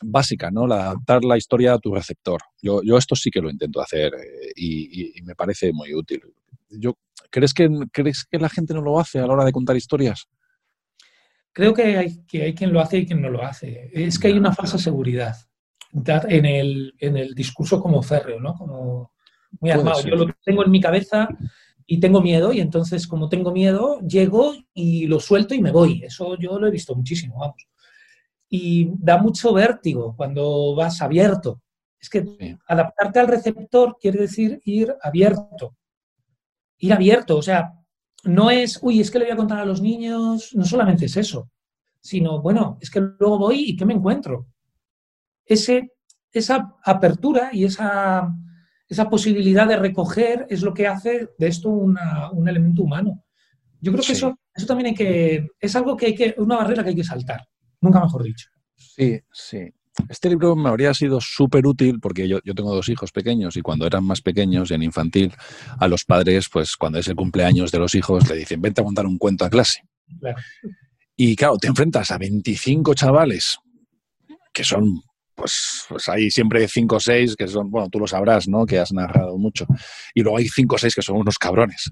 básica, 0.00 0.52
¿no? 0.52 0.64
La 0.64 0.90
adaptar 0.90 1.24
la 1.24 1.36
historia 1.36 1.74
a 1.74 1.78
tu 1.78 1.92
receptor. 1.92 2.40
Yo, 2.62 2.82
yo 2.84 2.96
esto 2.96 3.16
sí 3.16 3.32
que 3.32 3.40
lo 3.40 3.50
intento 3.50 3.80
hacer 3.80 4.14
eh, 4.14 4.52
y, 4.54 5.18
y, 5.18 5.22
me 5.22 5.34
parece 5.34 5.72
muy 5.72 5.92
útil. 5.92 6.22
Yo, 6.70 6.96
¿crees, 7.28 7.52
que, 7.52 7.68
¿Crees 7.90 8.24
que 8.24 8.38
la 8.38 8.48
gente 8.48 8.72
no 8.72 8.80
lo 8.80 9.00
hace 9.00 9.18
a 9.18 9.26
la 9.26 9.32
hora 9.32 9.44
de 9.44 9.50
contar 9.50 9.76
historias? 9.76 10.28
Creo 11.52 11.74
que 11.74 11.96
hay, 11.96 12.24
que 12.26 12.44
hay 12.44 12.54
quien 12.54 12.72
lo 12.72 12.80
hace 12.80 12.98
y 12.98 13.06
quien 13.06 13.20
no 13.20 13.28
lo 13.28 13.42
hace. 13.42 13.90
Es 13.92 14.20
que 14.20 14.28
hay 14.28 14.34
una 14.34 14.52
falsa 14.52 14.78
seguridad 14.78 15.34
en 15.92 16.46
el, 16.46 16.94
en 17.00 17.16
el 17.16 17.34
discurso 17.34 17.82
como 17.82 18.04
férreo, 18.04 18.38
¿no? 18.38 18.54
Como 18.54 19.14
muy 19.58 19.70
armado. 19.72 20.00
Yo 20.02 20.14
lo 20.14 20.32
tengo 20.44 20.64
en 20.64 20.70
mi 20.70 20.80
cabeza 20.80 21.28
y 21.86 21.98
tengo 21.98 22.22
miedo 22.22 22.52
y 22.52 22.60
entonces 22.60 23.08
como 23.08 23.28
tengo 23.28 23.50
miedo, 23.50 23.98
llego 24.06 24.54
y 24.72 25.08
lo 25.08 25.18
suelto 25.18 25.54
y 25.54 25.60
me 25.60 25.72
voy. 25.72 26.04
Eso 26.04 26.38
yo 26.38 26.56
lo 26.60 26.68
he 26.68 26.70
visto 26.70 26.94
muchísimo, 26.94 27.40
vamos. 27.40 27.66
Y 28.54 28.90
da 28.98 29.16
mucho 29.16 29.54
vértigo 29.54 30.14
cuando 30.14 30.74
vas 30.74 31.00
abierto. 31.00 31.62
Es 31.98 32.10
que 32.10 32.58
adaptarte 32.66 33.18
al 33.18 33.28
receptor 33.28 33.96
quiere 33.98 34.20
decir 34.20 34.60
ir 34.66 34.94
abierto. 35.00 35.74
Ir 36.76 36.92
abierto, 36.92 37.38
o 37.38 37.42
sea, 37.42 37.72
no 38.24 38.50
es, 38.50 38.78
uy, 38.82 39.00
es 39.00 39.10
que 39.10 39.18
le 39.18 39.24
voy 39.24 39.32
a 39.32 39.36
contar 39.36 39.58
a 39.60 39.64
los 39.64 39.80
niños, 39.80 40.50
no 40.52 40.66
solamente 40.66 41.06
es 41.06 41.16
eso, 41.16 41.48
sino, 41.98 42.42
bueno, 42.42 42.76
es 42.82 42.90
que 42.90 43.00
luego 43.00 43.38
voy 43.38 43.70
y 43.70 43.76
¿qué 43.76 43.86
me 43.86 43.94
encuentro? 43.94 44.48
Ese, 45.46 45.92
esa 46.30 46.76
apertura 46.84 47.48
y 47.54 47.64
esa, 47.64 48.34
esa 48.86 49.08
posibilidad 49.08 49.66
de 49.66 49.76
recoger 49.76 50.46
es 50.50 50.60
lo 50.60 50.74
que 50.74 50.86
hace 50.86 51.30
de 51.38 51.46
esto 51.46 51.70
un 51.70 51.96
elemento 52.46 52.82
humano. 52.82 53.24
Yo 53.80 53.92
creo 53.92 54.04
que 54.04 54.12
eso, 54.12 54.38
eso 54.54 54.66
también 54.66 54.88
hay 54.88 54.94
que, 54.94 55.48
es 55.58 55.74
algo 55.74 55.96
que 55.96 56.06
hay 56.06 56.14
que, 56.14 56.34
una 56.36 56.56
barrera 56.56 56.82
que 56.82 56.90
hay 56.90 56.96
que 56.96 57.02
saltar, 57.02 57.40
nunca 57.82 58.00
mejor 58.00 58.22
dicho. 58.22 58.48
Sí, 58.76 59.20
sí. 59.30 59.68
Este 60.08 60.30
libro 60.30 60.56
me 60.56 60.70
habría 60.70 60.94
sido 60.94 61.20
súper 61.20 61.66
útil 61.66 62.00
porque 62.00 62.26
yo, 62.26 62.40
tengo 62.40 62.74
dos 62.74 62.88
hijos 62.88 63.12
pequeños 63.12 63.56
y 63.56 63.60
cuando 63.60 63.86
eran 63.86 64.04
más 64.04 64.22
pequeños 64.22 64.70
en 64.70 64.82
infantil, 64.82 65.34
a 65.78 65.86
los 65.86 66.04
padres, 66.04 66.48
pues 66.50 66.76
cuando 66.76 66.98
es 66.98 67.08
el 67.08 67.14
cumpleaños 67.14 67.70
de 67.70 67.78
los 67.78 67.94
hijos, 67.94 68.28
le 68.28 68.36
dicen, 68.36 68.62
vente 68.62 68.80
a 68.80 68.84
contar 68.84 69.06
un 69.06 69.18
cuento 69.18 69.44
a 69.44 69.50
clase. 69.50 69.82
Y 71.14 71.36
claro, 71.36 71.58
te 71.58 71.68
enfrentas 71.68 72.10
a 72.10 72.18
25 72.18 72.94
chavales 72.94 73.58
que 74.52 74.64
son, 74.64 75.02
pues, 75.34 75.84
pues 75.88 76.08
hay 76.08 76.30
siempre 76.30 76.66
5 76.66 76.96
o 76.96 77.00
6 77.00 77.36
que 77.36 77.48
son, 77.48 77.70
bueno, 77.70 77.88
tú 77.88 77.98
lo 77.98 78.06
sabrás, 78.06 78.48
¿no? 78.48 78.64
Que 78.64 78.78
has 78.78 78.92
narrado 78.92 79.36
mucho. 79.38 79.66
Y 80.14 80.22
luego 80.22 80.38
hay 80.38 80.48
5 80.48 80.74
o 80.74 80.78
6 80.78 80.94
que 80.94 81.02
son 81.02 81.16
unos 81.16 81.38
cabrones. 81.38 81.90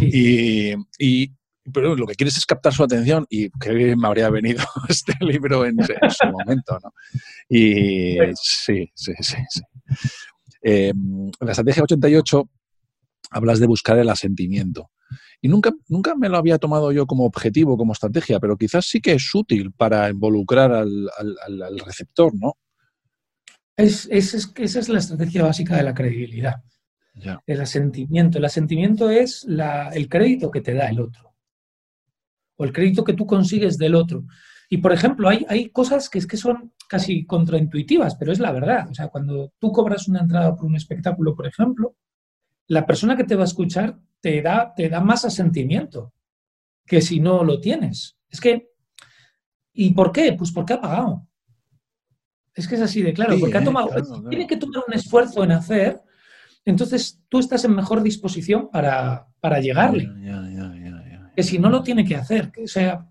Y, 0.00 0.72
y, 0.98 1.32
pero 1.70 1.94
lo 1.94 2.06
que 2.06 2.14
quieres 2.14 2.36
es 2.36 2.46
captar 2.46 2.72
su 2.72 2.82
atención 2.82 3.26
y 3.30 3.50
que 3.50 3.94
me 3.96 4.06
habría 4.06 4.30
venido 4.30 4.64
este 4.88 5.14
libro 5.20 5.64
en, 5.64 5.76
su 5.84 6.26
momento, 6.30 6.78
¿no? 6.82 6.92
Y 7.48 8.16
sí, 8.34 8.90
sí, 8.94 9.12
sí. 9.20 9.36
sí. 9.48 9.60
Em, 10.62 11.26
en 11.26 11.46
la 11.46 11.52
estrategia 11.52 11.82
88 11.82 12.48
hablas 13.30 13.60
de 13.60 13.66
buscar 13.66 13.98
el 13.98 14.08
asentimiento. 14.08 14.90
Y 15.40 15.48
nunca, 15.48 15.72
nunca 15.88 16.14
me 16.14 16.28
lo 16.28 16.36
había 16.36 16.58
tomado 16.58 16.92
yo 16.92 17.06
como 17.06 17.24
objetivo, 17.24 17.76
como 17.76 17.92
estrategia, 17.92 18.38
pero 18.38 18.56
quizás 18.56 18.86
sí 18.86 19.00
que 19.00 19.12
es 19.12 19.34
útil 19.34 19.72
para 19.72 20.08
involucrar 20.08 20.72
al, 20.72 21.10
receptor, 21.84 22.32
¿no? 22.34 22.54
Es, 23.76 24.08
esa 24.10 24.38
es 24.78 24.88
la 24.88 24.98
estrategia 24.98 25.42
básica 25.42 25.76
de 25.76 25.82
la 25.82 25.94
credibilidad. 25.94 26.62
El 27.46 27.60
asentimiento. 27.60 28.38
El 28.38 28.44
asentimiento 28.44 29.10
es 29.10 29.46
el 29.92 30.08
crédito 30.08 30.50
que 30.50 30.60
te 30.60 30.74
da 30.74 30.88
el 30.88 31.00
otro 31.00 31.31
o 32.62 32.64
el 32.64 32.72
crédito 32.72 33.02
que 33.02 33.14
tú 33.14 33.26
consigues 33.26 33.76
del 33.76 33.96
otro. 33.96 34.24
Y, 34.70 34.78
por 34.78 34.92
ejemplo, 34.92 35.28
hay, 35.28 35.44
hay 35.48 35.70
cosas 35.70 36.08
que 36.08 36.18
es 36.18 36.28
que 36.28 36.36
son 36.36 36.72
casi 36.88 37.26
contraintuitivas, 37.26 38.14
pero 38.14 38.30
es 38.30 38.38
la 38.38 38.52
verdad. 38.52 38.88
O 38.88 38.94
sea, 38.94 39.08
cuando 39.08 39.52
tú 39.58 39.72
cobras 39.72 40.06
una 40.06 40.20
entrada 40.20 40.54
por 40.54 40.66
un 40.66 40.76
espectáculo, 40.76 41.34
por 41.34 41.48
ejemplo, 41.48 41.96
la 42.68 42.86
persona 42.86 43.16
que 43.16 43.24
te 43.24 43.34
va 43.34 43.42
a 43.42 43.46
escuchar 43.46 43.98
te 44.20 44.40
da, 44.40 44.72
te 44.74 44.88
da 44.88 45.00
más 45.00 45.24
asentimiento 45.24 46.12
que 46.86 47.00
si 47.00 47.18
no 47.18 47.42
lo 47.42 47.60
tienes. 47.60 48.16
Es 48.30 48.40
que, 48.40 48.68
¿y 49.72 49.92
por 49.92 50.12
qué? 50.12 50.34
Pues 50.34 50.52
porque 50.52 50.74
ha 50.74 50.80
pagado. 50.80 51.26
Es 52.54 52.68
que 52.68 52.76
es 52.76 52.80
así 52.80 53.02
de 53.02 53.12
claro, 53.12 53.38
porque 53.40 53.58
ha 53.58 53.64
tomado, 53.64 53.90
tiene 54.30 54.46
que 54.46 54.56
tomar 54.56 54.84
un 54.86 54.94
esfuerzo 54.94 55.42
en 55.42 55.52
hacer, 55.52 56.00
entonces 56.64 57.20
tú 57.28 57.40
estás 57.40 57.64
en 57.64 57.74
mejor 57.74 58.02
disposición 58.02 58.70
para, 58.70 59.26
para 59.40 59.58
llegarle 59.58 60.08
que 61.34 61.42
si 61.42 61.58
no 61.58 61.70
lo 61.70 61.82
tiene 61.82 62.04
que 62.04 62.16
hacer. 62.16 62.50
Que, 62.50 62.64
o 62.64 62.68
sea, 62.68 63.06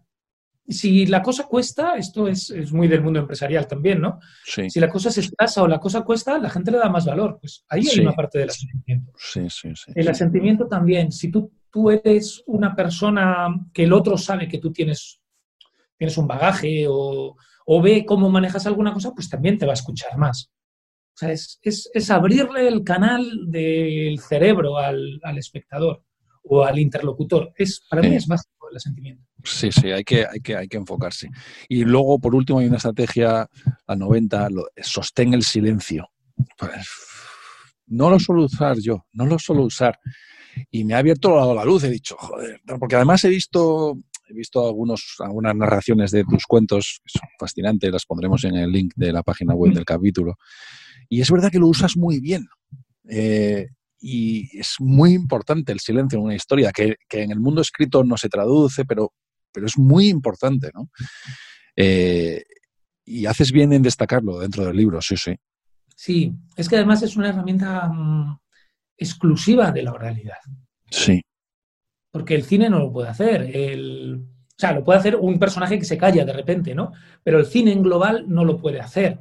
si 0.67 1.05
la 1.05 1.21
cosa 1.21 1.47
cuesta, 1.47 1.95
esto 1.95 2.27
es, 2.27 2.51
muy 2.71 2.87
del 2.87 3.01
mundo 3.01 3.19
empresarial 3.19 3.67
también, 3.67 3.99
¿no? 3.99 4.19
Si 4.45 4.79
la 4.79 4.89
cosa 4.89 5.11
se 5.11 5.21
escasa 5.21 5.63
o 5.63 5.67
la 5.67 5.79
cosa 5.79 6.03
cuesta, 6.03 6.37
la 6.37 6.49
gente 6.49 6.71
le 6.71 6.77
da 6.77 6.89
más 6.89 7.05
valor. 7.05 7.37
Pues 7.39 7.65
ahí 7.69 7.83
hay 7.91 7.99
una 7.99 8.13
parte 8.13 8.39
del 8.39 8.49
asentimiento. 8.49 9.11
Sí, 9.17 9.49
sí, 9.49 9.75
sí. 9.75 9.91
El 9.95 10.07
asentimiento 10.07 10.67
también. 10.67 11.11
Si 11.11 11.31
tú, 11.31 11.51
tú 11.71 11.89
eres 11.89 12.43
una 12.45 12.75
persona 12.75 13.47
que 13.73 13.83
el 13.83 13.93
otro 13.93 14.17
sabe 14.17 14.47
que 14.47 14.59
tú 14.59 14.71
tienes, 14.71 15.19
tienes 15.97 16.17
un 16.17 16.27
bagaje 16.27 16.85
o, 16.87 17.35
o 17.65 17.81
ve 17.81 18.05
cómo 18.05 18.29
manejas 18.29 18.65
alguna 18.65 18.93
cosa, 18.93 19.13
pues 19.13 19.29
también 19.29 19.57
te 19.57 19.65
va 19.65 19.73
a 19.73 19.75
escuchar 19.75 20.17
más. 20.17 20.51
O 21.13 21.17
sea, 21.17 21.31
es, 21.31 21.59
es, 21.61 21.89
es 21.93 22.09
abrirle 22.09 22.67
el 22.67 22.83
canal 22.83 23.51
del 23.51 24.19
cerebro 24.19 24.77
al, 24.77 25.19
al 25.23 25.37
espectador 25.37 26.03
o 26.43 26.63
al 26.63 26.79
interlocutor. 26.79 27.53
Es, 27.55 27.85
para 27.89 28.01
mí 28.01 28.15
es 28.15 28.27
básico 28.27 28.69
el 28.71 28.79
sentimiento. 28.79 29.23
Sí, 29.43 29.71
sí, 29.71 29.91
hay 29.91 30.03
que, 30.03 30.25
hay, 30.25 30.39
que, 30.39 30.55
hay 30.55 30.67
que 30.67 30.77
enfocarse. 30.77 31.29
Y 31.67 31.83
luego, 31.83 32.19
por 32.19 32.35
último, 32.35 32.59
hay 32.59 32.67
una 32.67 32.77
estrategia, 32.77 33.47
a 33.87 33.95
90, 33.95 34.49
sostén 34.81 35.33
el 35.33 35.43
silencio. 35.43 36.09
Pues, 36.57 36.87
no 37.87 38.09
lo 38.09 38.19
suelo 38.19 38.45
usar 38.45 38.77
yo, 38.79 39.05
no 39.13 39.25
lo 39.25 39.37
suelo 39.37 39.63
usar. 39.63 39.99
Y 40.69 40.83
me 40.83 40.93
ha 40.93 40.99
abierto 40.99 41.53
la, 41.53 41.65
luz, 41.65 41.83
he 41.83 41.89
dicho, 41.89 42.15
joder, 42.17 42.61
porque 42.79 42.95
además 42.95 43.23
he 43.23 43.29
visto, 43.29 43.97
he 44.27 44.33
visto 44.33 44.65
algunos, 44.65 45.15
algunas 45.19 45.55
narraciones 45.55 46.11
de 46.11 46.23
tus 46.23 46.45
cuentos, 46.45 47.01
que 47.05 47.19
son 47.19 47.29
fascinantes, 47.39 47.91
las 47.91 48.05
pondremos 48.05 48.43
en 48.43 48.55
el 48.55 48.71
link 48.71 48.93
de 48.95 49.13
la 49.13 49.23
página 49.23 49.53
web 49.53 49.73
del 49.73 49.85
capítulo. 49.85 50.37
Y 51.09 51.21
es 51.21 51.31
verdad 51.31 51.51
que 51.51 51.59
lo 51.59 51.67
usas 51.67 51.97
muy 51.97 52.19
bien. 52.19 52.47
Eh, 53.09 53.67
y 54.01 54.57
es 54.57 54.75
muy 54.79 55.13
importante 55.13 55.71
el 55.71 55.79
silencio 55.79 56.17
en 56.17 56.25
una 56.25 56.35
historia, 56.35 56.71
que, 56.71 56.95
en 57.11 57.31
el 57.31 57.39
mundo 57.39 57.61
escrito 57.61 58.03
no 58.03 58.17
se 58.17 58.29
traduce, 58.29 58.83
pero 58.83 59.13
pero 59.53 59.65
es 59.65 59.77
muy 59.77 60.07
importante, 60.07 60.71
¿no? 60.73 60.89
Eh, 61.75 62.41
y 63.05 63.25
haces 63.25 63.51
bien 63.51 63.73
en 63.73 63.81
destacarlo 63.81 64.39
dentro 64.39 64.65
del 64.65 64.77
libro, 64.77 65.01
sí, 65.01 65.17
sí. 65.17 65.35
Sí, 65.95 66.33
es 66.55 66.69
que 66.69 66.77
además 66.77 67.03
es 67.03 67.17
una 67.17 67.29
herramienta 67.29 67.87
mm, 67.89 68.39
exclusiva 68.97 69.71
de 69.71 69.83
la 69.83 69.91
oralidad. 69.91 70.37
Sí. 70.89 71.21
Porque 72.11 72.35
el 72.35 72.43
cine 72.43 72.69
no 72.69 72.79
lo 72.79 72.91
puede 72.91 73.09
hacer. 73.09 73.55
El, 73.55 74.25
o 74.25 74.53
sea, 74.57 74.71
lo 74.73 74.83
puede 74.83 74.99
hacer 74.99 75.15
un 75.15 75.37
personaje 75.37 75.77
que 75.77 75.85
se 75.85 75.97
calla 75.97 76.23
de 76.23 76.33
repente, 76.33 76.73
¿no? 76.73 76.91
Pero 77.23 77.39
el 77.39 77.45
cine 77.45 77.71
en 77.71 77.83
global 77.83 78.25
no 78.27 78.45
lo 78.45 78.57
puede 78.57 78.79
hacer. 78.79 79.19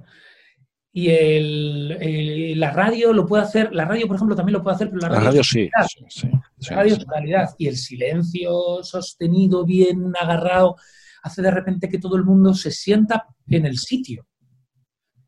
Y 0.92 1.08
el, 1.08 2.58
la 2.58 2.72
radio 2.72 3.12
lo 3.12 3.24
puede 3.24 3.44
hacer, 3.44 3.72
la 3.72 3.84
radio, 3.84 4.08
por 4.08 4.16
ejemplo, 4.16 4.34
también 4.34 4.54
lo 4.54 4.62
puede 4.62 4.74
hacer, 4.74 4.88
pero 4.90 5.02
la 5.02 5.08
radio, 5.08 5.20
La 5.20 5.30
radio 5.30 5.44
sí, 5.44 5.70
sí, 5.88 6.04
sí, 6.08 6.30
la 6.70 6.76
radio 6.76 6.94
es 6.94 7.06
oralidad. 7.06 7.50
Y 7.58 7.68
el 7.68 7.76
silencio 7.76 8.82
sostenido, 8.82 9.64
bien 9.64 10.12
agarrado, 10.20 10.76
hace 11.22 11.42
de 11.42 11.50
repente 11.50 11.88
que 11.88 11.98
todo 11.98 12.16
el 12.16 12.24
mundo 12.24 12.54
se 12.54 12.72
sienta 12.72 13.26
en 13.46 13.66
el 13.66 13.78
sitio. 13.78 14.26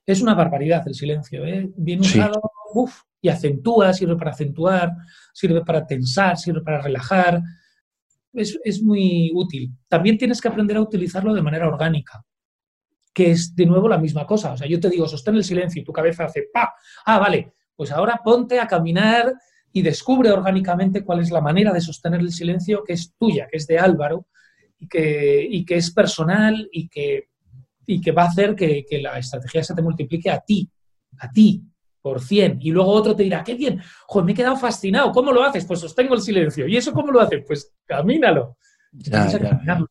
Es 0.05 0.21
una 0.21 0.35
barbaridad 0.35 0.83
el 0.87 0.95
silencio, 0.95 1.47
¿eh? 1.47 1.71
Bien 1.77 2.01
usado, 2.01 2.43
uf, 2.75 3.03
y 3.21 3.29
acentúa, 3.29 3.93
sirve 3.93 4.17
para 4.17 4.33
acentuar, 4.33 4.91
sirve 5.33 5.65
para 5.65 5.87
tensar, 5.87 6.37
sirve 6.37 6.61
para 6.63 6.83
relajar. 6.83 7.41
Es, 8.33 8.59
es 8.65 8.83
muy 8.83 9.31
útil. 9.33 9.71
También 9.87 10.19
tienes 10.19 10.41
que 10.41 10.49
aprender 10.49 10.77
a 10.77 10.81
utilizarlo 10.81 11.33
de 11.33 11.43
manera 11.43 11.69
orgánica, 11.69 12.25
que 13.13 13.31
es 13.31 13.55
de 13.55 13.67
nuevo 13.67 13.89
la 13.89 13.99
misma 13.99 14.27
cosa. 14.27 14.53
O 14.53 14.57
sea, 14.57 14.67
yo 14.67 14.81
te 14.81 14.89
digo, 14.89 15.07
sostén 15.07 15.37
el 15.37 15.45
silencio 15.45 15.83
y 15.83 15.85
tu 15.85 15.93
cabeza 15.93 16.25
hace 16.25 16.49
¡pa! 16.53 16.75
Ah, 17.05 17.19
vale, 17.19 17.55
pues 17.77 17.91
ahora 17.93 18.21
ponte 18.25 18.59
a 18.61 18.67
caminar 18.67 19.33
y 19.73 19.83
descubre 19.83 20.31
orgánicamente 20.31 21.05
cuál 21.05 21.21
es 21.21 21.31
la 21.31 21.41
manera 21.41 21.73
de 21.73 21.81
sostener 21.81 22.21
el 22.21 22.33
silencio 22.33 22.85
que 22.85 22.95
es 22.95 23.15
tuya, 23.19 23.47
que 23.51 23.57
es 23.57 23.67
de 23.67 23.79
Álvaro 23.79 24.27
y 24.79 24.89
que, 24.89 25.47
y 25.49 25.65
que 25.65 25.77
es 25.77 25.91
personal 25.91 26.69
y 26.73 26.89
que, 26.89 27.29
y 27.87 28.01
que 28.01 28.13
va 28.13 28.25
a 28.25 28.29
hacer 28.29 28.55
que, 28.55 28.85
que 28.89 29.01
la 29.01 29.19
estrategia 29.19 29.65
se 29.65 29.75
te 29.75 29.83
multiplique 29.83 30.31
a 30.31 30.41
ti, 30.41 30.69
a 31.19 31.31
ti, 31.31 31.63
por 32.03 32.21
100. 32.21 32.59
Y 32.61 32.73
luego 32.73 32.91
otro 32.91 33.17
te 33.17 33.23
dirá, 33.23 33.43
qué 33.45 33.55
bien, 33.55 33.81
joder, 34.07 34.27
me 34.27 34.33
he 34.33 34.35
quedado 34.35 34.57
fascinado, 34.57 35.13
¿cómo 35.13 35.33
lo 35.33 35.43
haces? 35.43 35.65
Pues 35.65 35.81
sostengo 35.81 36.15
el 36.15 36.21
silencio. 36.21 36.67
¿Y 36.67 36.77
eso 36.77 36.93
cómo 36.93 37.13
lo 37.13 37.21
haces? 37.21 37.45
Pues 37.47 37.73
camínalo. 37.87 38.59
Ya, 38.93 39.27
ya, 39.27 39.39
caminarlo. 39.39 39.89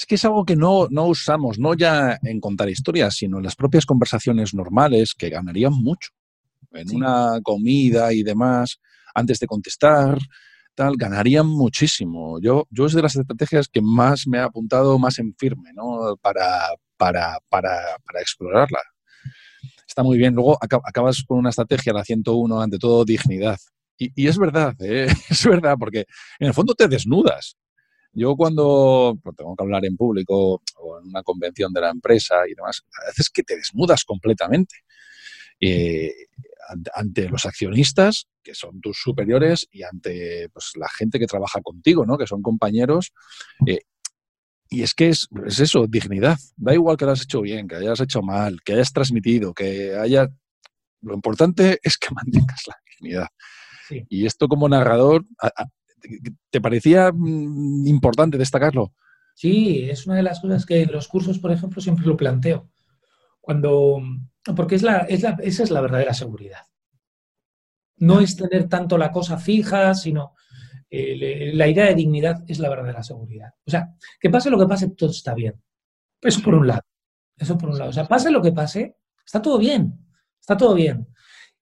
Es 0.00 0.06
que 0.06 0.14
es 0.14 0.24
algo 0.24 0.46
que 0.46 0.56
no, 0.56 0.86
no 0.90 1.04
usamos, 1.08 1.58
no 1.58 1.74
ya 1.74 2.18
en 2.22 2.40
contar 2.40 2.70
historias, 2.70 3.16
sino 3.16 3.36
en 3.36 3.44
las 3.44 3.54
propias 3.54 3.84
conversaciones 3.84 4.54
normales 4.54 5.12
que 5.14 5.28
ganarían 5.28 5.74
mucho. 5.74 6.12
En 6.72 6.88
Sí. 6.88 6.96
una 6.96 7.38
comida 7.42 8.10
y 8.14 8.22
demás, 8.22 8.78
antes 9.14 9.38
de 9.40 9.46
contestar, 9.46 10.16
tal, 10.74 10.94
ganarían 10.96 11.46
muchísimo. 11.46 12.40
Yo, 12.40 12.66
yo 12.70 12.86
es 12.86 12.94
de 12.94 13.02
las 13.02 13.14
estrategias 13.14 13.68
que 13.68 13.82
más 13.82 14.26
me 14.26 14.38
ha 14.38 14.44
apuntado 14.44 14.98
más 14.98 15.18
en 15.18 15.34
firme, 15.36 15.70
¿no? 15.74 16.16
Para, 16.22 16.70
para, 16.96 17.36
para, 17.50 17.76
para 18.06 18.20
explorarla. 18.22 18.78
Está 19.86 20.02
muy 20.02 20.16
bien. 20.16 20.34
Luego 20.34 20.56
aca- 20.62 20.80
acabas 20.84 21.22
con 21.26 21.38
una 21.38 21.50
estrategia, 21.50 21.92
la 21.92 22.04
101, 22.04 22.62
ante 22.62 22.78
todo 22.78 23.04
dignidad. 23.04 23.58
Y, 23.98 24.10
y 24.14 24.28
es 24.28 24.38
verdad, 24.38 24.74
¿eh? 24.80 25.08
es 25.28 25.44
verdad, 25.44 25.76
porque 25.78 26.06
en 26.38 26.46
el 26.48 26.54
fondo 26.54 26.74
te 26.74 26.88
desnudas. 26.88 27.56
Yo 28.12 28.34
cuando 28.36 29.16
pues, 29.22 29.36
tengo 29.36 29.54
que 29.56 29.62
hablar 29.64 29.84
en 29.84 29.96
público 29.96 30.62
o 30.76 30.98
en 31.00 31.08
una 31.08 31.22
convención 31.22 31.72
de 31.72 31.80
la 31.80 31.90
empresa 31.90 32.46
y 32.48 32.54
demás, 32.54 32.82
a 33.02 33.06
veces 33.08 33.30
que 33.30 33.42
te 33.42 33.56
desnudas 33.56 34.04
completamente 34.04 34.76
eh, 35.60 36.12
ante, 36.94 37.28
los 37.28 37.46
accionistas, 37.46 38.26
que 38.42 38.54
son 38.54 38.80
tus 38.80 38.98
superiores, 39.00 39.66
y 39.70 39.82
ante 39.82 40.48
pues, 40.50 40.72
la 40.76 40.88
gente 40.88 41.18
que 41.18 41.26
trabaja 41.26 41.60
contigo, 41.60 42.06
¿no? 42.06 42.16
que 42.18 42.26
son 42.26 42.42
compañeros. 42.42 43.12
eh, 43.66 43.80
y 44.72 44.82
es 44.84 44.94
que 44.94 45.08
es, 45.08 45.26
es 45.46 45.58
eso, 45.58 45.86
dignidad. 45.88 46.38
Da 46.56 46.72
igual 46.72 46.96
que 46.96 47.04
lo 47.04 47.10
has 47.10 47.22
hecho 47.22 47.40
bien, 47.40 47.66
que 47.66 47.74
hayas 47.74 48.00
hecho 48.00 48.22
mal, 48.22 48.60
que 48.64 48.74
hayas 48.74 48.92
transmitido, 48.92 49.52
que 49.52 49.96
haya... 49.96 50.28
Lo 51.02 51.14
importante 51.14 51.80
es 51.82 51.96
que 51.98 52.08
mantengas 52.14 52.62
la 52.68 52.76
dignidad. 52.88 53.26
Sí. 53.88 54.04
Y 54.08 54.26
esto 54.26 54.46
como 54.46 54.68
narrador, 54.68 55.24
a- 55.40 55.48
a- 55.48 55.66
¿te 56.50 56.60
parecía 56.60 57.10
mm, 57.12 57.86
importante 57.86 58.38
destacarlo? 58.38 58.92
Sí, 59.34 59.88
es 59.88 60.06
una 60.06 60.16
de 60.16 60.22
las 60.22 60.40
cosas 60.40 60.66
que 60.66 60.82
en 60.82 60.92
los 60.92 61.08
cursos, 61.08 61.38
por 61.38 61.50
ejemplo, 61.52 61.80
siempre 61.80 62.06
lo 62.06 62.16
planteo. 62.16 62.70
Cuando, 63.40 64.00
porque 64.56 64.74
es 64.76 64.82
la, 64.82 64.98
es 65.00 65.22
la- 65.22 65.38
esa 65.42 65.62
es 65.64 65.70
la 65.70 65.80
verdadera 65.80 66.14
seguridad. 66.14 66.62
No 67.98 68.20
es 68.20 68.36
tener 68.36 68.68
tanto 68.68 68.96
la 68.96 69.12
cosa 69.12 69.36
fija, 69.38 69.94
sino 69.94 70.34
eh, 70.90 71.52
la 71.54 71.68
idea 71.68 71.86
de 71.86 71.94
dignidad 71.94 72.42
es 72.48 72.58
la 72.58 72.68
verdadera 72.70 73.02
seguridad. 73.02 73.50
O 73.66 73.70
sea, 73.70 73.94
que 74.18 74.30
pase 74.30 74.50
lo 74.50 74.58
que 74.58 74.66
pase, 74.66 74.88
todo 74.90 75.10
está 75.10 75.34
bien. 75.34 75.60
Eso 76.22 76.42
por 76.42 76.54
un 76.54 76.66
lado. 76.66 76.82
Eso 77.36 77.58
por 77.58 77.70
un 77.70 77.78
lado. 77.78 77.90
O 77.90 77.92
sea, 77.92 78.06
pase 78.08 78.30
lo 78.30 78.42
que 78.42 78.52
pase, 78.52 78.96
está 79.24 79.42
todo 79.42 79.58
bien. 79.58 79.94
Está 80.40 80.56
todo 80.56 80.74
bien. 80.74 81.06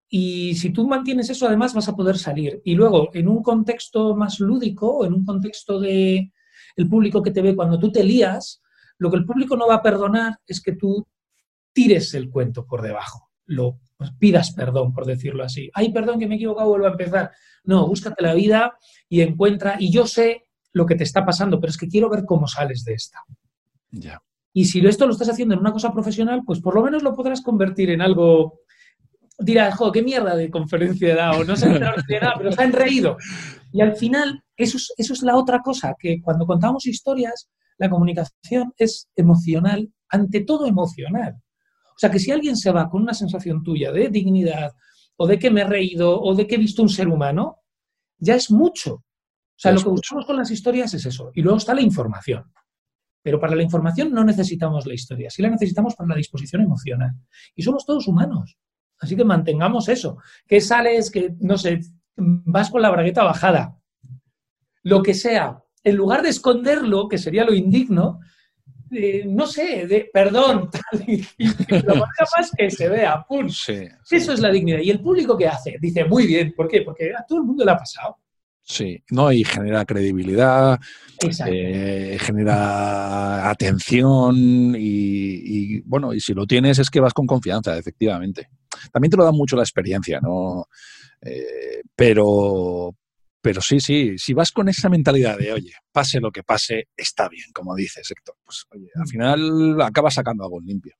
Y 0.08 0.54
si 0.54 0.70
tú 0.70 0.86
mantienes 0.86 1.28
eso, 1.30 1.46
además 1.46 1.74
vas 1.74 1.88
a 1.88 1.96
poder 1.96 2.18
salir. 2.18 2.62
Y 2.64 2.74
luego, 2.74 3.10
en 3.12 3.28
un 3.28 3.42
contexto 3.42 4.16
más 4.16 4.40
lúdico, 4.40 5.04
en 5.04 5.12
un 5.12 5.24
contexto 5.24 5.78
de 5.78 6.32
el 6.76 6.88
público 6.88 7.22
que 7.22 7.30
te 7.30 7.42
ve 7.42 7.54
cuando 7.54 7.78
tú 7.78 7.92
te 7.92 8.04
lías, 8.04 8.62
lo 8.98 9.10
que 9.10 9.16
el 9.16 9.26
público 9.26 9.56
no 9.56 9.66
va 9.66 9.76
a 9.76 9.82
perdonar 9.82 10.38
es 10.46 10.62
que 10.62 10.72
tú 10.72 11.06
tires 11.72 12.14
el 12.14 12.30
cuento 12.30 12.66
por 12.66 12.82
debajo. 12.82 13.28
Lo 13.46 13.80
pues, 13.96 14.12
pidas 14.18 14.52
perdón, 14.52 14.92
por 14.92 15.04
decirlo 15.04 15.44
así. 15.44 15.70
Ay, 15.74 15.92
perdón, 15.92 16.18
que 16.18 16.26
me 16.26 16.34
he 16.34 16.36
equivocado, 16.36 16.68
vuelvo 16.68 16.86
a 16.86 16.90
empezar. 16.90 17.30
No, 17.64 17.86
búscate 17.86 18.22
la 18.22 18.34
vida 18.34 18.76
y 19.08 19.20
encuentra. 19.20 19.76
Y 19.78 19.90
yo 19.90 20.06
sé 20.06 20.44
lo 20.72 20.86
que 20.86 20.94
te 20.94 21.04
está 21.04 21.24
pasando, 21.24 21.60
pero 21.60 21.70
es 21.70 21.76
que 21.76 21.88
quiero 21.88 22.08
ver 22.08 22.24
cómo 22.24 22.46
sales 22.46 22.84
de 22.84 22.94
esta. 22.94 23.18
Ya. 23.90 24.22
Y 24.52 24.64
si 24.64 24.84
esto 24.86 25.06
lo 25.06 25.12
estás 25.12 25.28
haciendo 25.30 25.54
en 25.54 25.60
una 25.60 25.72
cosa 25.72 25.92
profesional, 25.92 26.42
pues 26.44 26.60
por 26.60 26.74
lo 26.74 26.82
menos 26.82 27.02
lo 27.02 27.14
podrás 27.14 27.42
convertir 27.42 27.90
en 27.90 28.00
algo. 28.00 28.60
Dirás, 29.38 29.76
jo, 29.76 29.92
qué 29.92 30.02
mierda 30.02 30.34
de 30.34 30.50
conferencia 30.50 31.12
he 31.12 31.14
dado, 31.14 31.44
no 31.44 31.56
se 31.56 31.66
han 31.66 31.72
enterado 31.72 32.02
de 32.08 32.20
nada, 32.20 32.34
pero 32.36 32.52
se 32.52 32.62
han 32.62 32.72
reído. 32.72 33.16
Y 33.72 33.80
al 33.80 33.94
final, 33.96 34.42
eso 34.56 34.76
es, 34.76 34.92
eso 34.96 35.12
es 35.12 35.22
la 35.22 35.36
otra 35.36 35.60
cosa, 35.60 35.94
que 35.98 36.20
cuando 36.20 36.44
contamos 36.46 36.86
historias, 36.86 37.48
la 37.78 37.88
comunicación 37.88 38.72
es 38.76 39.08
emocional, 39.14 39.92
ante 40.08 40.40
todo 40.40 40.66
emocional. 40.66 41.36
O 41.98 41.98
sea, 41.98 42.10
que 42.10 42.18
si 42.18 42.30
alguien 42.30 42.56
se 42.56 42.70
va 42.70 42.88
con 42.88 43.02
una 43.02 43.14
sensación 43.14 43.62
tuya 43.62 43.92
de 43.92 44.08
dignidad, 44.08 44.72
o 45.16 45.26
de 45.26 45.38
que 45.38 45.50
me 45.50 45.62
he 45.62 45.64
reído, 45.64 46.20
o 46.20 46.34
de 46.34 46.46
que 46.46 46.54
he 46.54 46.58
visto 46.58 46.82
un 46.82 46.88
ser 46.88 47.08
humano, 47.08 47.58
ya 48.18 48.34
es 48.34 48.50
mucho. 48.50 48.94
O 48.94 49.60
sea, 49.60 49.72
lo 49.72 49.82
que 49.82 49.88
buscamos 49.88 50.24
con 50.24 50.36
las 50.36 50.50
historias 50.50 50.94
es 50.94 51.04
eso. 51.06 51.32
Y 51.34 51.42
luego 51.42 51.58
está 51.58 51.74
la 51.74 51.82
información. 51.82 52.44
Pero 53.20 53.40
para 53.40 53.56
la 53.56 53.64
información 53.64 54.12
no 54.12 54.22
necesitamos 54.24 54.86
la 54.86 54.94
historia, 54.94 55.28
sí 55.28 55.42
la 55.42 55.50
necesitamos 55.50 55.96
para 55.96 56.10
la 56.10 56.14
disposición 56.14 56.62
emocional. 56.62 57.10
Y 57.56 57.62
somos 57.62 57.84
todos 57.84 58.06
humanos. 58.06 58.56
Así 59.00 59.16
que 59.16 59.24
mantengamos 59.24 59.88
eso. 59.88 60.18
Que 60.46 60.60
sales, 60.60 61.10
que, 61.10 61.34
no 61.40 61.56
sé, 61.56 61.80
vas 62.16 62.70
con 62.70 62.82
la 62.82 62.90
bragueta 62.90 63.22
bajada. 63.24 63.76
Lo 64.82 65.02
que 65.02 65.14
sea. 65.14 65.62
En 65.84 65.96
lugar 65.96 66.22
de 66.22 66.30
esconderlo, 66.30 67.08
que 67.08 67.18
sería 67.18 67.44
lo 67.44 67.54
indigno, 67.54 68.20
eh, 68.90 69.24
no 69.26 69.46
sé, 69.46 69.86
de, 69.86 70.08
perdón, 70.12 70.70
tal, 70.72 71.04
y, 71.06 71.24
y 71.38 71.48
lo 71.82 71.96
más 71.96 72.50
que 72.56 72.70
se 72.70 72.88
vea. 72.88 73.24
pum. 73.28 73.48
Sí, 73.48 73.86
Eso 74.10 74.32
es 74.32 74.40
la 74.40 74.50
dignidad. 74.50 74.80
¿Y 74.80 74.90
el 74.90 75.00
público 75.00 75.36
qué 75.36 75.46
hace? 75.46 75.76
Dice, 75.80 76.04
muy 76.04 76.26
bien. 76.26 76.52
¿Por 76.56 76.68
qué? 76.68 76.82
Porque 76.82 77.12
a 77.14 77.24
todo 77.26 77.38
el 77.38 77.44
mundo 77.44 77.64
le 77.64 77.70
ha 77.70 77.76
pasado. 77.76 78.16
sí. 78.62 79.02
No, 79.10 79.30
y 79.30 79.44
genera 79.44 79.84
credibilidad, 79.84 80.78
eh, 81.46 82.16
genera 82.20 83.48
atención 83.50 84.74
y, 84.76 85.76
y, 85.76 85.80
bueno, 85.82 86.12
y 86.14 86.20
si 86.20 86.34
lo 86.34 86.46
tienes 86.46 86.78
es 86.78 86.90
que 86.90 87.00
vas 87.00 87.14
con 87.14 87.26
confianza, 87.26 87.76
efectivamente. 87.76 88.48
También 88.92 89.10
te 89.10 89.16
lo 89.16 89.24
da 89.24 89.32
mucho 89.32 89.56
la 89.56 89.62
experiencia, 89.62 90.20
¿no? 90.20 90.66
Eh, 91.20 91.82
pero, 91.94 92.94
pero 93.40 93.60
sí, 93.60 93.80
sí, 93.80 94.18
si 94.18 94.34
vas 94.34 94.52
con 94.52 94.68
esa 94.68 94.88
mentalidad 94.88 95.38
de, 95.38 95.52
oye, 95.52 95.72
pase 95.92 96.20
lo 96.20 96.30
que 96.30 96.42
pase, 96.42 96.88
está 96.96 97.28
bien, 97.28 97.46
como 97.52 97.74
dices, 97.74 98.10
Héctor, 98.10 98.36
pues 98.44 98.64
oye, 98.70 98.90
al 98.94 99.08
final 99.08 99.80
acabas 99.82 100.14
sacando 100.14 100.44
algo 100.44 100.60
limpio. 100.60 100.94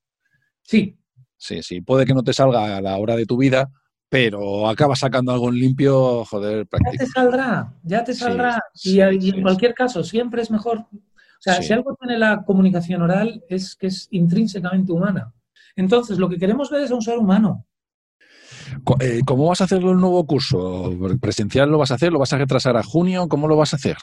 Sí, 0.63 0.99
Sí, 1.39 1.63
sí, 1.63 1.81
puede 1.81 2.05
que 2.05 2.15
no 2.15 2.25
te 2.25 2.33
salga 2.33 2.77
a 2.77 2.81
la 2.81 2.97
hora 2.97 3.15
de 3.15 3.25
tu 3.25 3.37
vida, 3.37 3.71
pero 4.09 4.69
acabas 4.69 4.99
sacando 4.99 5.33
algo 5.33 5.51
limpio, 5.51 6.25
joder, 6.25 6.67
ya 6.73 6.99
te 6.99 7.07
saldrá, 7.07 7.75
ya 7.85 8.05
te 8.05 8.13
saldrá. 8.13 8.61
sí, 8.75 8.99
y, 8.99 9.03
y 9.03 9.21
sí, 9.21 9.29
en 9.31 9.43
cualquier 9.43 9.73
caso, 9.73 10.03
siempre 10.03 10.43
es 10.43 10.51
mejor. 10.51 10.79
O 10.81 11.41
sea, 11.41 11.63
si 11.63 11.73
algo 11.73 11.95
tiene 11.95 12.19
la 12.19 12.43
comunicación 12.45 13.03
oral 13.03 13.45
es 13.49 13.77
que 13.77 13.87
es 13.87 14.09
intrínsecamente 14.11 14.91
humana. 14.91 15.33
Entonces, 15.77 16.19
lo 16.19 16.29
que 16.29 16.39
queremos 16.39 16.69
ver 16.71 16.83
es 16.83 16.91
a 16.91 16.97
un 16.97 17.03
ser 17.03 17.19
humano. 17.19 17.65
Eh, 19.01 19.21
¿Cómo 19.27 19.47
vas 19.47 19.61
a 19.61 19.65
hacerlo 19.65 19.93
el 19.93 19.99
nuevo 19.99 20.25
curso? 20.27 20.93
¿Presencial 21.21 21.71
lo 21.71 21.79
vas 21.79 21.91
a 21.91 21.95
hacer? 21.95 22.13
¿Lo 22.13 22.19
vas 22.19 22.33
a 22.33 22.39
retrasar 22.39 22.77
a 22.77 22.83
junio? 22.83 23.29
¿Cómo 23.29 23.49
lo 23.49 23.57
vas 23.57 23.73
a 23.73 23.77
hacer? 23.77 23.97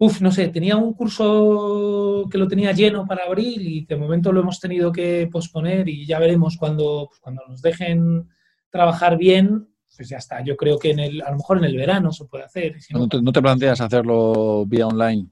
Uf, 0.00 0.20
no 0.20 0.30
sé, 0.30 0.48
tenía 0.48 0.76
un 0.76 0.94
curso 0.94 2.28
que 2.30 2.38
lo 2.38 2.46
tenía 2.46 2.70
lleno 2.70 3.04
para 3.04 3.24
abril 3.24 3.60
y 3.60 3.84
de 3.84 3.96
momento 3.96 4.30
lo 4.30 4.40
hemos 4.40 4.60
tenido 4.60 4.92
que 4.92 5.28
posponer 5.30 5.88
y 5.88 6.06
ya 6.06 6.20
veremos 6.20 6.56
cuando, 6.56 7.06
pues, 7.08 7.20
cuando 7.20 7.42
nos 7.48 7.60
dejen 7.60 8.28
trabajar 8.70 9.18
bien, 9.18 9.66
pues 9.96 10.08
ya 10.08 10.18
está. 10.18 10.44
Yo 10.44 10.56
creo 10.56 10.78
que 10.78 10.92
en 10.92 11.00
el, 11.00 11.22
a 11.22 11.30
lo 11.30 11.38
mejor 11.38 11.58
en 11.58 11.64
el 11.64 11.76
verano 11.76 12.12
se 12.12 12.26
puede 12.26 12.44
hacer. 12.44 12.76
y 12.76 12.80
si 12.80 12.94
no, 12.94 13.00
¿No 13.00 13.08
te, 13.08 13.20
no 13.20 13.32
te 13.32 13.42
planteas 13.42 13.80
hacerlo 13.80 14.64
vía 14.66 14.86
online? 14.86 15.26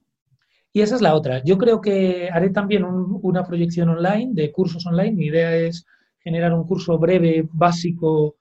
Y 0.73 0.81
esa 0.81 0.95
es 0.95 1.01
la 1.01 1.15
otra. 1.15 1.41
Yo 1.45 1.57
creo 1.57 1.79
que 1.79 2.29
haré 2.31 2.49
también 2.49 2.83
una 2.83 3.45
proyección 3.45 3.89
online 3.89 4.31
de 4.33 4.51
cursos 4.51 4.85
online. 4.85 5.13
Mi 5.13 5.25
idea 5.27 5.55
es 5.55 5.85
generar 6.19 6.53
un 6.53 6.65
curso 6.65 6.97
breve, 6.97 7.47
básico, 7.51 8.35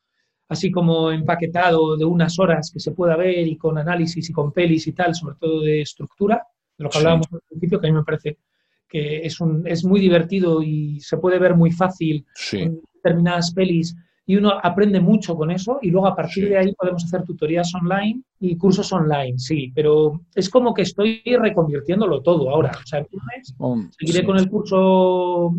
así 0.48 0.70
como 0.70 1.10
empaquetado 1.10 1.96
de 1.96 2.04
unas 2.04 2.38
horas 2.38 2.70
que 2.72 2.80
se 2.80 2.92
pueda 2.92 3.16
ver 3.16 3.46
y 3.46 3.56
con 3.56 3.78
análisis 3.78 4.30
y 4.30 4.32
con 4.32 4.52
pelis 4.52 4.86
y 4.86 4.92
tal, 4.92 5.14
sobre 5.14 5.36
todo 5.36 5.60
de 5.62 5.82
estructura, 5.82 6.42
de 6.78 6.84
lo 6.84 6.90
que 6.90 6.98
hablábamos 6.98 7.26
al 7.32 7.40
principio, 7.48 7.80
que 7.80 7.86
a 7.86 7.90
mí 7.90 7.96
me 7.96 8.04
parece 8.04 8.38
que 8.88 9.18
es, 9.26 9.40
un, 9.40 9.66
es 9.66 9.84
muy 9.84 10.00
divertido 10.00 10.62
y 10.62 11.00
se 11.00 11.16
puede 11.16 11.38
ver 11.38 11.54
muy 11.54 11.72
fácil 11.72 12.24
en 12.52 12.80
determinadas 12.94 13.52
pelis 13.52 13.96
y 14.28 14.36
uno 14.36 14.52
aprende 14.62 15.00
mucho 15.00 15.36
con 15.36 15.50
eso 15.50 15.78
y 15.82 15.90
luego 15.90 16.08
a 16.08 16.16
partir 16.16 16.48
de 16.48 16.58
ahí 16.58 16.74
podemos 16.74 17.04
hacer 17.04 17.22
tutorías 17.24 17.72
online 17.74 18.22
y 18.40 18.56
cursos 18.56 18.92
online, 18.92 19.38
sí, 19.38 19.72
pero 19.74 20.20
es 20.34 20.50
como 20.50 20.74
que 20.74 20.82
estoy 20.82 21.22
reconvirtiéndolo 21.24 22.22
todo 22.22 22.50
ahora. 22.50 22.72
O 22.72 22.86
sea, 22.86 23.06
seguiré 23.98 24.24
con 24.24 24.36
el 24.36 24.48
curso, 24.48 25.54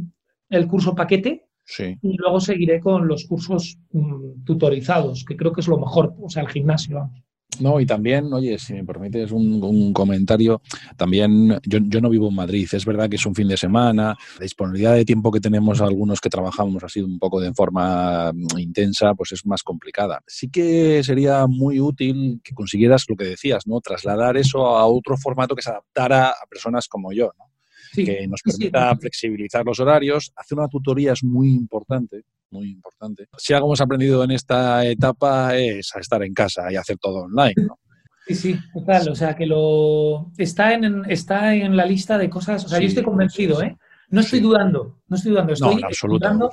el 0.49 0.67
curso 0.67 0.93
paquete 0.93 1.46
y 1.79 2.17
luego 2.17 2.39
seguiré 2.39 2.79
con 2.79 3.07
los 3.07 3.25
cursos 3.25 3.77
mm, 3.91 4.43
tutorizados, 4.45 5.25
que 5.25 5.35
creo 5.35 5.51
que 5.51 5.61
es 5.61 5.67
lo 5.67 5.77
mejor, 5.77 6.15
o 6.21 6.29
sea, 6.29 6.43
el 6.43 6.49
gimnasio. 6.49 7.11
No, 7.59 7.79
y 7.79 7.85
también, 7.85 8.31
oye, 8.33 8.59
si 8.59 8.73
me 8.73 8.83
permites 8.83 9.31
un, 9.31 9.91
comentario, 9.93 10.61
también 10.95 11.59
yo, 11.65 12.01
no 12.01 12.09
vivo 12.09 12.29
en 12.29 12.35
Madrid, 12.35 12.67
es 12.71 12.85
verdad 12.85 13.09
que 13.09 13.15
es 13.15 13.25
un 13.25 13.33
fin 13.33 13.47
de 13.47 13.57
semana, 13.57 14.15
la 14.37 14.43
disponibilidad 14.43 14.93
de 14.93 15.05
tiempo 15.05 15.31
que 15.31 15.39
tenemos 15.39 15.81
algunos 15.81 16.21
que 16.21 16.29
trabajamos 16.29 16.83
ha 16.83 16.89
sido 16.89 17.07
un 17.07 17.17
poco 17.17 17.39
de 17.39 17.53
forma 17.53 18.31
mm, 18.31 18.59
intensa, 18.59 19.13
pues 19.15 19.31
es 19.31 19.45
más 19.45 19.63
complicada. 19.63 20.21
Sí 20.27 20.49
que 20.49 21.03
sería 21.03 21.47
muy 21.47 21.79
útil 21.79 22.41
que 22.43 22.53
consiguieras 22.53 23.05
lo 23.07 23.15
que 23.15 23.25
decías, 23.25 23.65
¿no? 23.65 23.81
Trasladar 23.81 24.37
eso 24.37 24.65
a 24.65 24.85
otro 24.85 25.17
formato 25.17 25.55
que 25.55 25.63
se 25.63 25.71
adaptara 25.71 26.29
a 26.29 26.45
personas 26.49 26.87
como 26.87 27.11
yo, 27.11 27.31
¿no? 27.37 27.46
Que 27.93 28.27
nos 28.27 28.41
permita 28.41 28.95
flexibilizar 28.95 29.65
los 29.65 29.79
horarios. 29.79 30.31
Hacer 30.35 30.57
una 30.57 30.67
tutoría 30.67 31.13
es 31.13 31.23
muy 31.23 31.49
importante, 31.49 32.23
muy 32.51 32.71
importante. 32.71 33.27
Si 33.37 33.53
algo 33.53 33.67
hemos 33.67 33.81
aprendido 33.81 34.23
en 34.23 34.31
esta 34.31 34.85
etapa 34.85 35.55
es 35.57 35.95
a 35.95 35.99
estar 35.99 36.23
en 36.23 36.33
casa 36.33 36.71
y 36.71 36.75
hacer 36.75 36.97
todo 36.97 37.23
online, 37.23 37.53
¿no? 37.67 37.79
Sí, 38.27 38.35
sí, 38.35 38.59
total. 38.73 39.09
O 39.09 39.15
sea, 39.15 39.35
que 39.35 39.45
lo 39.45 40.31
está 40.37 40.73
en, 40.73 41.09
está 41.09 41.55
en 41.55 41.77
la 41.77 41.85
lista 41.85 42.17
de 42.17 42.29
cosas. 42.29 42.65
O 42.65 42.67
sea, 42.67 42.79
yo 42.79 42.87
estoy 42.87 43.03
convencido, 43.03 43.61
¿eh? 43.61 43.77
No 44.09 44.21
estoy 44.21 44.39
dudando, 44.39 44.99
no 45.07 45.15
estoy 45.15 45.31
dudando. 45.31 45.53
Estoy 45.53 45.81
no, 45.81 46.49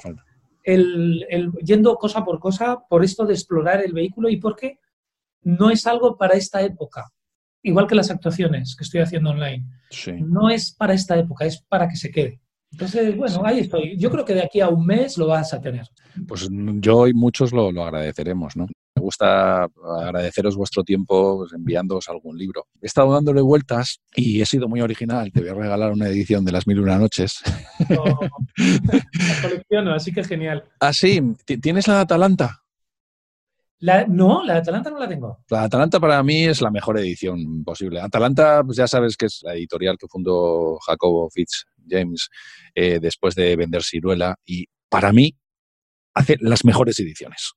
el, 0.65 1.27
el, 1.29 1.53
yendo 1.65 1.95
cosa 1.97 2.25
por 2.25 2.41
cosa 2.41 2.79
por 2.89 3.05
esto 3.05 3.27
de 3.27 3.35
explorar 3.35 3.85
el 3.85 3.93
vehículo 3.93 4.29
y 4.29 4.39
porque 4.39 4.79
no 5.43 5.71
es 5.71 5.87
algo 5.87 6.17
para 6.17 6.35
esta 6.35 6.63
época 6.63 7.13
igual 7.65 7.87
que 7.87 7.97
las 7.97 8.11
actuaciones 8.11 8.77
que 8.77 8.85
estoy 8.85 9.01
haciendo 9.01 9.31
online. 9.31 9.65
No 10.21 10.51
es 10.51 10.73
para 10.73 10.95
esta 10.95 11.19
época, 11.19 11.45
es 11.45 11.61
para 11.69 11.89
que 11.89 11.97
se 11.97 12.11
quede. 12.11 12.41
Entonces, 12.71 13.17
bueno, 13.17 13.43
ahí 13.45 13.61
estoy. 13.61 13.97
Yo 13.97 14.11
creo 14.11 14.25
que 14.25 14.35
de 14.35 14.43
aquí 14.43 14.61
a 14.61 14.69
un 14.69 14.85
mes 14.85 15.17
lo 15.17 15.29
vas 15.29 15.55
a 15.55 15.61
tener. 15.61 15.87
Pues 16.27 16.49
yo 16.51 17.07
y 17.07 17.15
muchos 17.15 17.53
lo, 17.53 17.69
agradeceremos, 17.83 18.57
¿no? 18.57 18.67
Me 18.97 19.03
gusta 19.03 19.69
agradeceros 20.01 20.57
vuestro 20.57 20.83
tiempo 20.83 21.39
pues, 21.39 21.53
enviándoos 21.53 22.09
algún 22.09 22.37
libro. 22.37 22.67
He 22.81 22.87
estado 22.87 23.13
dándole 23.13 23.43
vueltas 23.43 24.01
y 24.17 24.41
he 24.41 24.47
sido 24.47 24.69
muy 24.69 24.81
original. 24.81 25.31
Te 25.33 25.41
voy 25.41 25.51
a 25.51 25.55
regalar 25.55 25.93
una 25.93 26.09
edición 26.09 26.45
de 26.45 26.53
Las 26.53 26.67
Mil 26.67 26.79
y 26.79 26.81
Una 26.81 26.99
Noches. 26.99 27.43
la 27.89 29.43
colecciono, 29.43 29.95
así 29.95 30.13
que 30.13 30.25
genial. 30.25 30.65
Ah, 30.81 30.93
sí. 30.93 31.21
¿Tienes 31.45 31.87
la 31.87 31.95
de 31.95 32.01
Atalanta? 32.01 32.64
No, 34.09 34.45
la 34.45 34.55
de 34.55 34.59
Atalanta 34.61 34.91
no 34.91 34.99
la 34.99 35.09
tengo. 35.09 35.39
La 35.51 35.61
de 35.61 35.65
Atalanta 35.67 36.01
para 36.01 36.23
mí 36.23 36.45
es 36.45 36.61
la 36.61 36.71
mejor 36.71 36.99
edición 36.99 37.65
posible. 37.65 38.01
Atalanta, 38.01 38.63
pues 38.65 38.77
ya 38.77 38.87
sabes 38.87 39.17
que 39.17 39.27
es 39.27 39.41
la 39.43 39.55
editorial 39.55 39.99
que 39.99 40.09
fundó 40.09 40.79
Jacobo 40.79 41.29
Fitz 41.31 41.67
James 41.89 42.29
eh, 42.75 42.99
después 43.01 43.35
de 43.35 43.57
vender 43.57 43.83
Ciruela 43.83 44.37
y 44.45 44.67
para 44.89 45.13
mí 45.13 45.37
hace 46.15 46.37
las 46.41 46.65
mejores 46.65 46.99
ediciones. 47.01 47.53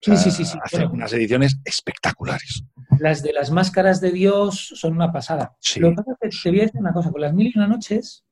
sí, 0.00 0.16
sí, 0.16 0.30
sí, 0.30 0.44
sí. 0.44 0.58
Hace 0.62 0.86
unas 0.86 1.12
ediciones 1.12 1.58
espectaculares. 1.64 2.64
Las 2.98 3.22
de 3.22 3.32
las 3.32 3.50
máscaras 3.50 4.00
de 4.00 4.12
Dios 4.12 4.72
son 4.74 4.92
una 4.92 5.12
pasada. 5.12 5.56
Lo 5.76 5.90
que 5.90 5.96
pasa 5.96 6.12
es 6.12 6.18
que 6.20 6.42
te 6.42 6.50
voy 6.50 6.60
a 6.60 6.62
decir 6.64 6.80
una 6.80 6.92
cosa, 6.92 7.10
con 7.10 7.20
las 7.20 7.32
mil 7.32 7.52
y 7.52 7.58
una 7.58 7.66
noches 7.66 8.24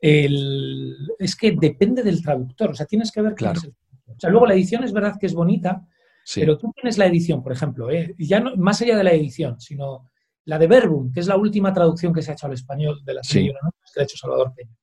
es 0.00 1.34
que 1.36 1.52
depende 1.52 2.02
del 2.02 2.22
traductor, 2.22 2.70
o 2.70 2.74
sea, 2.74 2.84
tienes 2.84 3.10
que 3.10 3.22
ver 3.22 3.34
claro. 3.34 3.60
O 4.06 4.20
sea, 4.20 4.28
luego 4.28 4.46
la 4.46 4.54
edición 4.54 4.84
es 4.84 4.92
verdad 4.92 5.16
que 5.18 5.26
es 5.26 5.34
bonita, 5.34 5.86
pero 6.34 6.58
tú 6.58 6.72
tienes 6.74 6.98
la 6.98 7.06
edición, 7.06 7.42
por 7.42 7.52
ejemplo, 7.52 7.90
¿eh? 7.90 8.14
ya 8.18 8.40
no, 8.40 8.56
más 8.56 8.80
allá 8.80 8.96
de 8.96 9.04
la 9.04 9.12
edición, 9.12 9.60
sino 9.60 10.10
la 10.46 10.58
de 10.58 10.66
Verbum, 10.66 11.12
que 11.12 11.20
es 11.20 11.26
la 11.26 11.36
última 11.36 11.72
traducción 11.72 12.12
que 12.12 12.22
se 12.22 12.30
ha 12.30 12.34
hecho 12.34 12.46
al 12.46 12.52
español 12.52 13.02
de 13.04 13.14
la 13.14 13.22
serie 13.22 13.52
que 13.94 14.00
ha 14.00 14.04
hecho 14.04 14.16
Salvador 14.16 14.52
Peña. 14.54 14.76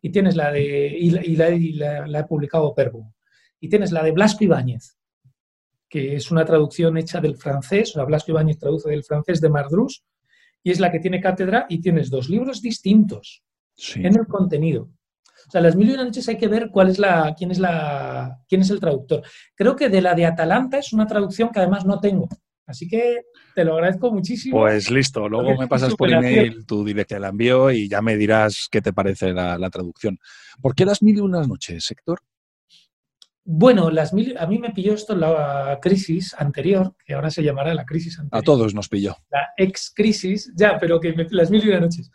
Y 0.00 0.10
tienes 0.10 0.36
la 0.36 0.50
de, 0.50 0.96
y 0.98 1.10
la, 1.36 2.06
la, 2.06 2.26
publicado 2.26 2.74
Verbum. 2.74 3.12
Y 3.60 3.68
tienes 3.68 3.92
la 3.92 4.02
de 4.02 4.12
Blasco 4.12 4.44
Ibáñez, 4.44 4.96
que 5.88 6.16
es 6.16 6.30
una 6.30 6.44
traducción 6.44 6.96
hecha 6.96 7.20
del 7.20 7.36
francés, 7.36 7.90
o 7.90 7.92
sea, 7.94 8.04
Blasco 8.04 8.32
Ibáñez 8.32 8.58
traduce 8.58 8.90
del 8.90 9.04
francés 9.04 9.40
de 9.40 9.48
Mardrus, 9.48 10.04
y 10.64 10.70
es 10.70 10.80
la 10.80 10.90
que 10.90 11.00
tiene 11.00 11.20
cátedra, 11.20 11.66
y 11.68 11.80
tienes 11.80 12.10
dos 12.10 12.28
libros 12.28 12.60
distintos 12.60 13.44
en 13.94 14.16
el 14.18 14.26
contenido. 14.26 14.90
O 15.52 15.54
sea, 15.54 15.60
las 15.60 15.76
mil 15.76 15.90
y 15.90 15.92
una 15.92 16.04
noches 16.04 16.26
hay 16.30 16.38
que 16.38 16.48
ver 16.48 16.70
cuál 16.70 16.88
es 16.88 16.98
la, 16.98 17.34
quién 17.36 17.50
es 17.50 17.58
la, 17.58 18.38
quién 18.48 18.62
es 18.62 18.70
el 18.70 18.80
traductor. 18.80 19.22
Creo 19.54 19.76
que 19.76 19.90
de 19.90 20.00
la 20.00 20.14
de 20.14 20.24
Atalanta 20.24 20.78
es 20.78 20.94
una 20.94 21.06
traducción 21.06 21.50
que 21.50 21.58
además 21.58 21.84
no 21.84 22.00
tengo. 22.00 22.26
Así 22.66 22.88
que 22.88 23.24
te 23.54 23.62
lo 23.62 23.74
agradezco 23.74 24.10
muchísimo. 24.10 24.58
Pues 24.60 24.90
listo, 24.90 25.28
luego 25.28 25.54
me 25.58 25.68
pasas 25.68 25.94
por 25.94 26.10
email 26.10 26.64
tu 26.64 26.86
dirección, 26.86 27.20
la 27.20 27.28
envío 27.28 27.70
y 27.70 27.86
ya 27.86 28.00
me 28.00 28.16
dirás 28.16 28.66
qué 28.70 28.80
te 28.80 28.94
parece 28.94 29.34
la, 29.34 29.68
traducción. 29.68 30.18
¿Por 30.62 30.74
qué 30.74 30.86
las 30.86 31.02
mil 31.02 31.18
y 31.18 31.20
una 31.20 31.42
noches, 31.42 31.90
Héctor? 31.90 32.20
Bueno, 33.44 33.90
las 33.90 34.14
mil, 34.14 34.38
a 34.38 34.46
mí 34.46 34.58
me 34.58 34.70
pilló 34.70 34.94
esto 34.94 35.12
en 35.12 35.20
la 35.20 35.78
crisis 35.82 36.34
anterior, 36.38 36.94
que 37.04 37.12
ahora 37.12 37.30
se 37.30 37.42
llamará 37.42 37.74
la 37.74 37.84
crisis 37.84 38.18
anterior. 38.18 38.40
A 38.40 38.42
todos 38.42 38.74
nos 38.74 38.88
pilló. 38.88 39.18
La 39.30 39.50
ex 39.58 39.92
crisis, 39.94 40.50
ya, 40.56 40.78
pero 40.78 40.98
que 40.98 41.14
las 41.30 41.50
mil 41.50 41.62
y 41.62 41.68
una 41.68 41.80
noches. 41.80 42.10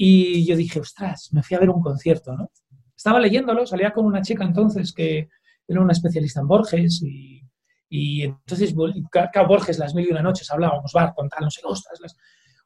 Y 0.00 0.46
yo 0.46 0.54
dije, 0.54 0.78
ostras, 0.78 1.30
me 1.32 1.42
fui 1.42 1.56
a 1.56 1.60
ver 1.60 1.70
un 1.70 1.82
concierto, 1.82 2.32
¿no? 2.36 2.52
Estaba 2.98 3.20
leyéndolo, 3.20 3.64
salía 3.64 3.92
con 3.92 4.06
una 4.06 4.22
chica 4.22 4.42
entonces 4.42 4.92
que 4.92 5.28
era 5.68 5.80
una 5.80 5.92
especialista 5.92 6.40
en 6.40 6.48
Borges 6.48 7.00
y, 7.00 7.40
y 7.88 8.22
entonces, 8.24 8.74
claro, 9.08 9.48
Borges, 9.48 9.78
las 9.78 9.94
mil 9.94 10.08
y 10.08 10.10
una 10.10 10.20
noches 10.20 10.50
hablábamos, 10.50 10.92
va, 10.96 11.14
con 11.14 11.28
tal, 11.28 11.44
no 11.44 11.50
sé, 11.50 11.60
ostras, 11.62 12.00
las... 12.00 12.16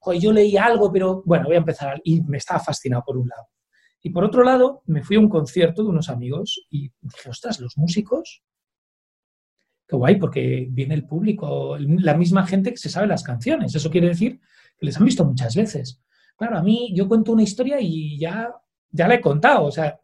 Joder, 0.01 0.21
yo 0.23 0.33
leí 0.33 0.57
algo, 0.57 0.91
pero 0.91 1.23
bueno, 1.27 1.45
voy 1.49 1.57
a 1.57 1.59
empezar. 1.59 2.01
Y 2.03 2.23
me 2.23 2.39
estaba 2.39 2.59
fascinado 2.61 3.05
por 3.07 3.19
un 3.19 3.29
lado. 3.29 3.49
Y 4.01 4.09
por 4.09 4.25
otro 4.25 4.43
lado, 4.43 4.83
me 4.87 5.03
fui 5.03 5.17
a 5.17 5.21
un 5.21 5.29
concierto 5.29 5.83
de 5.83 5.91
unos 5.91 6.09
amigos 6.09 6.67
y 6.71 6.91
dije, 7.03 7.29
ostras, 7.29 7.61
los 7.61 7.77
músicos, 7.77 8.43
qué 9.87 9.95
guay, 9.95 10.17
porque 10.17 10.67
viene 10.71 10.95
el 10.95 11.07
público, 11.07 11.77
la 11.79 12.15
misma 12.15 12.47
gente 12.47 12.71
que 12.71 12.79
se 12.79 12.89
sabe 12.89 13.07
las 13.07 13.23
canciones. 13.23 13.75
Eso 13.75 13.91
quiere 13.91 14.09
decir 14.09 14.41
que 14.79 14.87
les 14.87 14.97
han 14.97 15.05
visto 15.05 15.27
muchas 15.27 15.55
veces. 15.55 16.01
Claro, 16.37 16.57
a 16.57 16.63
mí 16.63 16.91
yo 16.95 17.07
cuento 17.07 17.33
una 17.33 17.43
historia 17.43 17.77
y 17.81 18.19
ya, 18.19 18.51
ya 18.91 19.07
la 19.07 19.17
he 19.17 19.21
contado, 19.21 19.67
o 19.67 19.71
sea, 19.71 20.01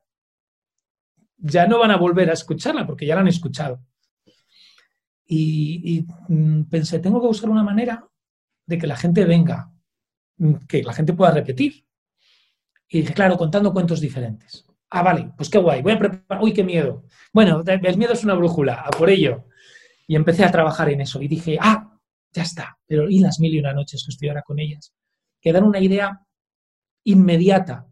ya 1.39 1.67
no 1.67 1.79
van 1.79 1.91
a 1.91 1.97
volver 1.97 2.31
a 2.31 2.35
escucharla 2.35 2.87
porque 2.87 3.07
ya 3.07 3.15
la 3.15 3.23
han 3.23 3.29
escuchado. 3.29 3.81
Y, 5.27 6.07
mm, 6.29 6.65
pensé, 6.65 6.99
tengo 7.01 7.21
que 7.21 7.27
buscar 7.27 7.51
una 7.51 7.63
manera 7.63 8.07
de 8.67 8.79
que 8.79 8.87
la 8.87 8.97
gente 8.97 9.25
venga, 9.25 9.71
mm, 10.39 10.55
que 10.67 10.83
la 10.83 10.93
gente 10.93 11.13
pueda 11.13 11.33
repetir. 11.33 11.85
Y 12.89 13.03
dije, 13.03 13.15
claro, 13.15 13.37
contando 13.37 13.73
cuentos 13.73 14.01
diferentes. 14.01 14.65
Ah, 14.91 15.03
vale, 15.03 15.33
pues 15.37 15.51
qué 15.51 15.59
guay, 15.59 15.83
voy 15.83 15.93
a 15.93 15.99
preparar, 15.99 16.43
uy, 16.43 16.55
qué 16.55 16.65
miedo. 16.65 17.05
Bueno, 17.33 17.63
el 17.67 17.99
miedo 17.99 18.15
es 18.15 18.25
una 18.25 18.35
brújula, 18.35 18.75
a 18.81 18.91
por 18.91 19.11
ello. 19.11 19.45
Y 20.07 20.17
empecé 20.17 20.45
a 20.45 20.51
trabajar 20.51 20.89
en 20.89 21.03
eso 21.03 21.21
y 21.21 21.29
dije, 21.29 21.59
ah, 21.61 21.99
ya 22.33 22.43
está, 22.43 22.79
pero 22.87 23.09
¿y 23.11 23.21
las 23.21 23.41
mil 23.41 23.55
y 23.55 23.59
una 23.59 23.75
noches 23.75 24.03
que 24.05 24.11
estoy 24.11 24.29
ahora 24.29 24.43
con 24.43 24.59
ellas? 24.59 24.95
Que 25.41 25.53
dan 25.53 25.65
una 25.65 25.81
idea 25.81 26.23
inmediata 27.05 27.87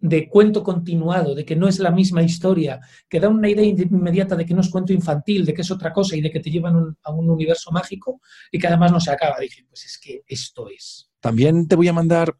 de 0.00 0.28
cuento 0.28 0.62
continuado, 0.62 1.34
de 1.34 1.44
que 1.44 1.56
no 1.56 1.66
es 1.66 1.78
la 1.80 1.90
misma 1.90 2.22
historia, 2.22 2.80
que 3.08 3.18
da 3.18 3.28
una 3.28 3.48
idea 3.48 3.64
inmediata 3.64 4.36
de 4.36 4.46
que 4.46 4.54
no 4.54 4.60
es 4.60 4.70
cuento 4.70 4.92
infantil, 4.92 5.44
de 5.44 5.54
que 5.54 5.62
es 5.62 5.70
otra 5.70 5.92
cosa 5.92 6.16
y 6.16 6.20
de 6.20 6.30
que 6.30 6.40
te 6.40 6.50
llevan 6.50 6.96
a 7.02 7.12
un 7.12 7.28
universo 7.28 7.70
mágico 7.72 8.20
y 8.52 8.58
que 8.58 8.68
además 8.68 8.92
no 8.92 9.00
se 9.00 9.10
acaba. 9.10 9.40
Dije, 9.40 9.64
pues 9.68 9.84
es 9.84 9.98
que 9.98 10.22
esto 10.26 10.68
es. 10.68 11.10
También 11.20 11.66
te 11.66 11.74
voy 11.76 11.88
a 11.88 11.92
mandar 11.92 12.36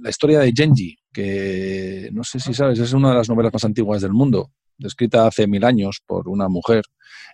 la 0.00 0.10
historia 0.10 0.40
de 0.40 0.52
Genji, 0.54 0.98
que 1.12 2.10
no 2.12 2.24
sé 2.24 2.40
si 2.40 2.52
sabes, 2.52 2.78
es 2.78 2.92
una 2.92 3.10
de 3.10 3.16
las 3.16 3.28
novelas 3.28 3.52
más 3.52 3.64
antiguas 3.64 4.02
del 4.02 4.12
mundo, 4.12 4.50
descrita 4.76 5.26
hace 5.26 5.46
mil 5.46 5.64
años 5.64 6.02
por 6.04 6.28
una 6.28 6.48
mujer. 6.48 6.84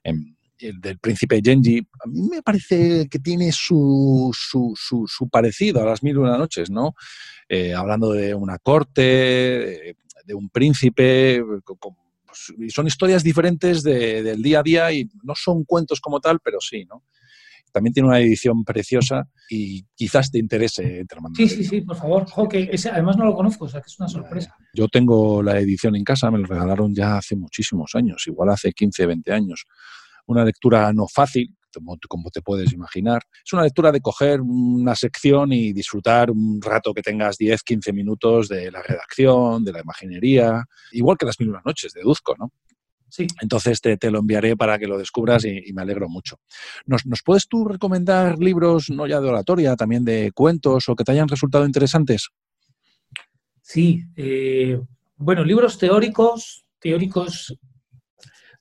En, 0.02 0.33
el 0.66 0.80
del 0.80 0.98
príncipe 0.98 1.40
Genji, 1.42 1.78
a 1.78 2.08
mí 2.08 2.28
me 2.30 2.42
parece 2.42 3.08
que 3.08 3.18
tiene 3.18 3.52
su, 3.52 4.30
su, 4.32 4.74
su, 4.76 5.28
parecido 5.28 5.82
a 5.82 5.86
las 5.86 6.02
mil 6.02 6.14
y 6.14 6.18
una 6.18 6.38
noches, 6.38 6.70
¿no? 6.70 6.94
Eh, 7.48 7.74
hablando 7.74 8.12
de 8.12 8.34
una 8.34 8.58
corte, 8.58 9.02
de, 9.02 10.34
un 10.34 10.48
príncipe, 10.48 11.42
pues, 11.64 12.52
y 12.58 12.70
son 12.70 12.86
historias 12.86 13.22
diferentes 13.22 13.82
del 13.82 14.42
día 14.42 14.60
a 14.60 14.62
día 14.62 14.92
y 14.92 15.08
no 15.22 15.34
son 15.34 15.64
cuentos 15.64 16.00
como 16.00 16.20
tal, 16.20 16.40
pero 16.40 16.60
sí, 16.60 16.84
¿no? 16.86 17.04
También 17.74 17.92
tiene 17.92 18.08
una 18.08 18.20
edición 18.20 18.62
preciosa 18.62 19.28
y 19.50 19.84
quizás 19.96 20.30
te 20.30 20.38
interese. 20.38 21.04
Te 21.06 21.16
sí, 21.34 21.48
sí, 21.48 21.64
sí, 21.64 21.80
por 21.80 21.96
favor. 21.96 22.24
ese, 22.52 22.88
además 22.88 23.16
no 23.16 23.24
lo 23.24 23.34
conozco, 23.34 23.64
o 23.64 23.68
sea 23.68 23.80
que 23.80 23.88
es 23.88 23.98
una 23.98 24.08
sorpresa. 24.08 24.54
Yo 24.72 24.86
tengo 24.86 25.42
la 25.42 25.58
edición 25.58 25.96
en 25.96 26.04
casa, 26.04 26.30
me 26.30 26.38
lo 26.38 26.46
regalaron 26.46 26.94
ya 26.94 27.16
hace 27.16 27.34
muchísimos 27.34 27.96
años, 27.96 28.22
igual 28.28 28.50
hace 28.50 28.72
15, 28.72 29.06
20 29.06 29.32
años. 29.32 29.66
Una 30.26 30.44
lectura 30.44 30.92
no 30.92 31.06
fácil, 31.06 31.54
como 32.08 32.30
te 32.30 32.42
puedes 32.42 32.72
imaginar. 32.72 33.22
Es 33.44 33.52
una 33.52 33.62
lectura 33.62 33.92
de 33.92 34.00
coger 34.00 34.40
una 34.40 34.94
sección 34.94 35.52
y 35.52 35.72
disfrutar 35.72 36.30
un 36.30 36.60
rato 36.60 36.92
que 36.92 37.02
tengas 37.02 37.36
10, 37.36 37.62
15 37.62 37.92
minutos 37.92 38.48
de 38.48 38.70
la 38.70 38.82
redacción, 38.82 39.64
de 39.64 39.72
la 39.72 39.80
imaginería, 39.80 40.64
igual 40.92 41.16
que 41.18 41.26
las 41.26 41.38
mismas 41.40 41.64
noches, 41.64 41.92
deduzco, 41.92 42.34
¿no? 42.38 42.52
Sí. 43.08 43.28
Entonces 43.40 43.80
te, 43.80 44.10
lo 44.10 44.18
enviaré 44.18 44.56
para 44.56 44.76
que 44.76 44.88
lo 44.88 44.98
descubras 44.98 45.44
y, 45.44 45.72
me 45.72 45.82
alegro 45.82 46.08
mucho. 46.08 46.40
¿Nos, 46.86 47.04
puedes 47.24 47.46
tú 47.46 47.64
recomendar 47.64 48.38
libros, 48.40 48.90
no 48.90 49.06
ya 49.06 49.20
de 49.20 49.28
oratoria, 49.28 49.76
también 49.76 50.04
de 50.04 50.32
cuentos 50.32 50.88
o 50.88 50.96
que 50.96 51.04
te 51.04 51.12
hayan 51.12 51.28
resultado 51.28 51.64
interesantes? 51.64 52.30
Sí, 53.62 54.02
eh, 54.16 54.80
bueno, 55.16 55.44
libros 55.44 55.78
teóricos, 55.78 56.64
teóricos 56.80 57.56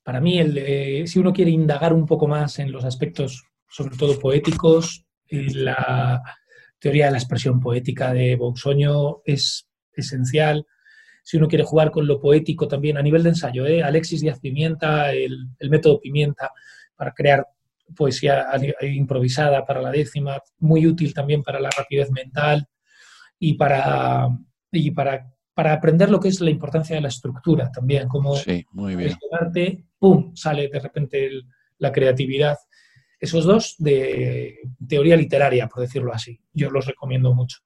para 0.04 0.20
mí, 0.20 0.38
el, 0.38 1.08
si 1.08 1.20
uno 1.20 1.32
quiere 1.32 1.52
indagar 1.52 1.94
un 1.94 2.06
poco 2.06 2.28
más 2.28 2.60
en 2.60 2.72
los 2.72 2.84
aspectos, 2.84 3.46
sobre 3.70 3.96
todo 3.96 4.20
poéticos, 4.20 5.06
la 5.30 6.22
teoría 6.78 7.06
de 7.06 7.12
la 7.12 7.18
expresión 7.18 7.60
poética 7.60 8.14
de 8.14 8.36
Bouxoño 8.36 9.22
es 9.24 9.70
esencial. 9.94 10.68
Si 11.24 11.38
uno 11.38 11.48
quiere 11.48 11.64
jugar 11.64 11.92
con 11.92 12.06
lo 12.06 12.20
poético 12.20 12.68
también 12.68 12.98
a 12.98 13.02
nivel 13.02 13.24
de 13.24 13.30
ensayo, 13.30 13.66
¿eh? 13.66 13.82
Alexis 13.82 14.22
Díaz 14.22 14.40
Pimienta, 14.42 15.14
el, 15.14 15.50
método 15.70 16.02
Pimienta 16.02 16.52
para 16.96 17.14
crear 17.14 17.48
poesía 17.96 18.48
improvisada 18.82 19.66
para 19.66 19.82
la 19.82 19.92
décima, 19.92 20.42
muy 20.60 20.86
útil 20.86 21.14
también 21.14 21.42
para 21.42 21.60
la 21.60 21.70
rapidez 21.70 22.12
mental 22.12 22.68
y 23.40 23.54
para, 23.54 24.28
y 24.72 24.92
para 24.92 25.33
para 25.54 25.74
aprender 25.74 26.10
lo 26.10 26.20
que 26.20 26.30
es 26.30 26.42
la 26.42 26.50
importancia 26.50 26.96
de 26.96 27.02
la 27.02 27.10
estructura 27.10 27.72
también, 27.72 28.08
como 28.08 28.36
sí, 28.36 28.66
muy 28.72 28.96
bien. 28.96 29.16
arte, 29.32 29.86
¡pum!, 30.00 30.36
sale 30.36 30.68
de 30.68 30.80
repente 30.80 31.30
la 31.78 31.92
creatividad. 31.92 32.58
Esos 33.20 33.46
dos 33.46 33.76
de 33.78 34.60
teoría 34.88 35.16
literaria, 35.16 35.68
por 35.68 35.82
decirlo 35.82 36.14
así. 36.14 36.40
Yo 36.52 36.70
los 36.70 36.86
recomiendo 36.86 37.34
mucho. 37.34 37.60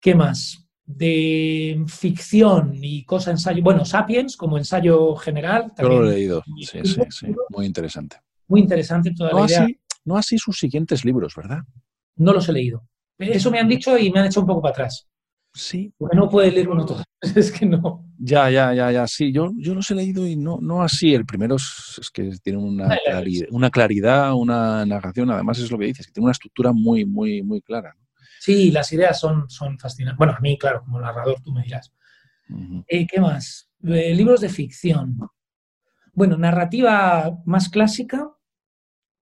¿Qué 0.00 0.14
más? 0.14 0.68
De 0.84 1.82
ficción 1.86 2.72
y 2.74 3.04
cosa 3.04 3.30
ensayo. 3.30 3.62
Bueno, 3.62 3.84
Sapiens 3.84 4.36
como 4.36 4.58
ensayo 4.58 5.14
general. 5.16 5.72
Yo 5.78 5.88
lo 5.88 6.10
he 6.10 6.16
leído, 6.16 6.42
sí, 6.60 6.80
sí, 6.84 7.00
sí. 7.10 7.26
Muy 7.50 7.66
interesante. 7.66 8.18
Muy 8.46 8.60
interesante 8.60 9.12
toda 9.14 9.30
no 9.30 9.40
la 9.40 9.46
idea. 9.46 9.62
Así, 9.64 9.80
no 10.04 10.16
así 10.16 10.38
sus 10.38 10.58
siguientes 10.58 11.04
libros, 11.04 11.34
¿verdad? 11.34 11.60
No 12.16 12.32
los 12.32 12.48
he 12.48 12.52
leído. 12.52 12.86
Eso 13.18 13.50
me 13.50 13.58
han 13.58 13.68
dicho 13.68 13.96
y 13.98 14.10
me 14.10 14.20
han 14.20 14.26
hecho 14.26 14.40
un 14.40 14.46
poco 14.46 14.62
para 14.62 14.72
atrás. 14.72 15.08
Sí. 15.58 15.92
Porque 15.98 16.16
no 16.16 16.28
puede 16.28 16.52
leer 16.52 16.68
uno 16.68 16.86
todo. 16.86 17.02
es 17.20 17.50
que 17.50 17.66
no. 17.66 18.06
Ya, 18.18 18.48
ya, 18.48 18.72
ya, 18.72 18.92
ya. 18.92 19.06
Sí, 19.06 19.32
yo, 19.32 19.50
yo 19.56 19.74
los 19.74 19.90
he 19.90 19.94
leído 19.94 20.26
y 20.26 20.36
no, 20.36 20.58
no 20.60 20.82
así. 20.82 21.14
El 21.14 21.26
primero 21.26 21.56
es, 21.56 22.10
que 22.12 22.30
tiene 22.42 22.58
una 22.58 22.96
claridad, 23.04 23.48
una 23.50 23.70
claridad, 23.70 24.34
una 24.34 24.86
narración. 24.86 25.30
Además, 25.30 25.58
es 25.58 25.70
lo 25.70 25.78
que 25.78 25.86
dices, 25.86 26.06
que 26.06 26.12
tiene 26.12 26.26
una 26.26 26.32
estructura 26.32 26.72
muy, 26.72 27.04
muy, 27.04 27.42
muy 27.42 27.60
clara. 27.60 27.94
Sí, 28.38 28.70
las 28.70 28.92
ideas 28.92 29.18
son, 29.18 29.50
son 29.50 29.78
fascinantes. 29.78 30.16
Bueno, 30.16 30.34
a 30.36 30.40
mí, 30.40 30.56
claro, 30.56 30.82
como 30.84 31.00
narrador, 31.00 31.40
tú 31.42 31.52
me 31.52 31.62
dirás. 31.64 31.92
Eh, 32.86 33.06
¿Qué 33.06 33.20
más? 33.20 33.68
Eh, 33.82 34.14
libros 34.14 34.40
de 34.40 34.48
ficción. 34.48 35.18
Bueno, 36.12 36.38
narrativa 36.38 37.36
más 37.44 37.68
clásica. 37.68 38.30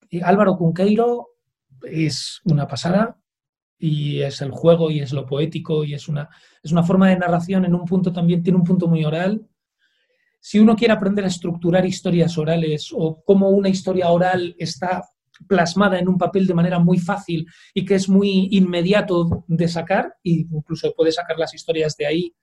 Eh, 0.10 0.22
Álvaro 0.24 0.58
Cunqueiro 0.58 1.30
es 1.84 2.42
una 2.46 2.68
pasada 2.68 3.23
y 3.78 4.22
es 4.22 4.42
el 4.42 4.52
juego 4.52 4.90
y 4.92 5.00
es 5.02 5.14
lo 5.14 5.26
poético 5.26 5.84
y 5.84 5.94
es 5.94 6.08
una, 6.08 6.30
es 6.62 6.72
una 6.72 6.84
forma 6.84 7.10
de 7.10 7.18
narración 7.18 7.66
en 7.66 7.76
un 7.76 7.86
punto 7.86 8.14
también, 8.14 8.44
tiene 8.44 8.60
un 8.60 8.64
punto 8.64 8.88
muy 8.88 9.04
oral. 9.04 9.46
Si 10.40 10.60
uno 10.60 10.76
quiere 10.76 10.94
aprender 10.94 11.26
a 11.26 11.30
estructurar 11.30 11.86
historias 11.86 12.38
orales 12.38 12.92
o 12.94 13.24
cómo 13.24 13.50
una 13.50 13.70
historia 13.70 14.10
oral 14.10 14.56
está 14.58 15.04
plasmada 15.48 16.00
en 16.00 16.08
un 16.08 16.18
papel 16.18 16.48
de 16.48 16.54
manera 16.54 16.80
muy 16.80 16.98
fácil 16.98 17.48
y 17.74 17.86
que 17.86 17.96
es 17.96 18.08
muy 18.08 18.50
inmediato 18.52 19.44
de 19.48 19.68
sacar, 19.68 20.16
y 20.24 20.42
incluso 20.42 20.94
puedes 20.96 21.16
sacar 21.16 21.38
las 21.38 21.54
historias 21.54 21.96
de 21.98 22.06
ahí 22.06 22.36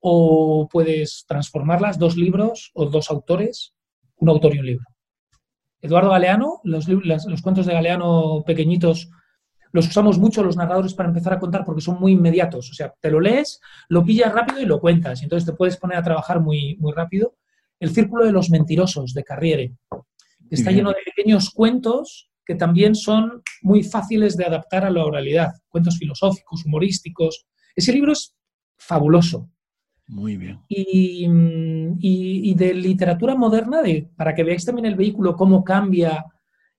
o 0.00 0.68
puedes 0.70 1.24
transformarlas, 1.26 1.98
dos 1.98 2.16
libros 2.16 2.70
o 2.74 2.86
dos 2.86 3.10
autores, 3.10 3.74
un 4.16 4.28
autor 4.28 4.54
y 4.54 4.58
un 4.58 4.66
libro. 4.66 4.86
Eduardo 5.80 6.10
Galeano, 6.10 6.60
los, 6.64 6.88
los 6.88 7.42
cuentos 7.42 7.66
de 7.66 7.72
Galeano 7.72 8.42
pequeñitos 8.46 9.08
los 9.76 9.86
usamos 9.86 10.18
mucho 10.18 10.42
los 10.42 10.56
narradores 10.56 10.94
para 10.94 11.10
empezar 11.10 11.34
a 11.34 11.38
contar 11.38 11.64
porque 11.64 11.82
son 11.82 12.00
muy 12.00 12.12
inmediatos. 12.12 12.70
O 12.70 12.74
sea, 12.74 12.92
te 13.00 13.10
lo 13.10 13.20
lees, 13.20 13.60
lo 13.88 14.04
pillas 14.04 14.32
rápido 14.32 14.60
y 14.60 14.64
lo 14.64 14.80
cuentas. 14.80 15.20
Y 15.20 15.24
entonces 15.24 15.46
te 15.46 15.52
puedes 15.52 15.76
poner 15.76 15.98
a 15.98 16.02
trabajar 16.02 16.40
muy, 16.40 16.76
muy 16.78 16.92
rápido. 16.92 17.36
El 17.78 17.90
Círculo 17.90 18.24
de 18.24 18.32
los 18.32 18.50
Mentirosos 18.50 19.12
de 19.12 19.22
Carriere, 19.22 19.74
está 20.50 20.70
lleno 20.70 20.90
de 20.90 20.96
pequeños 21.04 21.50
cuentos 21.50 22.30
que 22.44 22.54
también 22.54 22.94
son 22.94 23.42
muy 23.60 23.82
fáciles 23.82 24.36
de 24.36 24.46
adaptar 24.46 24.84
a 24.84 24.90
la 24.90 25.04
oralidad. 25.04 25.52
Cuentos 25.68 25.98
filosóficos, 25.98 26.64
humorísticos. 26.64 27.46
Ese 27.74 27.92
libro 27.92 28.12
es 28.12 28.34
fabuloso. 28.78 29.50
Muy 30.08 30.36
bien. 30.36 30.60
Y, 30.68 31.26
y, 32.00 32.54
de 32.54 32.72
literatura 32.72 33.34
moderna, 33.34 33.82
de, 33.82 34.08
para 34.16 34.34
que 34.34 34.44
veáis 34.44 34.64
también 34.64 34.86
el 34.86 34.94
vehículo, 34.94 35.34
cómo 35.34 35.64
cambia, 35.64 36.24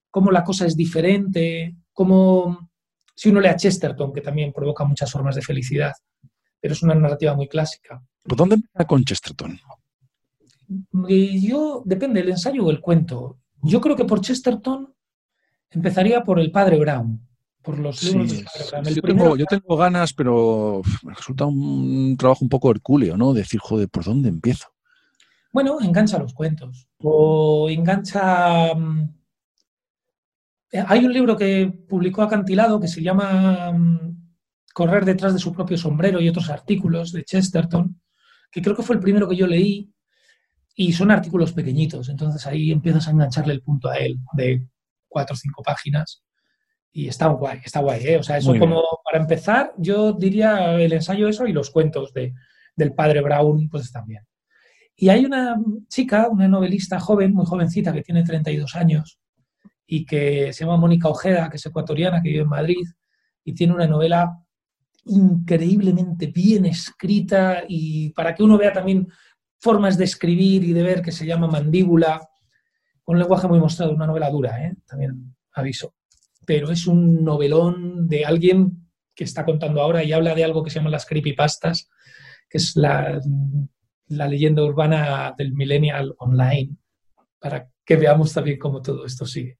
cómo 0.09 0.31
la 0.31 0.45
cosa 0.45 0.65
es 0.65 0.77
diferente, 0.77 1.75
cómo 1.91 2.69
si 3.17 3.29
uno 3.29 3.39
lee 3.39 3.47
a 3.47 3.55
Chesterton, 3.55 4.13
que 4.13 4.21
también 4.21 4.53
provoca 4.53 4.85
muchas 4.85 5.11
formas 5.11 5.33
de 5.33 5.41
felicidad, 5.41 5.91
pero 6.61 6.75
es 6.75 6.83
una 6.83 6.93
narrativa 6.93 7.33
muy 7.33 7.47
clásica. 7.47 7.99
¿Por 8.21 8.37
dónde 8.37 8.55
empieza 8.55 8.85
con 8.85 9.03
Chesterton? 9.03 9.59
Yo, 11.41 11.81
depende, 11.83 12.19
el 12.19 12.29
ensayo 12.29 12.63
o 12.63 12.69
el 12.69 12.79
cuento. 12.79 13.39
Yo 13.63 13.81
creo 13.81 13.95
que 13.95 14.05
por 14.05 14.21
Chesterton 14.21 14.93
empezaría 15.71 16.23
por 16.23 16.39
el 16.39 16.51
padre 16.51 16.77
Brown, 16.77 17.27
por 17.63 17.79
los 17.79 18.03
libros 18.03 18.31
de 18.31 18.45
Brown. 18.69 18.85
yo, 18.85 19.01
tengo, 19.01 19.35
yo, 19.35 19.45
tengo, 19.45 19.75
ganas, 19.75 20.13
pero 20.13 20.83
me 21.01 21.15
resulta 21.15 21.47
un 21.47 22.15
trabajo 22.19 22.45
un 22.45 22.49
poco 22.49 22.69
hercúleo, 22.69 23.17
¿no? 23.17 23.33
Decir, 23.33 23.59
joder, 23.59 23.89
¿por 23.89 24.03
dónde 24.03 24.29
empiezo? 24.29 24.67
Bueno, 25.51 25.81
engancha 25.81 26.19
los 26.19 26.35
cuentos. 26.35 26.87
O 26.99 27.67
engancha 27.67 28.75
mm, 28.75 29.01
eh, 29.01 29.09
hay 30.71 31.05
un 31.05 31.13
libro 31.13 31.37
que 31.37 31.71
publicó 31.87 32.21
Acantilado 32.21 32.79
que 32.79 32.87
se 32.87 33.01
llama 33.01 33.71
mm, 33.71 34.17
Correr 34.73 35.05
detrás 35.05 35.33
de 35.33 35.39
su 35.39 35.53
propio 35.53 35.77
sombrero 35.77 36.21
y 36.21 36.29
otros 36.29 36.49
artículos 36.49 37.11
de 37.11 37.23
Chesterton, 37.23 37.99
que 38.51 38.61
creo 38.61 38.75
que 38.75 38.83
fue 38.83 38.95
el 38.95 39.01
primero 39.01 39.27
que 39.27 39.35
yo 39.35 39.47
leí, 39.47 39.91
y 40.79 40.93
son 40.93 41.09
artículos 41.09 41.53
pequeñitos, 41.53 42.07
entonces 42.07 42.45
ahí 42.45 42.71
empiezas 42.71 43.07
a 43.07 43.11
engancharle 43.11 43.53
el 43.53 43.63
punto 43.63 43.89
a 43.89 43.97
él 43.97 44.19
de 44.33 44.67
cuatro 45.07 45.33
o 45.33 45.37
cinco 45.37 45.63
páginas. 45.63 46.23
Y 46.91 47.07
está 47.07 47.27
guay, 47.27 47.61
está 47.65 47.79
guay, 47.79 48.05
¿eh? 48.05 48.17
O 48.17 48.23
sea, 48.23 48.37
eso 48.37 48.57
como 48.57 48.83
para 49.03 49.19
empezar, 49.19 49.73
yo 49.77 50.13
diría 50.13 50.75
el 50.75 50.93
ensayo 50.93 51.27
eso 51.27 51.47
y 51.47 51.53
los 51.53 51.71
cuentos 51.71 52.13
de, 52.13 52.33
del 52.75 52.93
padre 52.93 53.21
Brown, 53.21 53.67
pues 53.69 53.85
están 53.85 54.05
bien. 54.05 54.23
Y 54.95 55.09
hay 55.09 55.25
una 55.25 55.57
chica, 55.87 56.27
una 56.29 56.47
novelista 56.47 56.99
joven, 56.99 57.33
muy 57.33 57.45
jovencita, 57.45 57.91
que 57.91 58.03
tiene 58.03 58.23
32 58.23 58.75
años, 58.75 59.19
y 59.87 60.05
que 60.05 60.51
se 60.51 60.65
llama 60.65 60.77
Mónica 60.77 61.07
Ojeda, 61.07 61.49
que 61.49 61.55
es 61.55 61.65
ecuatoriana, 61.65 62.21
que 62.21 62.29
vive 62.29 62.41
en 62.41 62.49
Madrid, 62.49 62.85
y 63.43 63.53
tiene 63.53 63.73
una 63.73 63.87
novela 63.87 64.37
increíblemente 65.05 66.27
bien 66.27 66.65
escrita 66.65 67.63
y 67.67 68.09
para 68.09 68.35
que 68.35 68.43
uno 68.43 68.57
vea 68.57 68.73
también 68.73 69.07
formas 69.59 69.97
de 69.97 70.03
escribir 70.03 70.65
y 70.65 70.73
de 70.73 70.83
ver 70.83 71.01
que 71.01 71.13
se 71.13 71.25
llama 71.25 71.47
Mandíbula, 71.47 72.27
con 73.03 73.17
lenguaje 73.17 73.47
muy 73.47 73.59
mostrado, 73.59 73.93
una 73.93 74.05
novela 74.05 74.29
dura, 74.29 74.61
¿eh? 74.61 74.75
también 74.85 75.33
aviso, 75.53 75.95
pero 76.45 76.69
es 76.69 76.85
un 76.85 77.23
novelón 77.23 78.09
de 78.09 78.25
alguien 78.25 78.89
que 79.15 79.23
está 79.23 79.45
contando 79.45 79.81
ahora 79.81 80.03
y 80.03 80.11
habla 80.11 80.35
de 80.35 80.43
algo 80.43 80.61
que 80.61 80.69
se 80.69 80.79
llama 80.79 80.89
las 80.89 81.05
creepypastas, 81.05 81.89
que 82.49 82.57
es 82.57 82.75
la 82.75 83.19
leyenda 84.27 84.63
urbana 84.63 85.33
del 85.37 85.53
millennial 85.53 86.13
online, 86.19 86.75
para 87.39 87.69
que 87.85 87.95
veamos 87.95 88.33
también 88.33 88.59
cómo 88.59 88.81
todo 88.81 89.05
esto 89.05 89.25
sigue. 89.25 89.57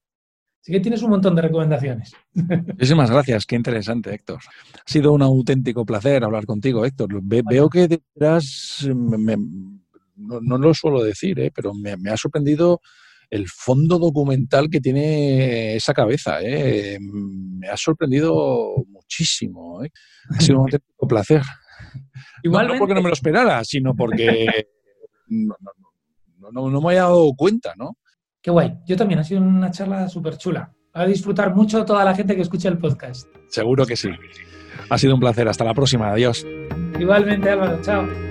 Así 0.60 0.72
que 0.72 0.80
tienes 0.80 1.02
un 1.02 1.10
montón 1.10 1.34
de 1.34 1.42
recomendaciones. 1.42 2.12
Muchísimas 2.34 3.10
gracias, 3.10 3.46
qué 3.46 3.56
interesante, 3.56 4.12
Héctor. 4.12 4.40
Ha 4.74 4.90
sido 4.90 5.12
un 5.12 5.22
auténtico 5.22 5.84
placer 5.84 6.24
hablar 6.24 6.46
contigo, 6.46 6.84
Héctor. 6.84 7.08
veo 7.22 7.68
que 7.68 7.88
detrás, 7.88 8.86
no, 8.88 10.58
lo 10.58 10.74
suelo 10.74 11.02
decir, 11.02 11.38
¿eh? 11.40 11.52
pero 11.54 11.72
me, 11.74 11.92
ha 12.10 12.16
sorprendido 12.16 12.80
el 13.30 13.46
fondo 13.48 13.98
documental 13.98 14.68
que 14.70 14.80
tiene 14.80 15.76
esa 15.76 15.94
cabeza. 15.94 16.38
¿eh? 16.42 16.98
Me 17.00 17.68
ha 17.68 17.76
sorprendido 17.76 18.74
muchísimo. 18.88 19.84
¿eh? 19.84 19.90
Ha 20.30 20.40
sido 20.40 20.58
un 20.58 20.64
auténtico 20.66 21.06
placer. 21.06 21.42
Igualmente. 22.42 22.74
No, 22.74 22.78
porque 22.80 22.94
no 22.94 23.02
me 23.02 23.08
lo 23.08 23.14
esperara, 23.14 23.64
sino 23.64 23.94
porque 23.94 24.46
no, 25.28 25.56
no, 26.52 26.80
me 26.80 26.88
había 26.88 27.02
dado 27.02 27.32
cuenta, 27.36 27.74
¿no? 27.76 27.96
Qué 28.48 28.52
guay. 28.52 28.78
Yo 28.86 28.96
también, 28.96 29.20
ha 29.20 29.24
sido 29.24 29.42
una 29.42 29.70
charla 29.70 30.08
súper 30.08 30.38
chula. 30.38 30.72
Va 30.96 31.02
a 31.02 31.06
disfrutar 31.06 31.54
mucho 31.54 31.84
toda 31.84 32.02
la 32.02 32.14
gente 32.14 32.34
que 32.34 32.40
escucha 32.40 32.70
el 32.70 32.78
podcast. 32.78 33.28
Seguro 33.48 33.84
que 33.84 33.94
sí. 33.94 34.08
Ha 34.88 34.96
sido 34.96 35.12
un 35.12 35.20
placer. 35.20 35.46
Hasta 35.46 35.64
la 35.64 35.74
próxima. 35.74 36.12
Adiós. 36.12 36.46
Igualmente, 36.98 37.50
Álvaro. 37.50 37.78
Chao. 37.82 38.27